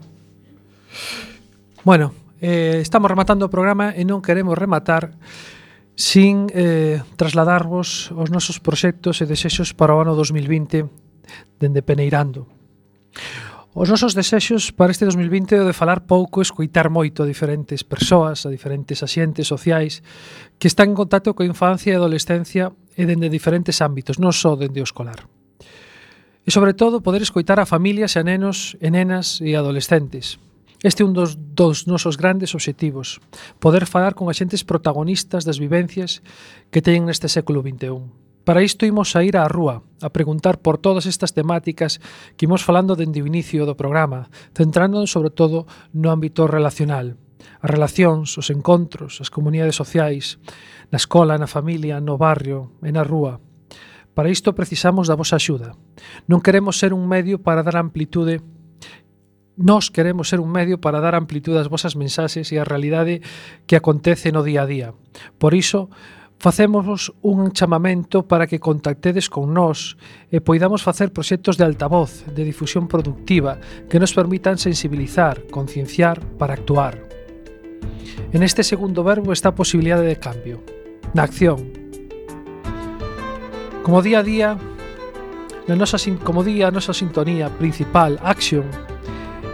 Bueno, 1.85 2.13
Eh, 2.41 2.79
estamos 2.83 3.11
rematando 3.11 3.47
o 3.47 3.53
programa 3.53 3.91
e 3.99 4.07
non 4.07 4.23
queremos 4.23 4.55
rematar 4.55 5.19
sin 5.99 6.47
eh, 6.55 7.03
trasladarvos 7.19 8.15
os 8.15 8.31
nosos 8.31 8.63
proxectos 8.63 9.19
e 9.19 9.27
desexos 9.27 9.75
para 9.75 9.91
o 9.91 9.99
ano 9.99 10.15
2020 10.15 10.87
dende 11.59 11.83
Peneirando. 11.83 12.47
Os 13.75 13.91
nosos 13.91 14.15
desexos 14.15 14.71
para 14.71 14.95
este 14.95 15.05
2020 15.05 15.59
é 15.59 15.63
o 15.63 15.69
de 15.69 15.75
falar 15.75 16.07
pouco, 16.07 16.39
escoitar 16.39 16.91
moito 16.91 17.23
a 17.23 17.27
diferentes 17.27 17.83
persoas, 17.83 18.47
a 18.47 18.51
diferentes 18.51 19.03
asientes 19.03 19.51
sociais 19.51 20.03
que 20.63 20.71
están 20.71 20.95
en 20.95 20.99
contacto 20.99 21.35
coa 21.35 21.47
infancia 21.47 21.91
e 21.91 21.99
adolescencia 21.99 22.71
e 22.95 23.03
dende 23.03 23.27
diferentes 23.27 23.83
ámbitos, 23.83 24.23
non 24.23 24.31
só 24.31 24.55
dende 24.55 24.79
o 24.79 24.87
escolar. 24.87 25.27
E 26.47 26.51
sobre 26.55 26.73
todo 26.73 27.03
poder 27.03 27.21
escoitar 27.21 27.59
a 27.59 27.67
familias 27.67 28.15
e 28.15 28.23
a 28.23 28.25
nenos 28.25 28.79
e 28.79 28.89
nenas 28.89 29.43
e 29.43 29.59
adolescentes, 29.59 30.39
Este 30.79 31.03
é 31.03 31.07
un 31.07 31.11
dos, 31.11 31.35
dos 31.35 31.91
nosos 31.91 32.15
grandes 32.15 32.55
obxectivos, 32.55 33.19
poder 33.59 33.83
falar 33.83 34.15
con 34.15 34.31
axentes 34.31 34.63
protagonistas 34.63 35.43
das 35.43 35.59
vivencias 35.59 36.23
que 36.71 36.79
teñen 36.79 37.11
neste 37.11 37.27
século 37.27 37.67
XXI. 37.67 37.99
Para 38.47 38.63
isto 38.63 38.87
imos 38.87 39.19
a 39.19 39.27
ir 39.27 39.35
á 39.35 39.51
rúa, 39.51 39.83
a 39.99 40.09
preguntar 40.15 40.63
por 40.63 40.79
todas 40.79 41.11
estas 41.11 41.35
temáticas 41.35 41.99
que 42.39 42.47
imos 42.47 42.63
falando 42.63 42.95
dende 42.95 43.19
o 43.19 43.27
inicio 43.27 43.67
do 43.67 43.75
programa, 43.75 44.31
centrándonos 44.55 45.11
sobre 45.11 45.35
todo 45.35 45.67
no 45.91 46.15
ámbito 46.15 46.47
relacional. 46.47 47.19
As 47.59 47.71
relacións, 47.75 48.39
os 48.39 48.47
encontros, 48.55 49.19
as 49.19 49.35
comunidades 49.35 49.75
sociais, 49.75 50.39
na 50.95 51.03
escola, 51.03 51.43
na 51.43 51.51
familia, 51.51 51.99
no 51.99 52.23
barrio 52.23 52.79
e 52.87 52.95
na 52.95 53.03
rúa. 53.03 53.43
Para 54.15 54.31
isto 54.31 54.55
precisamos 54.55 55.11
da 55.11 55.19
vosa 55.19 55.43
axuda. 55.43 55.75
Non 56.31 56.39
queremos 56.39 56.79
ser 56.79 56.95
un 56.95 57.03
medio 57.11 57.43
para 57.43 57.67
dar 57.67 57.75
amplitude 57.83 58.39
nós 59.59 59.91
queremos 59.91 60.31
ser 60.31 60.39
un 60.39 60.55
medio 60.55 60.79
para 60.79 61.03
dar 61.03 61.19
amplitude 61.19 61.59
ás 61.59 61.67
vosas 61.67 61.99
mensaxes 61.99 62.55
e 62.55 62.63
á 62.63 62.65
realidade 62.65 63.21
que 63.67 63.75
acontece 63.75 64.31
no 64.31 64.47
día 64.47 64.63
a 64.63 64.71
día. 64.71 64.89
Por 65.43 65.53
iso, 65.53 65.91
facémosvos 66.39 67.11
un 67.21 67.51
chamamento 67.51 68.23
para 68.31 68.47
que 68.47 68.63
contactedes 68.63 69.27
con 69.27 69.51
nós 69.51 69.99
e 70.31 70.39
poidamos 70.39 70.87
facer 70.87 71.11
proxectos 71.11 71.59
de 71.59 71.67
altavoz, 71.67 72.23
de 72.31 72.47
difusión 72.47 72.87
productiva, 72.87 73.59
que 73.91 73.99
nos 73.99 74.15
permitan 74.15 74.63
sensibilizar, 74.63 75.51
concienciar 75.51 76.23
para 76.39 76.55
actuar. 76.55 77.03
En 78.31 78.47
este 78.47 78.63
segundo 78.63 79.03
verbo 79.03 79.35
está 79.35 79.51
a 79.51 79.59
posibilidade 79.59 80.07
de 80.07 80.23
cambio, 80.23 80.63
na 81.19 81.27
acción. 81.27 81.67
Como 83.83 84.07
día 84.07 84.23
a 84.23 84.27
día, 84.27 84.55
na 85.67 85.75
nosa, 85.75 85.99
como 86.23 86.47
día 86.47 86.71
a 86.71 86.75
nosa 86.75 86.95
sintonía 86.95 87.51
principal, 87.59 88.23
action, 88.23 88.71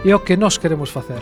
É 0.05 0.13
o 0.13 0.21
que 0.21 0.37
nós 0.37 0.61
queremos 0.61 0.93
facer. 0.93 1.17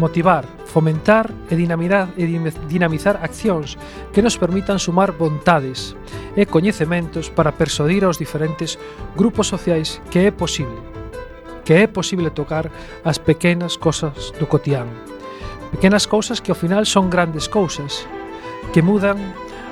Motivar, 0.00 0.48
fomentar 0.64 1.30
e 1.52 1.54
dinamizar, 1.54 2.08
e 2.16 2.24
dinamizar 2.66 3.20
accións 3.20 3.76
que 4.16 4.24
nos 4.24 4.40
permitan 4.40 4.80
sumar 4.80 5.12
vontades 5.12 5.92
e 6.32 6.48
coñecementos 6.48 7.28
para 7.28 7.52
persuadir 7.52 8.02
aos 8.02 8.16
diferentes 8.16 8.80
grupos 9.12 9.52
sociais 9.52 10.00
que 10.08 10.24
é 10.24 10.32
posible 10.32 10.94
que 11.64 11.72
é 11.80 11.86
posible 11.86 12.30
tocar 12.30 12.70
as 13.04 13.18
pequenas 13.18 13.80
cosas 13.80 14.36
do 14.36 14.46
cotián. 14.46 14.86
Pequenas 15.72 16.06
cousas 16.06 16.40
que 16.40 16.52
ao 16.52 16.60
final 16.60 16.84
son 16.84 17.08
grandes 17.08 17.48
cousas, 17.48 18.04
que 18.70 18.84
mudan 18.84 19.16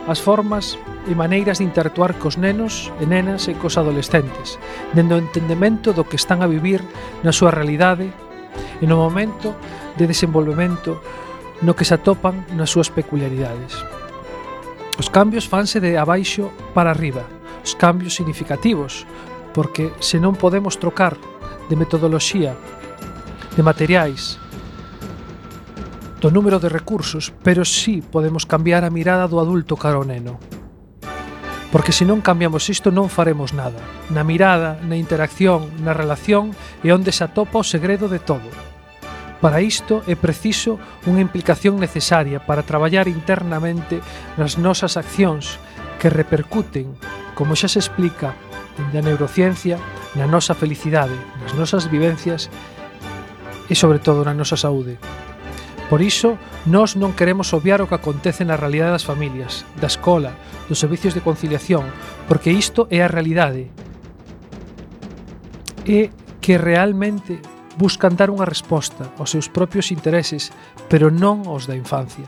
as 0.08 0.18
formas 0.18 0.80
e 1.06 1.14
maneiras 1.14 1.60
de 1.60 1.68
interactuar 1.68 2.16
cos 2.16 2.40
nenos 2.40 2.90
e 2.98 3.06
nenas 3.06 3.46
e 3.46 3.54
cos 3.54 3.76
adolescentes, 3.76 4.56
dendo 4.96 5.14
o 5.14 5.20
entendemento 5.20 5.92
do 5.92 6.08
que 6.08 6.16
están 6.16 6.40
a 6.40 6.48
vivir 6.48 6.80
na 7.22 7.30
súa 7.30 7.52
realidade 7.52 8.10
e 8.80 8.84
no 8.86 8.98
momento 8.98 9.54
de 9.96 10.06
desenvolvemento 10.06 11.00
no 11.62 11.78
que 11.78 11.86
se 11.86 11.94
atopan 11.94 12.42
nas 12.58 12.74
súas 12.74 12.90
peculiaridades. 12.90 13.78
Os 14.98 15.08
cambios 15.08 15.48
fanse 15.48 15.80
de 15.80 15.96
abaixo 15.96 16.50
para 16.74 16.90
arriba, 16.90 17.24
os 17.62 17.72
cambios 17.78 18.18
significativos, 18.18 19.06
porque 19.54 19.92
se 20.02 20.18
non 20.18 20.36
podemos 20.36 20.76
trocar 20.76 21.16
de 21.70 21.78
metodoloxía, 21.78 22.58
de 23.56 23.62
materiais, 23.62 24.42
do 26.22 26.30
número 26.30 26.62
de 26.62 26.70
recursos, 26.70 27.34
pero 27.42 27.66
sí 27.66 27.98
podemos 27.98 28.46
cambiar 28.46 28.84
a 28.84 28.94
mirada 28.94 29.26
do 29.26 29.42
adulto 29.42 29.74
cara 29.74 29.98
ao 29.98 30.06
neno. 30.06 30.38
Porque 31.72 31.96
se 31.96 32.04
non 32.04 32.20
cambiamos 32.20 32.68
isto 32.68 32.92
non 32.92 33.08
faremos 33.08 33.56
nada. 33.56 33.80
Na 34.12 34.22
mirada, 34.22 34.76
na 34.84 35.00
interacción, 35.00 35.72
na 35.80 35.96
relación 35.96 36.52
e 36.84 36.92
onde 36.92 37.16
se 37.16 37.24
atopa 37.24 37.64
o 37.64 37.66
segredo 37.66 38.12
de 38.12 38.20
todo. 38.20 38.46
Para 39.40 39.64
isto 39.64 40.04
é 40.06 40.14
preciso 40.14 40.78
unha 41.08 41.24
implicación 41.24 41.80
necesaria 41.80 42.44
para 42.44 42.62
traballar 42.62 43.08
internamente 43.08 44.04
nas 44.36 44.60
nosas 44.60 45.00
accións 45.00 45.56
que 45.96 46.12
repercuten, 46.12 46.92
como 47.34 47.56
xa 47.56 47.66
se 47.66 47.80
explica 47.80 48.36
dende 48.76 49.00
a 49.00 49.04
neurociencia, 49.04 49.80
na 50.14 50.28
nosa 50.28 50.54
felicidade, 50.54 51.16
nas 51.40 51.56
nosas 51.56 51.88
vivencias 51.88 52.52
e 53.68 53.74
sobre 53.74 53.98
todo 53.98 54.24
na 54.24 54.36
nosa 54.36 54.60
saúde. 54.60 55.00
Por 55.92 56.00
iso, 56.00 56.40
nós 56.64 56.96
non 56.96 57.12
queremos 57.12 57.52
obviar 57.52 57.84
o 57.84 57.88
que 57.90 57.92
acontece 57.92 58.48
na 58.48 58.56
realidade 58.56 58.96
das 58.96 59.04
familias, 59.04 59.68
da 59.76 59.92
escola, 59.92 60.32
dos 60.64 60.80
servicios 60.80 61.12
de 61.12 61.20
conciliación, 61.20 61.84
porque 62.24 62.48
isto 62.48 62.88
é 62.88 63.04
a 63.04 63.12
realidade. 63.12 63.68
É 65.84 66.08
que 66.40 66.56
realmente 66.56 67.44
buscan 67.76 68.16
dar 68.16 68.32
unha 68.32 68.48
resposta 68.48 69.12
aos 69.20 69.36
seus 69.36 69.52
propios 69.52 69.92
intereses, 69.92 70.48
pero 70.88 71.12
non 71.12 71.44
aos 71.44 71.68
da 71.68 71.76
infancia. 71.76 72.24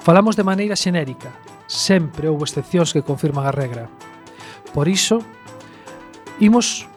Falamos 0.00 0.32
de 0.32 0.48
maneira 0.48 0.72
xenérica, 0.72 1.28
sempre 1.68 2.32
houve 2.32 2.48
excepcións 2.48 2.96
que 2.96 3.04
confirman 3.04 3.44
a 3.44 3.52
regra. 3.52 3.92
Por 4.72 4.88
iso, 4.88 5.20
imos 6.40 6.88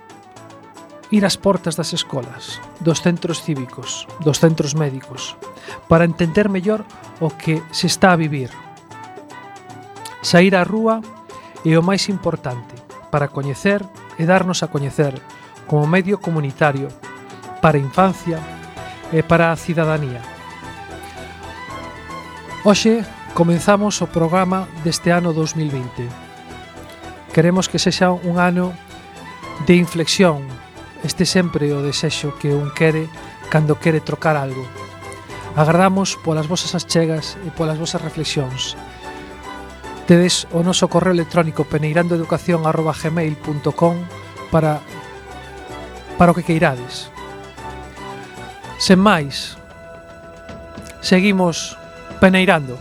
ir 1.12 1.28
ás 1.28 1.36
portas 1.36 1.76
das 1.76 1.91
escolas, 1.91 2.64
dos 2.80 3.03
centros 3.03 3.43
cívicos, 3.43 4.07
dos 4.24 4.39
centros 4.39 4.80
médicos, 4.80 5.36
para 5.91 6.07
entender 6.07 6.47
mellor 6.47 6.88
o 7.20 7.28
que 7.36 7.59
se 7.76 7.91
está 7.91 8.16
a 8.16 8.20
vivir. 8.20 8.49
Saír 10.24 10.55
á 10.55 10.64
rúa 10.64 11.03
é 11.68 11.76
o 11.76 11.84
máis 11.84 12.07
importante 12.07 12.80
para 13.12 13.28
coñecer 13.28 13.84
e 14.16 14.24
darnos 14.24 14.64
a 14.64 14.72
coñecer 14.72 15.20
como 15.68 15.84
medio 15.84 16.24
comunitario 16.24 16.88
para 17.59 17.76
a 17.76 17.84
infancia 17.84 18.39
e 19.12 19.20
para 19.20 19.51
a 19.51 19.59
cidadanía. 19.59 20.24
Hoxe 22.64 23.03
comenzamos 23.36 23.99
o 23.99 24.07
programa 24.07 24.64
deste 24.88 25.12
ano 25.12 25.36
2020. 25.36 26.07
Queremos 27.36 27.68
que 27.68 27.84
sexa 27.84 28.16
un 28.16 28.39
ano 28.39 28.72
de 29.68 29.76
inflexión 29.76 30.61
Este 31.04 31.26
sempre 31.26 31.74
o 31.74 31.82
desexo 31.82 32.38
que 32.38 32.54
un 32.54 32.70
quere 32.72 33.10
cando 33.49 33.80
quere 33.82 34.02
trocar 34.02 34.38
algo. 34.38 34.68
Agardamos 35.56 36.18
polas 36.22 36.45
vosas 36.47 36.76
achegas 36.78 37.38
e 37.43 37.49
polas 37.52 37.80
vosas 37.82 38.02
reflexións. 38.02 38.78
Tedes 40.06 40.45
o 40.54 40.62
noso 40.64 40.88
correo 40.88 41.14
electrónico 41.14 41.66
peneirandoeducación@gmail.com 41.66 43.95
para 44.54 44.82
para 46.22 46.32
o 46.32 46.36
que 46.38 46.45
queirades. 46.45 47.10
Sen 48.78 49.02
máis, 49.02 49.58
seguimos 51.02 51.74
peneirando. 52.22 52.78